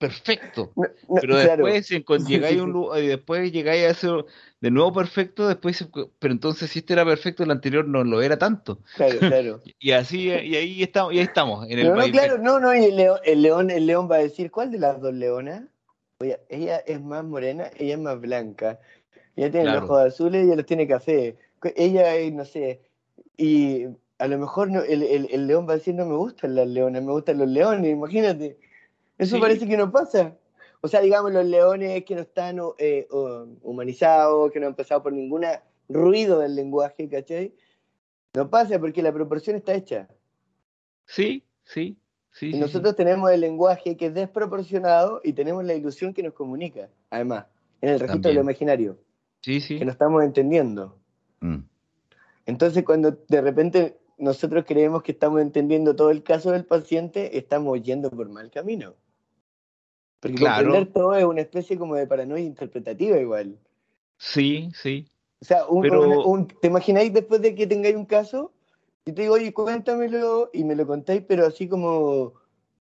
perfecto. 0.00 0.72
No, 0.74 0.82
no, 1.08 1.20
Pero 1.20 1.34
claro. 1.36 1.64
después, 1.66 1.86
si 1.86 2.02
cuando 2.02 2.28
llegáis 2.30 2.58
a 2.58 2.64
un 2.64 2.72
lugar 2.72 3.02
y 3.02 3.06
después 3.06 3.52
llegáis 3.52 3.84
a 3.84 3.90
eso 3.90 4.26
de 4.60 4.70
nuevo 4.72 4.92
perfecto, 4.92 5.46
después, 5.46 5.86
pero 6.18 6.32
entonces 6.34 6.70
si 6.70 6.80
este 6.80 6.94
era 6.94 7.04
perfecto, 7.04 7.44
el 7.44 7.50
anterior 7.52 7.86
no 7.86 8.02
lo 8.02 8.20
era 8.22 8.36
tanto. 8.38 8.80
Claro, 8.96 9.18
claro. 9.20 9.60
Y 9.78 9.92
así, 9.92 10.24
y 10.28 10.56
ahí 10.56 10.82
estamos, 10.82 11.12
y 11.14 11.18
ahí 11.18 11.24
estamos, 11.24 11.66
en 11.70 11.78
el 11.78 11.86
No, 11.88 11.94
no, 11.94 12.10
claro, 12.10 12.38
no, 12.38 12.58
no, 12.58 12.74
y 12.74 12.84
el 12.86 12.96
león, 12.96 13.18
el 13.24 13.42
león, 13.42 13.70
el 13.70 13.86
león 13.86 14.08
va 14.10 14.16
a 14.16 14.20
decir, 14.20 14.50
¿cuál 14.50 14.72
de 14.72 14.78
las 14.78 15.00
dos 15.00 15.14
leonas? 15.14 15.62
Oye, 16.20 16.38
ella 16.48 16.78
es 16.78 17.00
más 17.00 17.24
morena, 17.24 17.70
ella 17.78 17.94
es 17.94 18.00
más 18.00 18.20
blanca. 18.20 18.80
Ella 19.36 19.50
tiene 19.50 19.66
Claro. 19.66 19.80
los 19.82 19.90
ojos 19.90 20.02
azules 20.06 20.42
y 20.42 20.46
ella 20.48 20.56
los 20.56 20.66
tiene 20.66 20.86
café. 20.88 21.36
Ella 21.76 22.14
es, 22.16 22.32
no 22.32 22.44
sé, 22.44 22.80
y 23.36 23.86
a 24.18 24.26
lo 24.26 24.38
mejor 24.38 24.70
no, 24.70 24.82
el, 24.82 25.02
el- 25.02 25.28
el 25.30 25.46
león 25.46 25.66
va 25.68 25.72
a 25.74 25.76
decir, 25.76 25.94
no 25.94 26.04
me 26.06 26.16
gustan 26.16 26.54
las 26.54 26.66
leonas, 26.68 27.02
me 27.02 27.12
gustan 27.12 27.38
los 27.38 27.48
leones, 27.48 27.90
imagínate. 27.90 28.58
Eso 29.20 29.36
Sí. 29.36 29.40
parece 29.40 29.68
que 29.68 29.76
no 29.76 29.92
pasa. 29.92 30.36
O 30.80 30.88
sea, 30.88 31.00
digamos, 31.00 31.32
los 31.32 31.44
leones 31.44 32.04
que 32.04 32.14
no 32.14 32.22
están 32.22 32.58
eh, 32.78 33.06
humanizados, 33.62 34.50
que 34.50 34.58
no 34.60 34.66
han 34.66 34.74
pasado 34.74 35.02
por 35.02 35.12
ningún 35.12 35.44
ruido 35.88 36.38
del 36.38 36.54
lenguaje, 36.56 37.08
¿cachai? 37.08 37.54
No 38.34 38.48
pasa 38.48 38.78
porque 38.78 39.02
la 39.02 39.12
proporción 39.12 39.56
está 39.56 39.74
hecha. 39.74 40.08
Sí, 41.06 41.44
sí. 41.64 41.96
Sí, 42.32 42.46
Y 42.46 42.52
sí, 42.52 42.58
nosotros 42.60 42.94
tenemos 42.94 43.28
el 43.32 43.40
lenguaje 43.40 43.96
que 43.96 44.06
es 44.06 44.14
desproporcionado 44.14 45.20
y 45.24 45.32
tenemos 45.32 45.64
la 45.64 45.74
ilusión 45.74 46.14
que 46.14 46.22
nos 46.22 46.32
comunica, 46.32 46.88
además, 47.10 47.46
en 47.80 47.88
el 47.90 47.98
registro 47.98 48.28
de 48.30 48.34
lo 48.36 48.42
imaginario, 48.42 48.98
sí. 49.42 49.60
Sí, 49.60 49.78
que 49.78 49.84
no 49.84 49.90
estamos 49.90 50.22
entendiendo. 50.22 50.96
Mm. 51.40 51.58
Entonces, 52.46 52.84
cuando 52.84 53.18
de 53.28 53.40
repente 53.40 53.98
nosotros 54.16 54.64
creemos 54.64 55.02
que 55.02 55.10
estamos 55.10 55.40
entendiendo 55.42 55.96
todo 55.96 56.10
el 56.10 56.22
caso 56.22 56.52
del 56.52 56.64
paciente, 56.64 57.36
estamos 57.36 57.82
yendo 57.82 58.10
por 58.10 58.28
mal 58.28 58.48
camino. 58.50 58.94
Porque 60.20 60.36
Claro. 60.36 60.64
comprender 60.68 60.92
todo 60.92 61.14
es 61.14 61.24
una 61.24 61.40
especie 61.40 61.78
como 61.78 61.94
de 61.94 62.06
paranoia 62.06 62.44
interpretativa 62.44 63.18
igual. 63.18 63.58
Sí, 64.18 64.68
sí. 64.74 65.06
O 65.40 65.44
sea, 65.44 65.66
un- 65.66 65.80
Pero- 65.82 66.02
un- 66.02 66.40
un- 66.40 66.46
¿te 66.46 66.68
imagináis 66.68 67.12
después 67.12 67.40
de 67.40 67.54
que 67.54 67.66
tengáis 67.66 67.96
un 67.96 68.04
caso? 68.04 68.52
Y 69.06 69.12
te 69.12 69.22
digo, 69.22 69.34
oye, 69.34 69.52
cuéntamelo, 69.54 70.50
y 70.52 70.64
me 70.64 70.76
lo 70.76 70.86
contáis, 70.86 71.22
pero 71.26 71.46
así 71.46 71.66
como, 71.68 72.34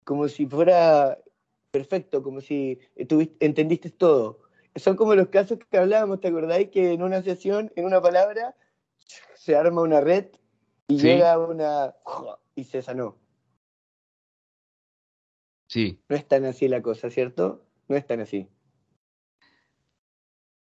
como 0.04 0.28
si 0.28 0.46
fuera 0.46 1.18
perfecto, 1.70 2.22
como 2.22 2.40
si 2.40 2.78
tuviste- 3.06 3.36
entendiste 3.44 3.90
todo. 3.90 4.38
Son 4.76 4.96
como 4.96 5.14
los 5.14 5.28
casos 5.28 5.58
que 5.70 5.76
hablábamos, 5.76 6.20
¿te 6.20 6.28
acordáis? 6.28 6.70
Que 6.70 6.92
en 6.94 7.02
una 7.02 7.22
sesión, 7.22 7.70
en 7.76 7.84
una 7.84 8.00
palabra, 8.00 8.54
se 9.34 9.54
arma 9.54 9.82
una 9.82 10.00
red 10.00 10.26
y 10.88 10.98
Sí. 10.98 11.06
llega 11.06 11.38
una... 11.38 11.94
y 12.54 12.64
se 12.64 12.80
sanó. 12.80 13.16
Sí, 15.76 16.00
No 16.08 16.16
es 16.16 16.26
tan 16.26 16.46
así 16.46 16.68
la 16.68 16.80
cosa, 16.80 17.10
¿cierto? 17.10 17.62
No 17.88 17.96
es 17.98 18.06
tan 18.06 18.20
así. 18.20 18.48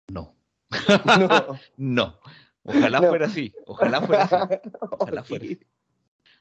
no. 0.07 0.33
No. 1.19 1.59
No. 1.77 2.19
Ojalá 2.63 2.99
No. 2.99 3.09
fuera 3.09 3.27
así. 3.27 3.53
Ojalá 3.67 4.01
fuera 4.01 4.23
así. 4.23 4.35
Ojalá 4.89 5.23
fuera 5.23 5.45
Sí. 5.45 5.53
así. 5.53 5.67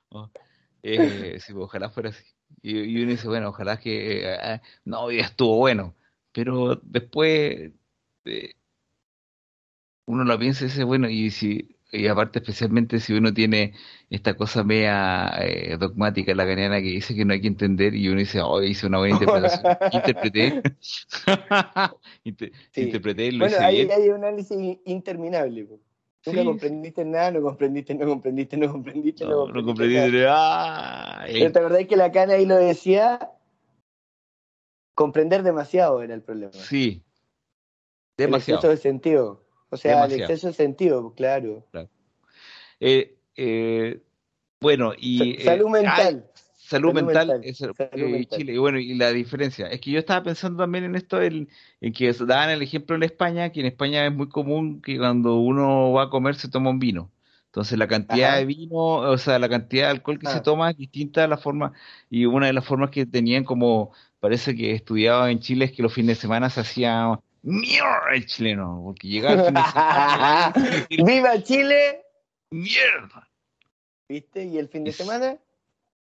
Oh, 0.08 0.30
eh, 0.82 1.38
sí, 1.38 1.52
ojalá 1.54 1.90
fuera 1.90 2.08
así. 2.08 2.24
Y, 2.62 2.78
y 2.80 3.02
uno 3.02 3.10
dice, 3.10 3.28
bueno, 3.28 3.50
ojalá 3.50 3.78
que 3.78 4.22
eh, 4.24 4.36
ah, 4.40 4.62
no, 4.86 5.10
ya 5.10 5.24
estuvo 5.24 5.58
bueno. 5.58 5.94
Pero 6.32 6.76
después 6.76 7.72
eh, 8.24 8.54
uno 10.06 10.24
lo 10.24 10.38
piensa 10.38 10.64
y 10.64 10.68
dice, 10.68 10.84
bueno, 10.84 11.10
y 11.10 11.30
si 11.30 11.76
y 11.92 12.06
aparte 12.08 12.38
especialmente 12.40 12.98
si 13.00 13.12
uno 13.12 13.32
tiene 13.34 13.74
esta 14.10 14.34
cosa 14.34 14.64
media 14.64 15.30
eh, 15.40 15.76
dogmática 15.78 16.34
lacaniana 16.34 16.78
que 16.80 16.86
dice 16.88 17.14
que 17.14 17.24
no 17.24 17.34
hay 17.34 17.40
que 17.42 17.48
entender 17.48 17.94
y 17.94 18.08
uno 18.08 18.18
dice, 18.20 18.40
oh, 18.40 18.62
hice 18.62 18.86
una 18.86 18.98
buena 18.98 19.12
interpretación, 19.14 19.76
interpreté, 19.92 20.62
Inter- 22.24 22.52
Sí. 22.72 22.82
interpreté 22.82 23.26
y 23.26 23.30
lo 23.32 23.38
Bueno, 23.40 23.56
hice 23.56 23.64
ahí 23.64 23.76
bien. 23.76 23.90
hay 23.90 24.08
un 24.08 24.24
análisis 24.24 24.78
interminable. 24.86 25.64
po. 25.66 25.80
Nunca 26.24 26.40
Sí, 26.40 26.44
comprendiste 26.44 27.04
nada, 27.04 27.30
no 27.32 27.42
comprendiste, 27.42 27.94
no 27.94 28.06
comprendiste, 28.06 28.56
no 28.56 28.70
comprendiste, 28.72 29.24
no, 29.24 29.46
No, 29.46 29.52
no 29.52 29.64
comprendiste. 29.64 30.18
nada. 30.22 31.26
Pero 31.26 31.52
te 31.52 31.58
acordás 31.58 31.86
que 31.86 31.96
la 31.96 32.12
cana 32.12 32.34
ahí 32.34 32.46
lo 32.46 32.56
decía, 32.56 33.32
comprender 34.94 35.42
demasiado 35.42 36.02
era 36.02 36.14
el 36.14 36.22
problema. 36.22 36.52
sí, 36.52 37.02
El 38.24 38.24
demasiado. 38.24 38.60
exceso 38.60 38.70
de 38.70 38.76
sentido. 38.78 39.41
O 39.72 39.76
sea, 39.78 39.92
Demasiado. 39.94 40.14
el 40.16 40.20
exceso 40.30 40.46
de 40.48 40.52
sentido, 40.52 41.14
claro. 41.14 41.66
Eh, 42.78 43.16
eh, 43.36 44.02
bueno, 44.60 44.92
y... 44.98 45.36
Sa- 45.38 45.44
salud 45.52 45.66
eh, 45.68 45.70
mental. 45.70 45.94
ay, 45.96 46.04
salud, 46.04 46.22
Salud 46.90 46.92
mental, 46.94 47.26
mental, 47.28 47.40
es, 47.48 47.56
salud 47.58 47.74
eh, 47.78 47.88
mental. 47.96 48.38
Chile. 48.38 48.52
Y 48.52 48.58
bueno, 48.58 48.78
y 48.78 48.94
la 48.94 49.12
diferencia. 49.12 49.66
Es 49.68 49.80
que 49.80 49.90
yo 49.92 49.98
estaba 49.98 50.22
pensando 50.22 50.62
también 50.62 50.84
en 50.84 50.94
esto, 50.94 51.22
en, 51.22 51.48
en 51.80 51.92
que 51.94 52.12
daban 52.12 52.50
el 52.50 52.60
ejemplo 52.60 52.96
en 52.96 53.02
España, 53.02 53.50
que 53.50 53.60
en 53.60 53.66
España 53.66 54.06
es 54.06 54.12
muy 54.12 54.28
común 54.28 54.82
que 54.82 54.98
cuando 54.98 55.36
uno 55.36 55.92
va 55.92 56.04
a 56.04 56.10
comer 56.10 56.34
se 56.34 56.48
toma 56.50 56.68
un 56.70 56.78
vino. 56.78 57.10
Entonces 57.46 57.78
la 57.78 57.88
cantidad 57.88 58.28
Ajá. 58.30 58.38
de 58.38 58.44
vino, 58.46 58.76
o 58.76 59.18
sea, 59.18 59.38
la 59.38 59.48
cantidad 59.48 59.84
de 59.86 59.90
alcohol 59.92 60.18
que 60.18 60.26
se 60.26 60.38
Ah. 60.38 60.42
toma 60.42 60.70
es 60.70 60.76
distinta 60.76 61.24
a 61.24 61.28
la 61.28 61.36
forma, 61.38 61.72
y 62.10 62.26
una 62.26 62.46
de 62.46 62.52
las 62.54 62.64
formas 62.64 62.90
que 62.90 63.04
tenían 63.06 63.44
como, 63.44 63.92
parece 64.20 64.54
que 64.54 64.72
estudiaba 64.72 65.30
en 65.30 65.40
Chile 65.40 65.64
es 65.66 65.72
que 65.72 65.82
los 65.82 65.92
fines 65.94 66.16
de 66.18 66.20
semana 66.22 66.48
se 66.50 66.60
hacía 66.60 67.18
mierda 67.42 68.14
el 68.14 68.26
chileno, 68.26 68.80
porque 68.84 69.08
llegaba 69.08 69.34
el 69.34 69.44
fin 69.44 69.54
de 69.54 69.62
semana 69.64 70.52
¡Viva 70.90 71.42
Chile! 71.42 72.02
mierda. 72.50 73.28
¿Viste? 74.08 74.44
¿Y 74.44 74.58
el 74.58 74.68
fin 74.68 74.84
de 74.84 74.90
Es- 74.90 74.96
semana? 74.96 75.38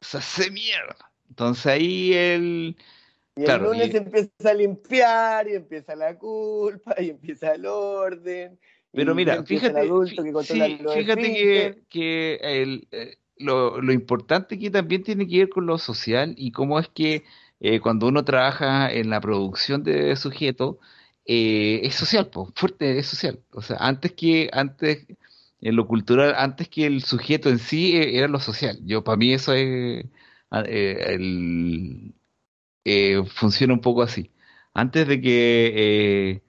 se 0.01 0.17
hace 0.17 0.51
mierda. 0.51 1.11
Entonces 1.29 1.65
ahí 1.65 2.13
el... 2.13 2.77
Y 3.37 3.41
el 3.41 3.45
Claro, 3.45 3.73
lunes 3.73 3.93
y- 3.93 3.97
empieza 3.97 4.31
a 4.45 4.53
limpiar, 4.53 5.47
y 5.49 5.55
empieza 5.55 5.95
la 5.95 6.17
culpa, 6.17 6.95
y 6.99 7.09
empieza 7.09 7.53
el 7.53 7.65
orden. 7.65 8.59
Pero 8.93 9.13
mira, 9.13 9.43
fíjate, 9.43 9.89
que 10.07 10.43
sí, 10.43 10.77
fíjate 10.93 11.33
que, 11.33 11.83
que 11.89 12.35
el, 12.41 12.87
eh, 12.91 13.17
lo, 13.37 13.81
lo 13.81 13.91
importante 13.91 14.55
aquí 14.55 14.69
también 14.69 15.03
tiene 15.03 15.27
que 15.27 15.39
ver 15.39 15.49
con 15.49 15.65
lo 15.65 15.77
social 15.77 16.33
y 16.37 16.51
cómo 16.53 16.79
es 16.79 16.87
que 16.87 17.25
eh, 17.59 17.81
cuando 17.81 18.07
uno 18.07 18.23
trabaja 18.23 18.89
en 18.93 19.09
la 19.09 19.19
producción 19.19 19.83
de 19.83 20.15
sujetos, 20.15 20.77
eh, 21.25 21.81
es 21.83 21.95
social, 21.95 22.29
pues, 22.29 22.49
fuerte, 22.55 22.97
es 22.99 23.07
social. 23.07 23.39
O 23.51 23.61
sea, 23.61 23.77
antes 23.79 24.13
que, 24.13 24.49
antes, 24.53 25.07
en 25.61 25.75
lo 25.75 25.87
cultural, 25.87 26.35
antes 26.37 26.69
que 26.69 26.85
el 26.85 27.03
sujeto 27.03 27.49
en 27.49 27.59
sí, 27.59 27.95
eh, 27.97 28.17
era 28.17 28.27
lo 28.27 28.39
social. 28.39 28.79
Yo, 28.85 29.03
para 29.03 29.17
mí 29.17 29.33
eso 29.33 29.53
es, 29.53 30.05
ah, 30.51 30.63
eh, 30.67 31.15
el, 31.15 32.15
eh, 32.85 33.23
funciona 33.27 33.73
un 33.73 33.81
poco 33.81 34.03
así. 34.03 34.31
Antes 34.73 35.07
de 35.07 35.21
que, 35.21 36.43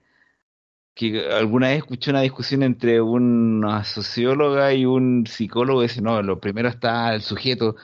que 0.93 1.27
alguna 1.31 1.69
vez 1.69 1.77
escuché 1.79 2.11
una 2.11 2.21
discusión 2.21 2.63
entre 2.63 3.01
una 3.01 3.83
socióloga 3.83 4.73
y 4.73 4.85
un 4.85 5.25
psicólogo, 5.27 5.81
dice, 5.81 6.01
no, 6.01 6.21
lo 6.21 6.39
primero 6.39 6.69
está 6.69 7.13
el 7.13 7.21
sujeto, 7.21 7.75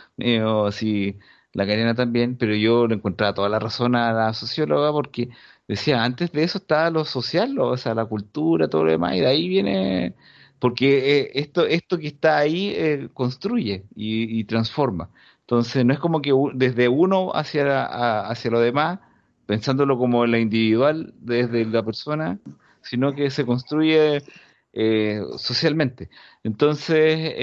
la 1.54 1.68
Karina 1.68 1.94
también, 1.96 2.38
pero 2.38 2.56
yo 2.56 2.88
le 2.88 2.96
encontraba 2.96 3.34
toda 3.34 3.50
la 3.50 3.60
razón 3.60 3.96
a 3.96 4.12
la 4.14 4.34
socióloga 4.34 4.92
porque 4.92 5.30
decía, 5.68 6.04
antes 6.04 6.32
de 6.32 6.44
eso 6.44 6.58
estaba 6.60 6.90
lo 6.90 7.06
social, 7.06 7.54
lo- 7.54 7.70
o 7.70 7.78
sea, 7.78 7.94
la 7.96 8.06
cultura, 8.06 8.68
todo 8.68 8.84
lo 8.86 8.92
demás, 8.92 9.16
y 9.16 9.20
de 9.22 9.28
ahí 9.28 9.48
viene, 9.48 10.16
porque 10.60 11.22
eh, 11.22 11.32
esto, 11.36 11.66
esto 11.66 11.98
que 11.98 12.08
está 12.08 12.38
ahí 12.38 12.74
eh, 12.76 13.10
construye 13.14 13.86
y, 13.96 14.44
transforma. 14.46 15.10
Entonces, 15.42 15.86
no 15.86 15.94
es 15.94 16.00
como 16.00 16.22
que 16.22 16.32
desde 16.54 16.88
uno 16.90 17.32
hacia, 17.34 17.86
hacia 18.30 18.52
lo 18.52 18.60
demás, 18.62 19.00
pensándolo 19.46 19.98
como 19.98 20.24
en 20.26 20.32
la 20.32 20.40
individual, 20.40 21.14
desde 21.20 21.66
la 21.66 21.84
persona, 21.84 22.40
sino 22.82 23.14
que 23.14 23.30
se 23.30 23.46
construye 23.46 24.24
eh, 24.74 25.22
socialmente. 25.38 26.10
Entonces, 26.44 27.34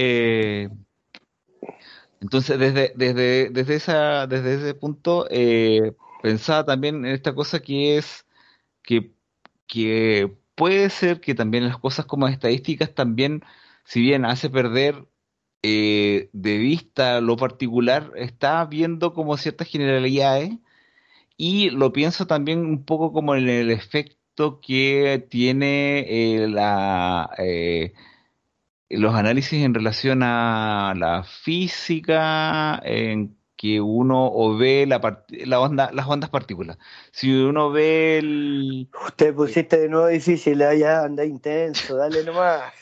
entonces 2.21 2.59
desde, 2.59 2.93
desde, 2.97 3.51
desde 3.51 3.75
esa, 3.77 4.27
desde 4.27 4.55
ese 4.55 4.75
punto, 4.75 5.27
pensaba 6.23 6.65
también 6.65 7.05
en 7.05 7.13
esta 7.13 7.35
cosa 7.35 7.61
que 7.61 7.99
es 7.99 8.27
que, 8.83 9.13
que 9.67 10.37
puede 10.55 10.91
ser 10.91 11.21
que 11.21 11.35
también 11.35 11.67
las 11.67 11.79
cosas 11.79 12.07
como 12.07 12.29
estadísticas 12.29 12.95
también, 12.95 13.43
si 13.85 14.01
bien 14.01 14.25
hace 14.25 14.51
perder 14.51 15.07
eh, 15.63 16.31
de 16.33 16.59
vista 16.59 17.21
lo 17.21 17.37
particular, 17.37 18.13
está 18.17 18.65
viendo 18.67 19.15
como 19.15 19.37
ciertas 19.37 19.69
generalidades 19.69 20.53
y 21.37 21.71
lo 21.71 21.93
pienso 21.93 22.27
también 22.27 22.61
un 22.61 22.85
poco 22.85 23.13
como 23.13 23.35
en 23.37 23.49
el 23.49 23.71
efecto 23.71 24.61
que 24.61 25.27
tiene 25.31 26.01
eh, 26.09 26.49
la, 26.49 27.31
eh, 27.39 27.95
los 28.91 29.15
análisis 29.15 29.63
en 29.65 29.75
relación 29.75 30.23
a 30.23 30.95
la 30.97 31.25
física, 31.25 32.81
en 32.85 33.40
que 33.61 33.79
uno 33.79 34.33
o 34.33 34.57
ve 34.57 34.87
la, 34.89 35.03
part- 35.03 35.27
la 35.29 35.61
onda, 35.61 35.91
las 35.93 36.09
ondas 36.09 36.31
partículas. 36.31 36.79
Si 37.13 37.31
uno 37.31 37.71
ve 37.71 38.17
el... 38.17 38.89
Te 39.17 39.35
pusiste 39.35 39.79
de 39.79 39.91
nuevo 39.91 40.07
difícil, 40.07 40.63
ah, 40.63 40.75
ya 40.75 41.03
anda 41.03 41.27
intenso, 41.27 41.97
dale 41.97 42.25
nomás. 42.25 42.73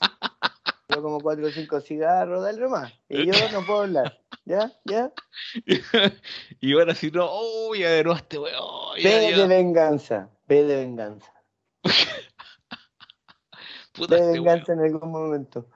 Yo 0.88 1.02
como 1.02 1.20
cuatro 1.20 1.46
o 1.46 1.50
cinco 1.50 1.80
cigarros, 1.80 2.42
dale 2.42 2.58
nomás. 2.58 2.92
Y 3.08 3.26
yo 3.26 3.32
no 3.52 3.64
puedo 3.64 3.82
hablar. 3.82 4.18
¿Ya? 4.44 4.72
¿Ya? 4.84 5.12
y 6.60 6.72
ahora 6.72 6.96
si 6.96 7.12
no, 7.12 7.28
oh, 7.30 7.76
ya 7.76 7.90
de 7.90 8.02
nuevo 8.02 8.18
este 8.18 8.40
weón, 8.40 8.94
Ve 8.96 9.36
de 9.36 9.46
venganza, 9.46 10.30
ve 10.48 10.64
de 10.64 10.76
venganza. 10.76 11.32
puta 13.92 14.16
De 14.16 14.20
este 14.22 14.32
venganza 14.32 14.72
en 14.72 14.80
algún 14.80 15.12
momento. 15.12 15.68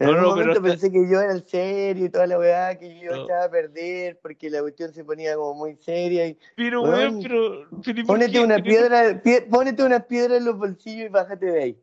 En 0.00 0.10
No, 0.12 0.22
momento 0.30 0.60
pensé 0.60 0.90
que 0.90 1.08
yo 1.08 1.20
era 1.20 1.32
el 1.32 1.46
serio 1.46 2.06
y 2.06 2.08
toda 2.10 2.26
la 2.26 2.36
weá, 2.38 2.76
que 2.78 2.98
yo 2.98 3.12
No. 3.14 3.24
echaba 3.24 3.44
a 3.44 3.50
perder 3.50 4.18
porque 4.20 4.50
la 4.50 4.60
cuestión 4.60 4.92
se 4.92 5.04
ponía 5.04 5.36
como 5.36 5.54
muy 5.54 5.76
seria. 5.76 6.26
Y... 6.26 6.36
Pero 6.56 6.82
Weón, 6.82 7.20
pero, 7.22 7.68
pero 7.84 8.00
¿y 8.00 8.04
por 8.04 8.16
Pónete 8.16 8.32
qué? 8.32 8.40
una 8.40 8.54
Pero- 8.56 8.64
piedra, 8.66 9.22
pie- 9.22 9.48
pónete 9.48 9.84
una 9.84 10.00
piedra 10.00 10.36
en 10.36 10.44
los 10.46 10.58
bolsillos 10.58 11.06
y 11.06 11.08
bájate 11.08 11.46
de 11.46 11.62
ahí. 11.62 11.80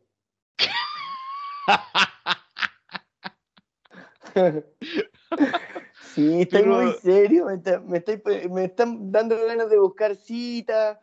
Sí, 6.14 6.42
estoy 6.42 6.62
Pero- 6.62 6.74
muy 6.82 6.92
serio, 7.02 7.46
me, 7.46 7.54
está- 7.54 7.80
me 7.80 7.98
estoy, 7.98 8.22
me 8.50 8.64
están 8.66 9.10
dando 9.10 9.34
ganas 9.46 9.70
de 9.70 9.78
buscar 9.78 10.14
citas 10.16 10.98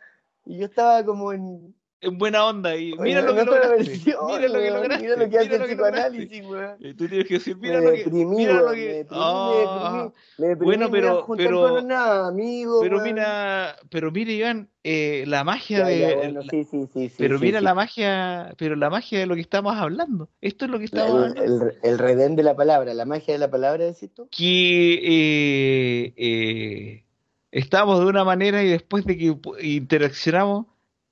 y 0.45 0.59
yo 0.59 0.65
estaba 0.65 1.03
como 1.03 1.33
en, 1.33 1.73
en 2.01 2.17
buena 2.17 2.45
onda 2.45 2.75
y 2.77 2.93
Oye, 2.93 3.01
mira 3.01 3.21
lo 3.21 3.35
que 3.35 3.41
otra 3.41 3.53
lograste. 3.59 3.83
versión, 3.91 4.15
Mira 4.27 4.47
lo 4.47 4.59
que 4.59 4.71
lograste. 4.71 5.03
Mira 5.03 5.15
lo 5.17 5.29
que 5.29 5.37
hace 5.37 5.55
el 5.55 5.61
psicoanálisis, 5.63 6.45
weón. 6.45 6.75
Y 6.79 6.93
tú 6.93 7.07
tienes 7.09 7.27
que 7.27 7.33
decir, 7.33 7.55
Me 7.57 7.67
mira 7.67 7.81
lo 7.81 7.91
que, 7.91 7.97
deprimí, 7.97 8.35
mira 8.35 8.53
lo 8.53 8.71
que, 8.71 8.75
me 8.77 8.93
deprimí, 8.93 9.21
Ah, 9.21 10.09
me 10.37 10.47
deprimí, 10.47 10.59
me 10.59 10.65
bueno, 10.77 10.89
me 10.89 10.99
pero- 11.01 11.23
juntar 11.23 11.45
pero- 11.47 11.81
nada, 11.81 12.27
amigo, 12.29 12.79
pero 12.81 12.97
weón. 12.97 13.09
mira, 13.13 13.75
pero 13.89 14.11
mira, 14.11 14.31
Iván, 14.31 14.69
eh, 14.83 15.25
la 15.27 15.43
magia 15.43 15.79
Ya, 15.79 15.85
de, 15.87 15.99
ya, 15.99 16.15
bueno, 16.15 16.41
sí, 16.49 16.63
sí, 16.63 16.87
sí, 16.93 17.11
pero 17.17 17.37
mira 17.37 17.59
la 17.59 17.73
magia, 17.73 18.53
pero 18.57 18.77
la 18.77 18.89
magia 18.89 19.19
de 19.19 19.25
lo 19.25 19.35
que 19.35 19.41
estamos 19.41 19.75
hablando. 19.75 20.29
Esto 20.39 20.65
es 20.65 20.71
lo 20.71 20.79
que 20.79 20.85
estamos 20.85 21.11
el, 21.11 21.37
hablando. 21.37 21.65
el, 21.65 21.73
el 21.83 21.97
redén 21.97 22.35
de 22.37 22.43
la 22.43 22.55
palabra, 22.55 22.93
la 22.93 23.05
magia 23.05 23.33
de 23.33 23.39
la 23.39 23.51
palabra, 23.51 23.83
decís 23.83 24.09
tú. 24.13 24.29
que 24.31 24.93
eh, 25.03 26.13
eh, 26.15 27.03
estamos 27.51 27.99
de 27.99 28.05
una 28.05 28.23
manera 28.23 28.63
y 28.63 28.69
después 28.69 29.05
de 29.05 29.17
que 29.17 29.35
interaccionamos, 29.61 30.67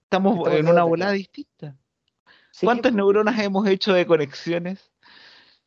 estamos, 0.07 0.37
Estamos 0.37 0.59
en 0.59 0.67
una 0.69 0.83
volada 0.83 1.11
distinta. 1.11 1.75
Sí, 2.51 2.65
¿Cuántas 2.65 2.91
que- 2.91 2.97
neuronas 2.97 3.37
hemos 3.39 3.67
hecho 3.67 3.93
de 3.93 4.05
conexiones? 4.05 4.91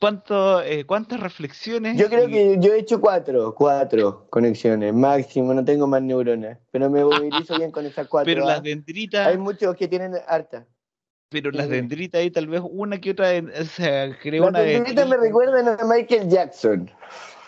¿Cuánto, 0.00 0.62
eh, 0.62 0.86
¿Cuántas 0.86 1.20
reflexiones? 1.20 1.98
Yo 1.98 2.08
creo 2.08 2.26
y- 2.26 2.32
que 2.32 2.56
yo 2.58 2.72
he 2.72 2.78
hecho 2.78 3.02
cuatro, 3.02 3.54
cuatro 3.54 4.26
conexiones, 4.30 4.94
máximo, 4.94 5.52
no 5.52 5.62
tengo 5.62 5.86
más 5.86 6.00
neuronas, 6.00 6.58
pero 6.70 6.88
me 6.88 7.04
movilizo 7.04 7.58
bien 7.58 7.70
con 7.70 7.84
esas 7.84 8.08
cuatro. 8.08 8.24
Pero 8.32 8.44
¿ah? 8.46 8.54
las 8.54 8.62
dendritas, 8.62 9.26
Hay 9.26 9.36
muchos 9.36 9.76
que 9.76 9.88
tienen 9.88 10.14
harta. 10.26 10.66
pero 11.28 11.50
las 11.50 11.66
dime. 11.66 11.76
dendritas 11.76 12.18
ahí 12.22 12.30
tal 12.30 12.46
vez 12.46 12.62
una 12.64 12.98
que 12.98 13.10
otra, 13.10 13.28
o 13.60 13.64
sea, 13.64 14.18
creo 14.18 14.44
Las 14.44 14.50
una 14.50 14.60
dendritas 14.60 15.06
me 15.06 15.16
recuerdan 15.18 15.68
a 15.68 15.84
Michael 15.84 16.28
Jackson. 16.30 16.90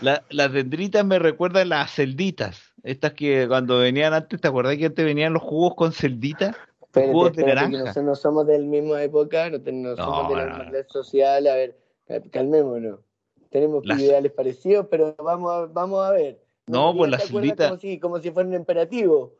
La- 0.01 0.23
las 0.29 0.53
dendritas 0.53 1.05
me 1.07 1.19
recuerdan 1.19 1.71
las 1.71 1.91
celditas. 1.95 2.61
Estas 2.83 3.15
que 3.15 3.49
cuando 3.49 3.79
venían 3.79 4.13
antes, 4.13 4.41
¿te 4.41 4.49
acordás 4.49 4.77
que 4.77 4.87
antes 4.87 5.05
venían 5.05 5.33
los 5.33 5.43
jugos 5.43 5.75
con 5.75 5.93
celditas? 5.93 6.55
Espérate, 6.93 7.13
Jugos 7.13 7.33
de 7.33 7.43
que 7.43 7.49
naranja. 7.55 7.79
nosotros 7.79 8.05
no 8.05 8.15
somos 8.15 8.47
de 8.47 8.59
la 8.59 8.67
misma 8.67 9.03
época, 9.03 9.49
no, 9.49 9.63
ten- 9.63 9.83
no 9.83 9.91
No, 9.91 9.97
somos 9.97 10.29
de 10.29 10.37
la 10.37 10.43
no, 10.45 10.49
misma 10.51 10.65
no. 10.65 10.71
red 10.73 10.87
social, 10.89 11.47
a 11.47 11.55
ver, 11.55 11.79
cal- 12.07 12.31
calmémonos. 12.31 13.01
Tenemos 13.49 13.87
Las- 13.87 13.99
ideales 14.01 14.33
parecidos, 14.33 14.87
pero 14.91 15.15
vamos 15.19 15.51
a, 15.53 15.67
vamos 15.73 16.05
a 16.05 16.11
ver. 16.11 16.43
No, 16.67 16.93
¿Ya 16.93 16.99
pues 16.99 17.09
acuerdas 17.15 17.31
celditas- 17.31 17.69
Como 17.71 17.81
si, 17.81 17.99
como 17.99 18.19
si 18.19 18.31
fuera 18.31 18.49
un 18.51 18.55
imperativo. 18.57 19.37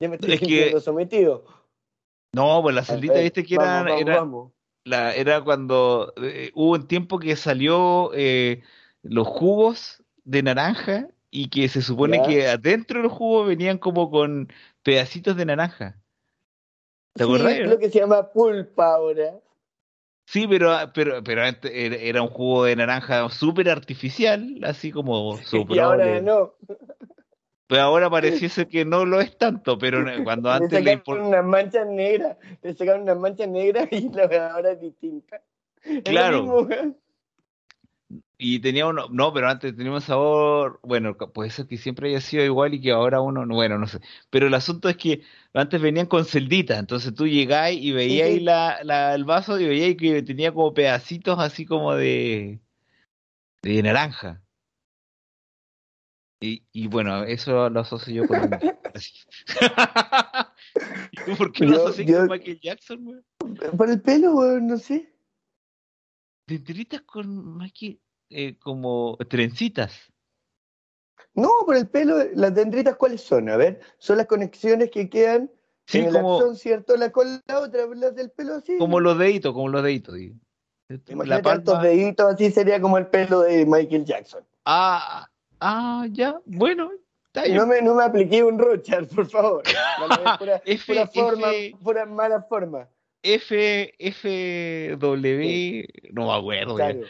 Ya 0.00 0.08
me 0.08 0.16
estoy 0.16 0.32
Es 0.34 0.40
que- 0.40 0.80
sometido. 0.80 1.44
No, 2.34 2.60
pues 2.62 2.74
las 2.74 2.90
A 2.90 2.94
celditas, 2.94 3.14
ver, 3.16 3.24
viste 3.24 3.44
que 3.44 3.56
vamos, 3.56 4.00
era, 4.00 4.16
vamos. 4.16 4.52
la, 4.84 5.14
era 5.14 5.42
cuando 5.44 6.12
eh, 6.16 6.50
hubo 6.54 6.72
un 6.72 6.88
tiempo 6.88 7.18
que 7.20 7.36
salió 7.36 8.10
eh, 8.14 8.62
los 9.02 9.26
jugos 9.28 10.02
de 10.24 10.42
naranja 10.42 11.08
y 11.30 11.50
que 11.50 11.68
se 11.68 11.82
supone 11.82 12.18
Ya. 12.18 12.22
que 12.26 12.48
adentro 12.48 12.98
de 12.98 13.04
los 13.04 13.12
jugos 13.12 13.46
venían 13.48 13.78
como 13.78 14.10
con 14.10 14.48
pedacitos 14.82 15.36
de 15.36 15.44
naranja. 15.44 15.96
¿Te 17.14 17.24
Sí, 17.24 17.30
acordás? 17.30 17.54
creo 17.54 17.78
que 17.78 17.90
se 17.90 17.98
llama 18.00 18.30
pulpa 18.30 18.94
ahora. 18.94 19.34
Sí, 20.26 20.46
pero, 20.46 20.76
pero, 20.94 21.22
pero 21.24 21.42
antes 21.42 21.72
era, 21.74 22.22
un 22.22 22.28
jugo 22.28 22.64
de 22.64 22.76
naranja 22.76 23.28
súper 23.30 23.68
artificial, 23.68 24.60
así 24.62 24.92
como 24.92 25.36
Y 25.42 25.44
soplado. 25.44 25.92
ahora 25.92 26.20
no. 26.20 26.54
Pero 27.66 27.82
ahora 27.82 28.10
pareciese 28.10 28.66
que 28.68 28.84
no 28.84 29.04
lo 29.04 29.20
es 29.20 29.36
tanto, 29.36 29.76
pero 29.78 30.04
cuando 30.24 30.50
Le 30.50 30.54
antes 30.56 30.84
le 30.84 30.92
sacaron 30.92 31.24
impor- 31.24 31.28
unas 31.28 31.44
manchas 31.44 31.86
negras. 31.86 32.36
Le 32.62 32.74
sacaron 32.74 33.02
unas 33.02 33.18
manchas 33.18 33.48
negras 33.48 33.88
y 33.90 34.08
la 34.12 34.52
ahora 34.52 34.72
es 34.72 34.80
distinta. 34.80 35.42
Es 35.84 36.02
Claro. 36.04 36.44
weón. 36.44 36.96
Y 38.42 38.58
tenía 38.60 38.86
uno, 38.86 39.06
no, 39.10 39.34
pero 39.34 39.50
antes 39.50 39.76
tenía 39.76 39.92
un 39.92 40.00
sabor, 40.00 40.80
bueno, 40.82 41.14
puede 41.14 41.50
ser 41.50 41.66
que 41.66 41.76
siempre 41.76 42.08
haya 42.08 42.22
sido 42.22 42.42
igual 42.42 42.72
y 42.72 42.80
que 42.80 42.90
ahora 42.90 43.20
uno, 43.20 43.44
no, 43.44 43.54
bueno, 43.54 43.76
no 43.76 43.86
sé. 43.86 44.00
Pero 44.30 44.46
el 44.46 44.54
asunto 44.54 44.88
es 44.88 44.96
que 44.96 45.20
antes 45.52 45.78
venían 45.80 46.06
con 46.06 46.24
celditas, 46.24 46.78
entonces 46.78 47.14
tú 47.14 47.26
llegabas 47.26 47.72
y 47.72 47.92
veías 47.92 48.30
Sí, 48.30 48.40
la, 48.40 48.78
la- 48.82 49.14
el 49.14 49.24
vaso 49.26 49.60
y 49.60 49.66
veías 49.68 49.94
que 49.96 50.22
tenía 50.22 50.54
como 50.54 50.72
pedacitos 50.72 51.38
así 51.38 51.66
como 51.66 51.94
de, 51.94 52.60
de 53.62 53.82
naranja. 53.82 54.40
Y, 56.42 56.62
y 56.72 56.86
bueno, 56.86 57.24
eso 57.24 57.68
lo 57.68 57.80
asocio 57.80 58.14
yo 58.14 58.26
con. 58.26 58.40
¿Y 61.12 61.16
tú 61.26 61.36
por 61.36 61.52
qué 61.52 61.66
lo 61.66 61.72
Yo- 61.76 61.84
asocias 61.88 62.08
yo- 62.08 62.16
con 62.20 62.28
Michael 62.28 62.60
Jackson, 62.60 63.04
güey? 63.04 63.20
Por 63.76 63.90
el 63.90 64.00
pelo, 64.00 64.32
weón, 64.34 64.66
no 64.66 64.78
sé. 64.78 65.12
Dendritas 66.46 67.02
con 67.02 67.58
Michael, 67.58 68.00
eh, 68.30 68.56
como 68.58 69.18
trencitas. 69.28 70.10
No, 71.34 71.50
por 71.64 71.76
el 71.76 71.88
pelo, 71.88 72.16
las 72.34 72.54
dendritas, 72.54 72.96
¿cuáles 72.96 73.20
son? 73.20 73.48
A 73.48 73.56
ver, 73.56 73.80
son 73.98 74.16
las 74.16 74.26
conexiones 74.26 74.90
que 74.90 75.08
quedan 75.08 75.50
Sí, 75.90 75.98
en 75.98 76.06
el 76.06 76.12
como, 76.12 76.36
axón, 76.38 76.56
¿cierto? 76.56 76.96
La 76.96 77.10
con 77.10 77.42
la 77.48 77.60
otra, 77.60 77.86
las 77.96 78.14
del 78.14 78.30
pelo 78.30 78.54
así. 78.54 78.78
como 78.78 79.00
los 79.00 79.18
deditos, 79.18 79.52
como 79.52 79.68
los 79.68 79.82
deditos, 79.82 80.14
digo. 80.14 80.36
La 81.24 81.42
palma. 81.42 81.82
deditos, 81.82 82.34
así 82.34 82.50
sería 82.50 82.80
como 82.80 82.96
el 82.98 83.08
pelo 83.08 83.40
de 83.40 83.66
Michael 83.66 84.04
Jackson. 84.04 84.44
Ah, 84.64 85.28
ah, 85.60 86.06
ya, 86.10 86.40
bueno, 86.46 86.90
está 87.26 87.44
bien. 87.44 87.56
No 87.56 87.66
me, 87.66 87.82
no 87.82 87.94
me 87.94 88.04
apliqué 88.04 88.44
un 88.44 88.58
Rochard, 88.58 89.08
por 89.08 89.26
favor. 89.26 89.62
Ver 90.24 90.38
pura, 90.38 90.62
F, 90.64 90.92
pura 90.92 91.06
forma, 91.08 91.52
F. 91.52 91.76
pura 91.82 92.06
mala 92.06 92.42
forma. 92.42 92.88
F, 93.22 93.92
F, 93.98 94.96
W, 94.96 95.88
no 96.12 96.26
me 96.26 96.38
acuerdo. 96.38 96.76
Claro. 96.76 97.00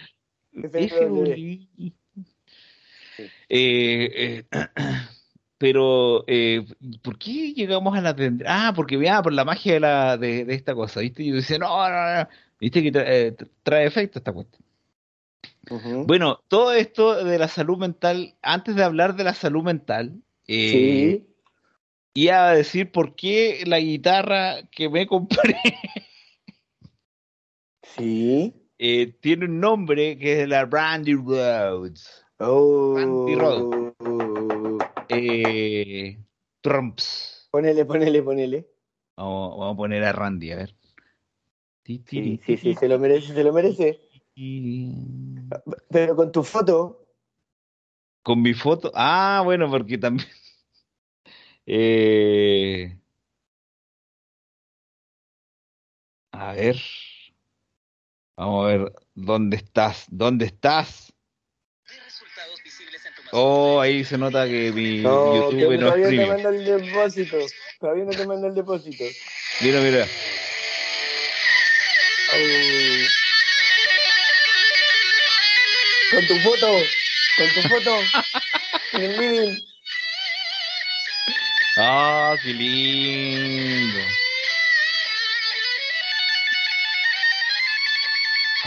Eh, 3.49 4.11
eh, 4.15 4.45
pero, 5.59 6.25
eh, 6.27 6.65
¿por 7.03 7.19
qué 7.19 7.53
llegamos 7.53 7.97
a 7.97 8.01
la 8.01 8.17
Ah, 8.47 8.73
porque 8.75 9.09
ah, 9.09 9.23
por 9.23 9.33
la 9.33 9.45
magia 9.45 9.75
de, 9.75 9.81
la, 9.81 10.17
de, 10.17 10.45
de 10.45 10.55
esta 10.55 10.75
cosa, 10.75 11.01
¿viste? 11.01 11.23
Y 11.23 11.29
yo 11.31 11.35
decía, 11.37 11.59
no, 11.59 11.69
no, 11.89 12.15
no, 12.23 12.29
¿viste 12.59 12.83
que 12.83 12.93
tra- 12.93 13.05
eh, 13.07 13.37
trae 13.63 13.87
efecto 13.87 14.19
esta 14.19 14.33
cuestión? 14.33 14.63
Ujú. 15.71 16.05
Bueno, 16.07 16.41
todo 16.49 16.73
esto 16.73 17.25
de 17.25 17.39
la 17.39 17.49
salud 17.49 17.79
mental, 17.79 18.35
antes 18.43 18.75
de 18.75 18.83
hablar 18.83 19.15
de 19.17 19.25
la 19.25 19.35
salud 19.35 19.63
mental, 19.63 20.23
eh, 20.49 21.21
Sí. 21.23 21.27
iba 22.15 22.49
a 22.51 22.55
decir 22.55 22.91
por 22.91 23.15
qué 23.15 23.63
la 23.67 23.79
guitarra 23.79 24.63
que 24.71 24.89
me 24.89 25.07
compré 25.07 25.55
Sí. 27.83 28.55
Eh, 28.83 29.15
tiene 29.21 29.45
un 29.45 29.61
nombre 29.61 30.17
que 30.17 30.41
es 30.41 30.49
la 30.49 30.65
Brandy 30.65 31.13
Rhodes. 31.13 32.25
Oh. 32.39 32.95
Randy 32.97 33.35
Rhoads. 33.35 33.95
Eh, 35.11 36.19
Trumps. 36.63 37.47
Ponele, 37.51 37.85
ponele, 37.85 38.23
ponele. 38.23 38.67
Vamos, 39.19 39.59
vamos 39.59 39.75
a 39.75 39.77
poner 39.77 40.03
a 40.03 40.13
Randy, 40.13 40.53
a 40.53 40.57
ver. 40.57 40.75
Sí, 41.85 41.99
tiri, 41.99 42.41
sí, 42.47 42.57
sí, 42.57 42.75
se 42.75 42.89
lo 42.89 42.99
merece, 42.99 43.35
se 43.35 43.45
lo 43.45 43.53
merece. 43.53 44.01
Pero 45.91 46.17
con 46.17 46.33
tu 46.33 46.43
foto, 46.43 47.07
Con 48.23 48.41
mi 48.41 48.55
foto. 48.55 48.91
Ah, 48.95 49.43
bueno, 49.45 49.69
porque 49.71 49.99
también. 49.99 50.29
Eh, 51.67 52.99
a 56.33 56.55
ver. 56.55 56.77
Vamos 58.37 58.65
a 58.65 58.69
ver. 58.69 58.93
¿Dónde 59.15 59.57
estás? 59.57 60.07
¿Dónde 60.09 60.47
estás? 60.47 61.13
Oh, 63.33 63.81
ahí 63.81 64.05
se 64.05 64.19
nota 64.19 64.47
que 64.47 64.73
mi 64.73 64.99
no, 65.03 65.35
YouTube 65.37 65.59
que 65.59 65.65
no 65.67 65.73
es 65.73 65.81
todavía 65.81 66.05
te 66.05 66.09
premium. 66.09 66.29
manda 66.31 66.49
el 66.51 66.65
depósito. 66.65 67.37
Todavía 67.79 68.05
no 68.05 68.11
te 68.11 68.27
manda 68.27 68.49
el 68.49 68.55
depósito. 68.55 69.05
Mira, 69.61 69.81
mira. 69.81 70.07
Con 76.11 76.27
tu 76.27 76.37
foto, 76.41 76.67
con 77.37 77.49
tu 77.55 77.69
foto, 77.69 77.97
en 78.95 79.03
el 79.03 79.17
living. 79.21 79.57
Ah, 81.77 82.37
qué 82.43 82.53
lindo. 82.53 84.01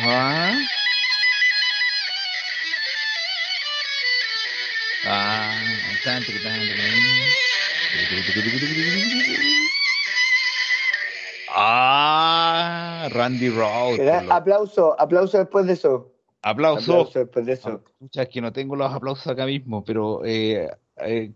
Ah. 0.06 0.52
Ah. 5.06 5.50
Ah, 11.56 13.08
Randy 13.12 13.50
Rhodes. 13.50 14.30
Aplauso, 14.30 15.00
aplauso 15.00 15.38
después 15.38 15.66
de 15.66 15.74
eso. 15.74 16.12
Aplauso. 16.42 16.92
Aplauso 16.92 17.20
después 17.20 17.46
de 17.46 17.54
eso. 17.54 17.82
Escucha, 18.02 18.24
es 18.24 18.30
que 18.30 18.42
no 18.42 18.52
tengo 18.52 18.76
los 18.76 18.92
aplausos 18.92 19.28
acá 19.28 19.46
mismo, 19.46 19.86
pero 19.86 20.26
eh, 20.26 20.70
eh, 20.98 21.32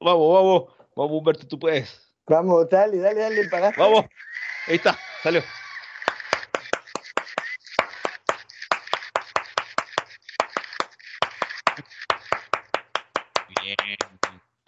vamos, 0.00 0.34
vamos, 0.34 0.64
vamos 0.94 1.12
Humberto, 1.12 1.48
tú 1.48 1.58
puedes. 1.58 2.12
Vamos, 2.28 2.68
dale, 2.70 2.98
dale, 2.98 3.20
dale, 3.20 3.48
pagaste. 3.48 3.80
Vamos, 3.80 4.04
ahí 4.68 4.76
está, 4.76 4.96
salió. 5.22 5.42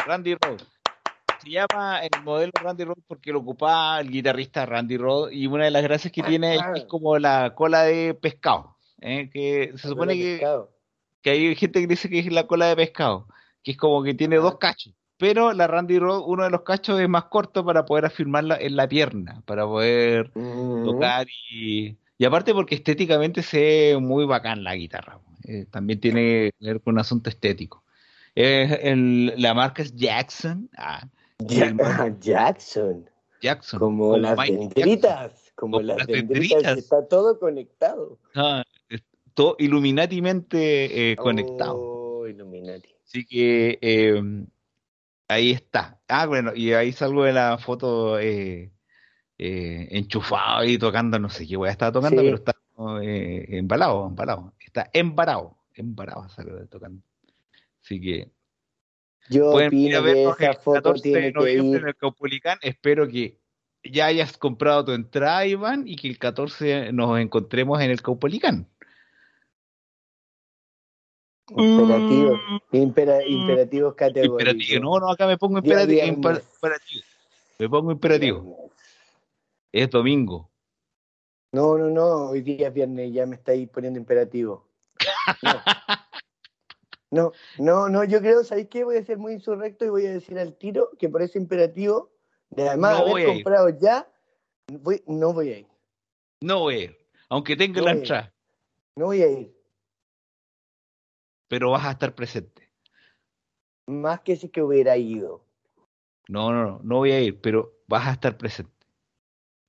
Randy 0.07 0.35
Rhodes. 0.35 0.67
se 1.43 1.51
llama 1.51 2.01
el 2.01 2.23
modelo 2.23 2.53
Randy 2.63 2.85
Rod 2.85 2.99
porque 3.07 3.31
lo 3.33 3.41
ocupaba 3.41 4.01
el 4.01 4.11
guitarrista 4.11 4.65
Randy 4.65 4.97
Rod 4.97 5.31
y 5.31 5.47
una 5.47 5.65
de 5.65 5.71
las 5.71 5.83
gracias 5.83 6.11
que 6.13 6.23
tiene 6.23 6.55
es, 6.55 6.63
Ah. 6.63 6.73
es 6.75 6.85
como 6.85 7.19
la 7.19 7.55
cola 7.55 7.83
de 7.83 8.15
pescado, 8.15 8.77
¿eh? 9.01 9.29
que 9.31 9.73
se 9.77 9.89
supone 9.89 10.15
que, 10.15 11.31
hay 11.31 11.55
gente 11.57 11.81
que 11.81 11.87
dice 11.87 12.09
que 12.09 12.21
es 12.21 12.33
la 12.33 12.47
cola 12.47 12.67
de 12.67 12.77
pescado, 12.77 13.29
que 13.63 13.73
es 13.73 13.77
como 13.77 14.03
que 14.03 14.15
tiene 14.15 14.37
Ah. 14.37 14.41
dos 14.41 14.59
cachos. 14.59 14.95
Pero 15.19 15.53
la 15.53 15.67
Randy 15.67 15.99
Rod, 15.99 16.23
uno 16.27 16.45
de 16.45 16.51
los 16.51 16.63
cachos 16.63 16.99
es 16.99 17.09
más 17.09 17.25
corto 17.27 17.65
para 17.65 17.85
poder 17.85 18.07
afirmarla 18.07 18.57
en 18.57 18.75
la 18.77 18.89
pierna, 18.89 19.43
para 19.47 19.65
poder 19.67 20.31
Mm. 20.35 20.85
tocar 20.87 21.27
y, 21.51 21.97
y 22.19 22.25
aparte 22.25 22.53
porque 22.55 22.75
estéticamente 22.75 23.43
se 23.43 23.61
ve 23.61 23.99
muy 24.01 24.25
bacán 24.25 24.65
la 24.65 24.75
guitarra. 24.75 25.19
Eh, 25.45 25.67
también 25.71 26.01
tiene 26.01 26.51
que 26.59 26.67
ver 26.67 26.81
con 26.81 26.95
un 26.95 27.01
asunto 27.01 27.29
estético. 27.29 27.84
El- 28.35 29.35
la 29.37 29.55
marca 29.55 29.83
es 29.83 29.95
Jackson. 29.95 30.69
Ah, 30.77 31.07
Jackson, 32.21 33.09
Jackson. 33.41 33.79
como 33.79 34.17
las 34.17 34.37
dendritas, 34.37 35.53
como 35.55 35.79
Como 35.79 35.83
las 35.87 35.99
las 35.99 36.07
dendritas, 36.07 36.49
dendritas. 36.63 36.79
está 36.79 37.07
todo 37.09 37.39
conectado. 37.39 38.19
Ah, 38.35 38.63
todo 39.35 39.57
iluminatimente 39.59 41.13
eh, 41.13 41.17
conectado. 41.17 41.77
Oh, 41.79 42.27
Illuminati. 42.29 42.89
Así 43.05 43.25
que 43.27 43.79
eh, 43.83 44.23
ahí 45.29 45.51
está. 45.51 46.01
Ah, 46.09 46.27
bueno, 46.27 46.53
y 46.55 46.73
ahí 46.73 46.93
salgo 46.93 47.25
de 47.25 47.33
la 47.33 47.59
foto 47.59 48.19
eh, 48.19 48.73
eh, 49.39 49.89
enchufado 49.91 50.65
y 50.65 50.79
tocando, 50.79 51.19
no 51.19 51.29
sé 51.29 51.47
qué 51.47 51.57
voy 51.57 51.69
a 51.69 51.73
estar 51.73 51.93
tocando, 51.93 52.21
Sí. 52.21 52.27
pero 52.27 52.37
está 52.37 52.55
embalado, 52.77 54.07
embalado. 54.09 54.53
Está 54.61 54.89
embarado, 54.93 55.57
embarado 55.75 56.29
salgo 56.31 56.57
de 56.57 56.67
tocando. 56.67 57.03
Así 57.85 58.01
que 58.01 58.31
Yo 59.29 59.53
pueden 59.53 59.75
ir 59.75 59.95
a 59.95 60.01
opino 60.01 60.07
que 60.13 60.15
vernos 60.15 60.41
esa 60.41 60.51
el 60.53 60.57
foto 60.57 60.83
14 60.83 61.09
de 61.11 61.33
noviembre 61.33 61.81
en 61.81 61.89
el 61.89 61.97
Caupolicán. 61.97 62.59
Espero 62.63 63.07
que 63.07 63.39
ya 63.83 64.07
hayas 64.07 64.39
comprado 64.39 64.87
tu 64.87 64.93
entrada, 64.93 65.45
Iván, 65.47 65.87
y 65.87 65.97
que 65.97 66.09
el 66.09 66.19
14 66.19 66.93
nos 66.93 67.19
encontremos 67.21 67.81
en 67.83 67.91
el 67.91 68.01
Caupolicán. 68.01 68.69
Imperativos, 71.51 72.41
Mm. 72.73 72.77
impera- 72.77 73.27
imperativos 73.27 73.95
categóricos. 73.95 74.55
Imperativo. 74.55 74.83
No, 74.83 74.99
no, 75.01 75.11
acá 75.13 75.27
me 75.27 75.37
pongo 75.37 75.59
imperativo. 75.59 76.03
imperativo. 76.07 77.05
Me 77.59 77.69
pongo 77.69 77.93
imperativo. 77.93 78.71
Es 79.71 79.91
domingo. 79.91 80.51
No, 81.53 81.77
no, 81.77 81.91
no, 81.91 82.31
hoy 82.31 82.41
día 82.41 82.69
es 82.69 82.75
viernes, 82.75 83.13
ya 83.13 83.27
me 83.27 83.37
estáis 83.37 83.69
poniendo 83.69 83.99
imperativo. 83.99 84.67
No. 85.43 85.61
No, 87.15 87.31
no, 87.59 87.89
no, 87.89 88.03
yo 88.03 88.19
creo, 88.19 88.43
¿sabéis 88.43 88.67
qué? 88.69 88.83
Voy 88.83 88.97
a 88.97 89.05
ser 89.05 89.19
muy 89.19 89.35
insurrecto 89.35 89.85
y 89.85 89.89
voy 89.89 90.05
a 90.07 90.13
decir 90.13 90.37
al 90.37 90.57
tiro 90.57 90.91
que 90.99 91.09
por 91.09 91.23
ese 91.23 91.39
imperativo, 91.39 92.11
de 92.51 92.69
además 92.69 92.91
No 92.99 93.07
haber 93.07 93.25
comprado 93.27 93.69
ya, 93.69 94.13
voy- 94.67 95.05
no 95.07 95.33
voy 95.33 95.53
a 95.53 95.59
ir. 95.61 95.67
No 96.41 96.59
voy 96.59 96.75
a 96.75 96.79
ir. 96.87 96.99
Aunque 97.29 97.57
tenga 97.57 97.79
No 97.81 97.87
la 97.87 97.93
entrada. 97.93 98.35
No 98.97 99.07
voy 99.07 99.23
a 99.23 99.29
ir. 99.29 99.55
Pero 101.47 101.71
vas 101.71 101.85
a 101.85 101.93
estar 101.93 102.17
presente. 102.17 102.69
Más 103.87 104.21
que 104.23 104.35
si 104.35 104.49
que 104.49 104.63
hubiera 104.63 104.97
ido. 104.97 105.45
No, 106.29 106.53
no, 106.53 106.65
no. 106.65 106.81
No 106.83 106.97
voy 106.97 107.13
a 107.13 107.21
ir, 107.21 107.41
pero 107.41 107.75
vas 107.87 108.09
a 108.09 108.13
estar 108.13 108.37
presente. 108.37 108.73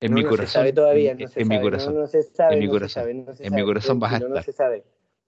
En 0.00 0.10
No, 0.10 0.16
mi 0.16 0.22
no 0.24 0.30
corazón. 0.30 0.46
se 0.48 0.52
sabe 0.52 0.72
todavía, 0.72 1.12
en, 1.12 1.18
no 1.20 1.28
se 1.28 1.40
en 1.42 1.46
sabe. 1.46 1.58
mi 1.58 1.62
corazón. 1.62 1.94
No, 1.94 2.00
no 2.00 2.06
se 2.08 2.22
sabe, 2.24 2.54
En 2.54 2.60
mi 2.60 2.66
no 2.66 2.72
corazón. 2.72 2.88
se 2.88 2.94
sabe, 3.00 3.14
no 3.14 3.36
se 3.36 3.44
En 3.44 3.50
mi 3.54 3.60
sabe. 3.60 3.64
corazón 3.64 4.00
vas 4.00 4.12
a 4.12 4.16
Tranquilo, 4.16 4.34
No 4.34 4.40
estar. 4.40 4.52
se 4.52 4.56
sabe. 4.56 4.84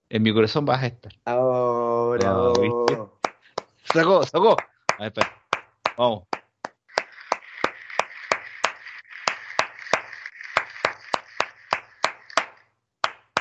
En 0.09 0.23
mi 0.23 0.33
corazón 0.33 0.65
vas 0.65 0.81
a 0.83 0.87
estar. 0.87 1.11
Ahora. 1.25 2.31
Ah, 2.31 2.53
¿viste? 2.59 2.97
Sacó, 3.93 4.23
sacó. 4.23 4.55
A 4.97 5.03
ver, 5.03 5.07
espera. 5.07 5.31
Vamos. 5.97 6.23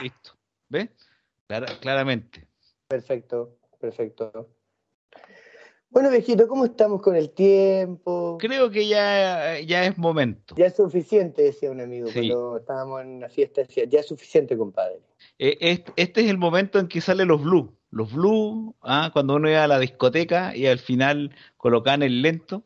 Listo. 0.01 0.33
¿Ves? 0.69 0.91
Clara- 1.47 1.79
claramente. 1.81 2.47
Perfecto, 2.87 3.57
perfecto. 3.81 4.49
Bueno, 5.91 6.11
viejito, 6.11 6.47
¿cómo 6.49 6.67
estamos 6.67 7.01
con 7.01 7.17
el 7.17 7.31
tiempo? 7.31 8.37
Creo 8.39 8.71
que 8.71 8.87
ya, 8.87 9.59
ya 9.61 9.85
es 9.87 9.97
momento. 9.97 10.55
Ya 10.57 10.67
es 10.67 10.77
suficiente, 10.77 11.43
decía 11.43 11.71
un 11.71 11.81
amigo, 11.81 12.09
Sí. 12.09 12.29
cuando 12.29 12.59
estábamos 12.59 13.01
en 13.03 13.09
una 13.17 13.29
fiesta, 13.31 13.63
decía, 13.63 13.85
ya 13.85 14.01
es 14.01 14.07
suficiente, 14.07 14.57
compadre. 14.57 15.01
Eh, 15.39 15.57
est- 15.61 15.89
Este 15.97 16.21
es 16.21 16.31
el 16.31 16.37
momento 16.37 16.79
en 16.79 16.89
que 16.89 17.01
salen 17.01 17.29
los 17.29 17.43
blues. 17.43 17.71
Los 17.91 18.13
blues, 18.13 18.75
ah, 18.83 19.09
cuando 19.15 19.37
uno 19.37 19.49
iba 19.49 19.65
a 19.65 19.69
la 19.69 19.79
discoteca 19.79 20.55
y 20.55 20.67
al 20.67 20.79
final 20.79 21.35
colocaban 21.57 22.03
el 22.03 22.21
lento. 22.21 22.63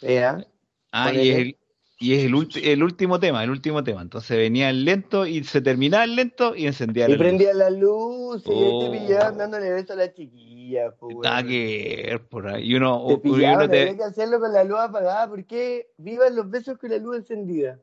¿Ya? 0.00 0.46
Ah, 0.92 1.12
y 1.12 1.30
el, 1.30 1.56
y 2.02 2.14
es 2.14 2.24
el, 2.24 2.34
ulti- 2.34 2.60
el 2.64 2.82
último 2.82 3.18
tema, 3.20 3.44
el 3.44 3.50
último 3.50 3.82
tema. 3.84 4.02
Entonces 4.02 4.36
venía 4.36 4.68
el 4.70 4.84
lento 4.84 5.24
y 5.26 5.44
se 5.44 5.60
terminaba 5.60 6.04
el 6.04 6.16
lento 6.16 6.54
y 6.56 6.66
encendía 6.66 7.06
la 7.06 7.14
Y 7.14 7.16
luz. 7.16 7.22
prendía 7.26 7.54
la 7.54 7.70
luz 7.70 8.42
y 8.44 8.50
Oh. 8.52 8.90
te 8.90 8.98
pillaban 8.98 9.38
dándole 9.38 9.70
beso 9.70 9.92
a 9.92 9.96
la 9.96 10.12
chiquilla. 10.12 10.94
pues, 10.98 11.44
que 11.46 12.20
por 12.28 12.48
ahí. 12.48 12.64
Y 12.70 12.74
uno, 12.74 13.04
Te 13.06 13.12
y 13.12 13.30
uno 13.30 13.36
pillaban, 13.36 13.70
te- 13.70 13.80
había 13.82 13.96
que 13.96 14.04
hacerlo 14.04 14.40
con 14.40 14.52
la 14.52 14.64
luz 14.64 14.78
apagada, 14.80 15.28
porque 15.28 15.88
vivan 15.96 16.34
los 16.36 16.50
besos 16.50 16.78
con 16.78 16.90
la 16.90 16.98
luz 16.98 17.16
encendida. 17.18 17.78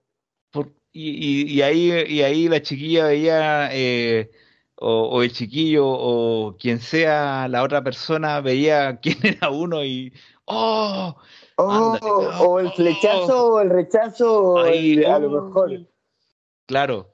por- 0.51 0.74
y, 0.91 1.09
y- 1.11 1.53
y 1.53 1.61
ahí, 1.61 1.91
y 2.07 2.22
ahí 2.24 2.49
la 2.49 2.61
chiquilla 2.61 3.05
veía, 3.05 3.70
eh, 3.72 4.32
o, 4.76 5.03
o 5.09 5.22
el 5.24 5.32
chiquillo, 5.32 5.86
o 5.88 6.57
quien 6.57 6.80
sea 6.80 7.47
la 7.47 7.63
otra 7.63 7.84
persona, 7.84 8.41
veía 8.41 8.99
quién 9.01 9.17
era 9.24 9.49
uno 9.51 9.84
y, 9.86 10.11
¡oh! 10.45 11.15
Oh, 11.62 11.72
Ándale. 11.72 12.45
o 12.47 12.60
el 12.60 12.72
flechazo, 12.72 13.53
o 13.53 13.60
el 13.60 13.70
rechazo, 13.70 14.43
o 14.43 14.64
Ahí, 14.64 14.93
el- 14.93 15.05
a 15.05 15.18
oh, 15.18 15.20
lo 15.20 15.30
mejor. 15.30 15.72
Claro. 16.66 17.14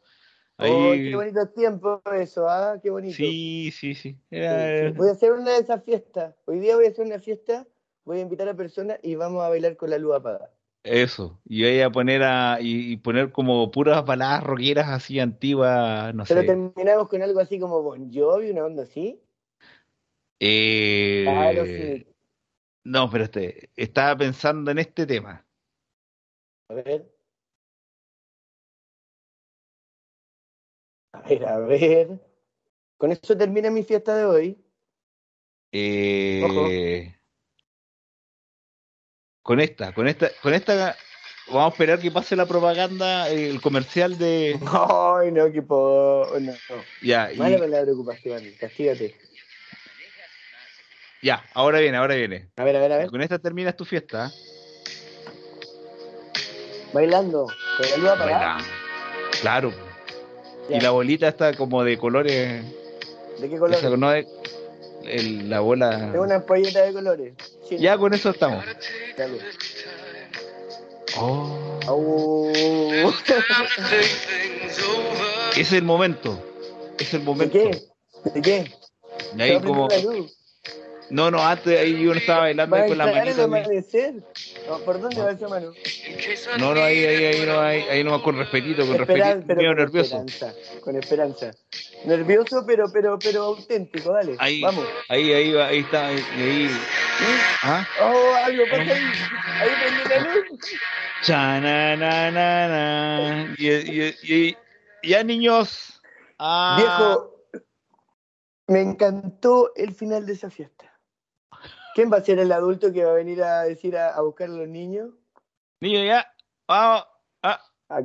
Oh, 0.59 0.63
Ahí, 0.63 1.09
qué 1.09 1.15
bonito 1.15 1.49
tiempo 1.49 2.01
eso, 2.13 2.47
¿ah? 2.47 2.79
Qué 2.81 2.89
bonito. 2.91 3.15
sí, 3.15 3.71
sí, 3.73 3.95
sí. 3.95 4.17
Era-. 4.29 4.91
Voy 4.91 5.09
a 5.09 5.11
hacer 5.13 5.33
una 5.33 5.51
de 5.51 5.59
esas 5.59 5.83
fiestas. 5.83 6.35
Hoy 6.45 6.59
día 6.59 6.75
voy 6.75 6.85
a 6.85 6.89
hacer 6.89 7.05
una 7.05 7.19
fiesta, 7.19 7.65
voy 8.05 8.19
a 8.19 8.21
invitar 8.21 8.47
a 8.47 8.53
personas 8.53 8.99
y 9.01 9.15
vamos 9.15 9.43
a 9.43 9.49
bailar 9.49 9.75
con 9.75 9.89
la 9.89 9.97
luz 9.97 10.15
apagada. 10.15 10.51
Eso, 10.83 11.39
y 11.45 11.63
voy 11.63 11.81
a 11.81 11.89
poner 11.89 12.21
a, 12.21 12.59
y, 12.61 12.91
y 12.93 12.97
poner 12.97 13.31
como 13.31 13.71
puras 13.71 14.05
baladas 14.05 14.43
rockeras 14.43 14.89
así 14.89 15.19
antiguas, 15.19 16.13
no 16.13 16.23
Pero 16.27 16.41
sé. 16.41 16.45
terminamos 16.45 17.07
con 17.07 17.23
algo 17.23 17.39
así 17.39 17.59
como 17.59 17.81
Bon 17.81 18.13
Jovi, 18.13 18.51
una 18.51 18.65
onda 18.65 18.83
así. 18.83 19.19
Eh, 20.39 21.23
Claro, 21.25 21.65
sí. 21.65 22.14
No, 22.85 23.09
pero 23.09 23.25
este, 23.25 23.69
estaba 23.75 24.15
pensando 24.17 24.71
en 24.71 24.77
este 24.79 25.05
tema. 25.05 25.45
A 26.69 26.73
ver. 26.75 27.11
A 31.13 31.21
ver, 31.21 31.45
a 31.45 31.59
ver. 31.59 32.19
Con 32.97 33.11
eso 33.11 33.37
termina 33.37 33.69
mi 33.69 33.83
fiesta 33.83 34.15
de 34.15 34.25
hoy. 34.25 34.65
Eh, 35.71 37.13
con 39.41 39.59
esta, 39.59 39.93
con 39.93 40.07
esta, 40.07 40.29
con 40.41 40.53
esta, 40.53 40.95
vamos 41.47 41.65
a 41.65 41.67
esperar 41.69 41.99
que 41.99 42.11
pase 42.11 42.35
la 42.35 42.45
propaganda, 42.45 43.29
el 43.29 43.59
comercial 43.61 44.17
de, 44.17 44.57
Ay, 44.71 45.31
no, 45.31 45.51
que 45.51 45.61
po... 45.61 46.27
No, 46.39 46.51
no. 46.51 46.83
ya, 47.01 47.33
y- 47.33 47.37
Mala 47.37 47.57
palabra 47.57 47.83
preocupación, 47.83 48.43
castígate. 48.59 49.15
Ya, 51.25 51.43
ahora 51.55 51.79
viene, 51.79 51.97
ahora 51.97 52.13
viene. 52.15 52.49
A 52.55 52.63
ver, 52.63 52.75
a 52.75 52.79
ver, 52.79 52.91
a 52.93 52.97
ver. 52.97 53.09
Con 53.09 53.21
esta 53.21 53.39
terminas 53.39 53.75
tu 53.75 53.83
fiesta. 53.83 54.31
Bailando. 56.93 57.47
Con 57.77 57.89
la 57.89 57.97
luz 57.97 58.09
apagada. 58.09 58.57
Claro. 59.41 59.73
Ya. 60.69 60.77
Y 60.77 60.81
la 60.81 60.91
bolita 60.91 61.27
está 61.27 61.53
como 61.53 61.83
de 61.83 61.97
colores. 61.97 62.63
¿De 63.39 63.49
qué 63.49 63.57
color? 63.57 63.75
esa, 63.77 63.89
no 63.89 64.13
es- 64.13 64.27
el- 65.03 65.49
la 65.49 65.59
bola. 65.59 65.89
Tengo 66.11 66.23
una 66.23 66.35
ampolleta 66.35 66.83
de 66.83 66.93
colores. 66.93 67.33
Sí. 67.67 67.77
Ya 67.79 67.97
con 67.97 68.13
eso 68.13 68.29
estamos. 68.29 68.63
Dale. 69.17 69.39
Oh. 71.17 71.79
Es 75.57 75.71
el 75.73 75.83
momento. 75.83 76.39
Es 76.99 77.13
el 77.13 77.19
¿De 77.21 77.25
momento. 77.25 77.53
qué? 77.53 77.81
¿De 78.31 78.41
qué? 78.41 78.71
Y 79.33 79.37
¿Se 79.37 79.43
ahí 79.43 79.59
como. 79.61 79.87
la 79.87 79.97
luz? 79.99 80.37
No, 81.09 81.29
no, 81.29 81.39
antes 81.41 81.79
ahí 81.79 82.05
uno 82.07 82.17
estaba 82.17 82.39
bailando 82.41 82.75
¿Va 82.75 82.81
a 82.81 82.83
ahí 82.85 82.89
con 82.89 82.97
la 82.97 83.05
manita. 83.05 83.47
No, 84.67 84.79
¿Por 84.79 84.99
dónde 84.99 85.21
va 85.21 85.31
esa 85.31 85.47
mano? 85.47 85.71
No, 86.57 86.73
no, 86.73 86.81
ahí, 86.81 87.05
ahí, 87.05 87.25
ahí 87.25 87.45
no, 87.45 87.59
ahí, 87.59 87.81
ahí 87.83 88.03
no, 88.03 88.21
con 88.23 88.37
respetito, 88.37 88.85
con 88.87 88.95
Esperan- 88.97 89.35
respetito, 89.45 89.55
pero 89.55 89.69
con 89.69 89.77
nervioso. 89.77 90.23
esperanza, 90.25 90.53
con 90.81 90.95
esperanza. 90.95 91.51
Nervioso, 92.05 92.63
pero, 92.65 92.85
pero, 92.91 93.19
pero 93.19 93.43
auténtico, 93.43 94.11
dale. 94.13 94.35
Ahí, 94.39 94.61
Vamos. 94.61 94.85
ahí, 95.09 95.31
ahí, 95.33 95.51
va, 95.53 95.67
ahí 95.67 95.79
está, 95.79 96.07
ahí, 96.07 96.19
ahí. 96.37 96.69
¿Ah? 97.63 97.87
Oh, 98.01 98.33
algo 98.43 98.63
pasa 98.69 98.81
ahí. 98.81 98.89
Ahí 99.61 99.69
prende 99.81 100.09
la 100.09 100.19
luz. 100.33 100.43
Chananana. 102.15 103.55
Y, 103.57 103.67
y, 103.69 104.15
y, 104.23 104.57
ya, 105.03 105.23
niños. 105.23 106.01
Ah, 106.37 106.75
Viejo, 106.77 107.31
me 108.67 108.81
encantó 108.81 109.71
el 109.75 109.93
final 109.93 110.25
de 110.25 110.33
esa 110.33 110.49
fiesta. 110.49 110.74
¿Quién 111.95 112.11
va 112.11 112.17
a 112.17 112.21
ser 112.21 112.39
el 112.39 112.51
adulto 112.51 112.91
que 112.91 113.05
va 113.05 113.11
a 113.11 113.15
venir 113.15 113.41
a 113.41 113.63
decir 113.63 113.95
a, 113.95 114.09
a 114.09 114.19
buscar 114.21 114.49
a 114.49 114.51
los 114.51 114.67
niños? 114.67 115.11
Niño, 115.79 116.03
ya. 116.03 116.29
Vamos. 116.67 117.07
Ah, 117.41 117.61
A- 117.87 118.01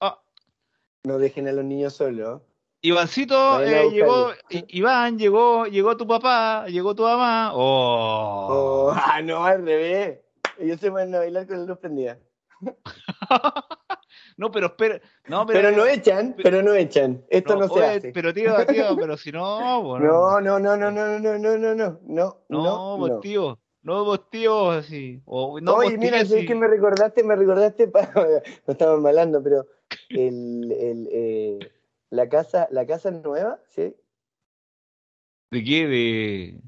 ah. 0.00 0.22
no 1.02 1.18
dejen 1.18 1.48
a 1.48 1.52
los 1.52 1.64
niños 1.64 1.94
solos. 1.94 2.40
Ivancito, 2.82 3.60
eh, 3.64 3.90
llegó, 3.90 4.30
Iván, 4.68 5.18
llegó, 5.18 5.66
llegó 5.66 5.96
tu 5.96 6.06
papá, 6.06 6.66
llegó 6.68 6.94
tu 6.94 7.02
mamá. 7.02 7.50
Oh. 7.52 8.46
Oh, 8.48 8.92
ah, 8.94 9.20
no, 9.22 9.44
al 9.44 9.66
revés. 9.66 10.20
Ellos 10.56 10.78
se 10.78 10.88
van 10.88 11.12
a 11.12 11.18
bailar 11.18 11.48
con 11.48 11.58
la 11.58 11.64
luz 11.64 11.78
prendida. 11.78 12.16
no, 14.40 14.50
pero 14.50 14.68
espera, 14.68 14.98
no, 15.28 15.44
pero, 15.44 15.60
Pero 15.60 15.76
no 15.76 15.86
echan, 15.86 16.34
pero 16.42 16.62
no 16.62 16.74
echan. 16.74 17.22
Esto 17.28 17.56
no, 17.56 17.68
se 17.68 17.74
oye, 17.74 17.84
hace. 17.84 18.12
Pero 18.12 18.32
tío, 18.32 18.54
tío, 18.66 18.96
pero 18.96 19.18
si 19.18 19.30
no, 19.30 19.82
bueno. 19.82 20.06
No, 20.06 20.40
no, 20.40 20.58
no, 20.58 20.76
no, 20.78 20.90
no, 20.90 21.18
no, 21.18 21.38
no, 21.38 21.58
no, 21.58 21.74
no, 21.74 21.74
no, 21.74 22.00
No, 22.04 22.40
no, 22.48 22.96
vos 22.96 23.10
no. 23.10 23.20
tío, 23.20 23.58
no 23.82 24.02
vos 24.06 24.30
tío, 24.30 24.70
así. 24.70 25.20
O, 25.26 25.60
no 25.60 25.74
Oye, 25.74 25.90
vos 25.90 25.98
mira, 25.98 26.16
tía, 26.20 26.24
si 26.24 26.38
es 26.38 26.46
que 26.46 26.54
me 26.54 26.68
recordaste, 26.68 27.22
me 27.22 27.36
recordaste, 27.36 27.92
no 28.66 28.72
estamos 28.72 28.98
malando, 29.02 29.42
pero 29.42 29.66
el, 30.08 30.72
el, 30.72 31.08
eh, 31.12 31.70
la 32.08 32.26
casa, 32.30 32.66
la 32.70 32.86
casa 32.86 33.10
nueva, 33.10 33.60
¿sí? 33.68 33.94
¿De 35.50 35.62
qué? 35.62 35.86
De 35.86 36.60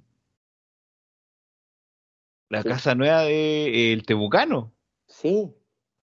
la 2.50 2.62
Sí. 2.62 2.68
casa 2.68 2.94
nueva 2.94 3.22
de 3.22 3.64
eh, 3.68 3.92
el 3.94 4.04
Temucano. 4.04 4.74
Sí, 5.06 5.54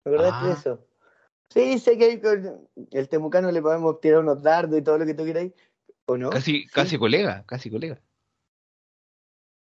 me 0.05 0.13
acordaste 0.13 0.45
de 0.45 0.51
Ah. 0.51 0.55
eso. 0.57 0.86
Sí, 1.49 1.79
sé 1.79 1.97
que 1.97 2.05
hay 2.05 2.19
con 2.21 2.67
el 2.91 3.09
temucano 3.09 3.51
le 3.51 3.61
podemos 3.61 3.99
tirar 4.01 4.19
unos 4.19 4.41
dardos 4.43 4.77
y 4.79 4.81
todo 4.81 4.97
lo 4.97 5.05
que 5.05 5.13
tú 5.13 5.23
quieras, 5.23 5.47
¿o 6.05 6.17
no? 6.17 6.29
Casi, 6.29 6.63
Sí. 6.63 6.67
casi 6.67 6.97
colega, 6.97 7.43
casi 7.45 7.69
colega. 7.69 7.99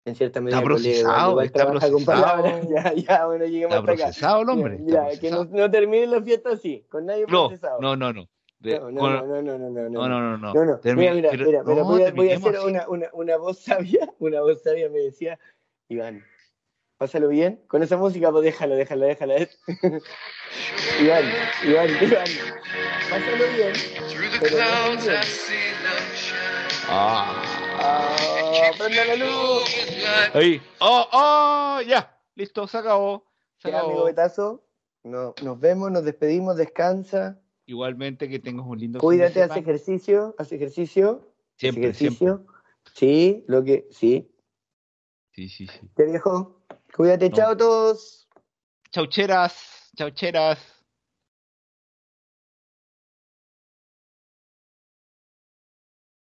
En 0.05 0.15
cierta 0.15 0.39
medida, 0.39 0.57
Está 0.59 0.65
procesado, 0.67 1.41
está 1.41 1.63
con 1.65 1.71
procesado. 1.73 2.05
palabras. 2.05 2.67
Ya, 2.69 2.93
ya, 2.93 3.25
bueno, 3.25 3.45
lleguemos 3.45 3.75
Está 3.75 3.79
hasta 3.79 3.91
acá. 3.91 4.03
procesado 4.05 4.41
el 4.41 4.49
hombre. 4.49 4.77
Mira, 4.79 5.09
que 5.19 5.29
no, 5.29 5.45
no 5.45 5.69
termine 5.69 6.07
la 6.07 6.21
fiesta 6.21 6.51
así, 6.51 6.85
con 6.89 7.05
nadie 7.05 7.25
No, 7.27 7.47
procesado. 7.49 7.81
no, 7.81 7.95
no, 7.95 8.13
no. 8.13 8.27
De- 8.59 8.79
no, 8.79 8.89
no, 8.89 8.99
con- 9.01 9.13
no, 9.13 9.25
no, 9.27 9.41
no, 9.41 9.57
no, 9.57 9.69
no, 9.69 9.89
no, 9.89 10.09
no, 10.09 10.37
no, 10.37 10.65
no. 10.65 10.79
Mira, 10.95 11.13
mira, 11.13 11.31
mira, 11.33 11.63
mira, 11.63 11.83
voy, 11.83 12.01
a, 12.03 12.11
voy 12.11 12.31
a 12.31 12.37
hacer 12.37 12.59
una, 12.65 12.87
una, 12.89 13.09
una 13.13 13.37
voz 13.37 13.59
sabia, 13.59 14.09
una 14.19 14.41
voz 14.41 14.63
sabia 14.63 14.89
me 14.89 14.99
decía, 14.99 15.37
Iván, 15.89 16.23
pásalo 16.97 17.29
bien, 17.29 17.63
con 17.67 17.83
esa 17.83 17.97
música, 17.97 18.31
pues 18.31 18.43
déjalo, 18.43 18.75
déjalo, 18.75 19.05
déjalo. 19.05 19.33
Iván, 21.01 21.25
Iván, 21.63 21.89
Iván, 22.01 22.25
pásalo 23.09 23.45
bien, 23.55 23.73
pero 24.39 24.57
bien. 24.57 25.21
Ah. 26.89 27.43
Ah, 27.79 28.71
prenda 28.77 29.05
la 29.05 29.15
luz. 29.15 29.63
Ahí. 30.33 30.61
Oh, 30.79 31.07
oh, 31.11 31.81
ya. 31.81 32.19
Listo, 32.35 32.67
se 32.67 32.77
acabó. 32.77 33.25
Se 33.57 33.69
Ya, 33.69 33.79
amigo 33.79 33.93
acabó. 33.93 34.05
Betazo, 34.05 34.63
no, 35.03 35.35
nos 35.43 35.59
vemos, 35.59 35.91
nos 35.91 36.03
despedimos, 36.03 36.57
descansa, 36.57 37.39
Igualmente 37.67 38.29
que 38.29 38.39
tengas 38.39 38.65
un 38.65 38.79
lindo 38.79 38.99
cuídate, 38.99 39.43
haz 39.43 39.57
ejercicio, 39.57 40.33
haz 40.37 40.53
ejercicio, 40.53 41.27
haz 41.27 41.59
Siempre, 41.59 41.83
ejercicio. 41.83 42.45
Sí, 42.93 43.43
lo 43.47 43.61
que, 43.61 43.89
sí. 43.91 44.31
Sí, 45.33 45.49
sí, 45.49 45.67
sí. 45.67 45.79
Te 45.93 46.05
viejo, 46.05 46.61
cuídate, 46.97 47.29
No. 47.29 47.35
chao 47.35 47.51
a 47.51 47.55
todos. 47.57 48.27
Chaucheras, 48.91 49.91
chaucheras. 49.95 50.57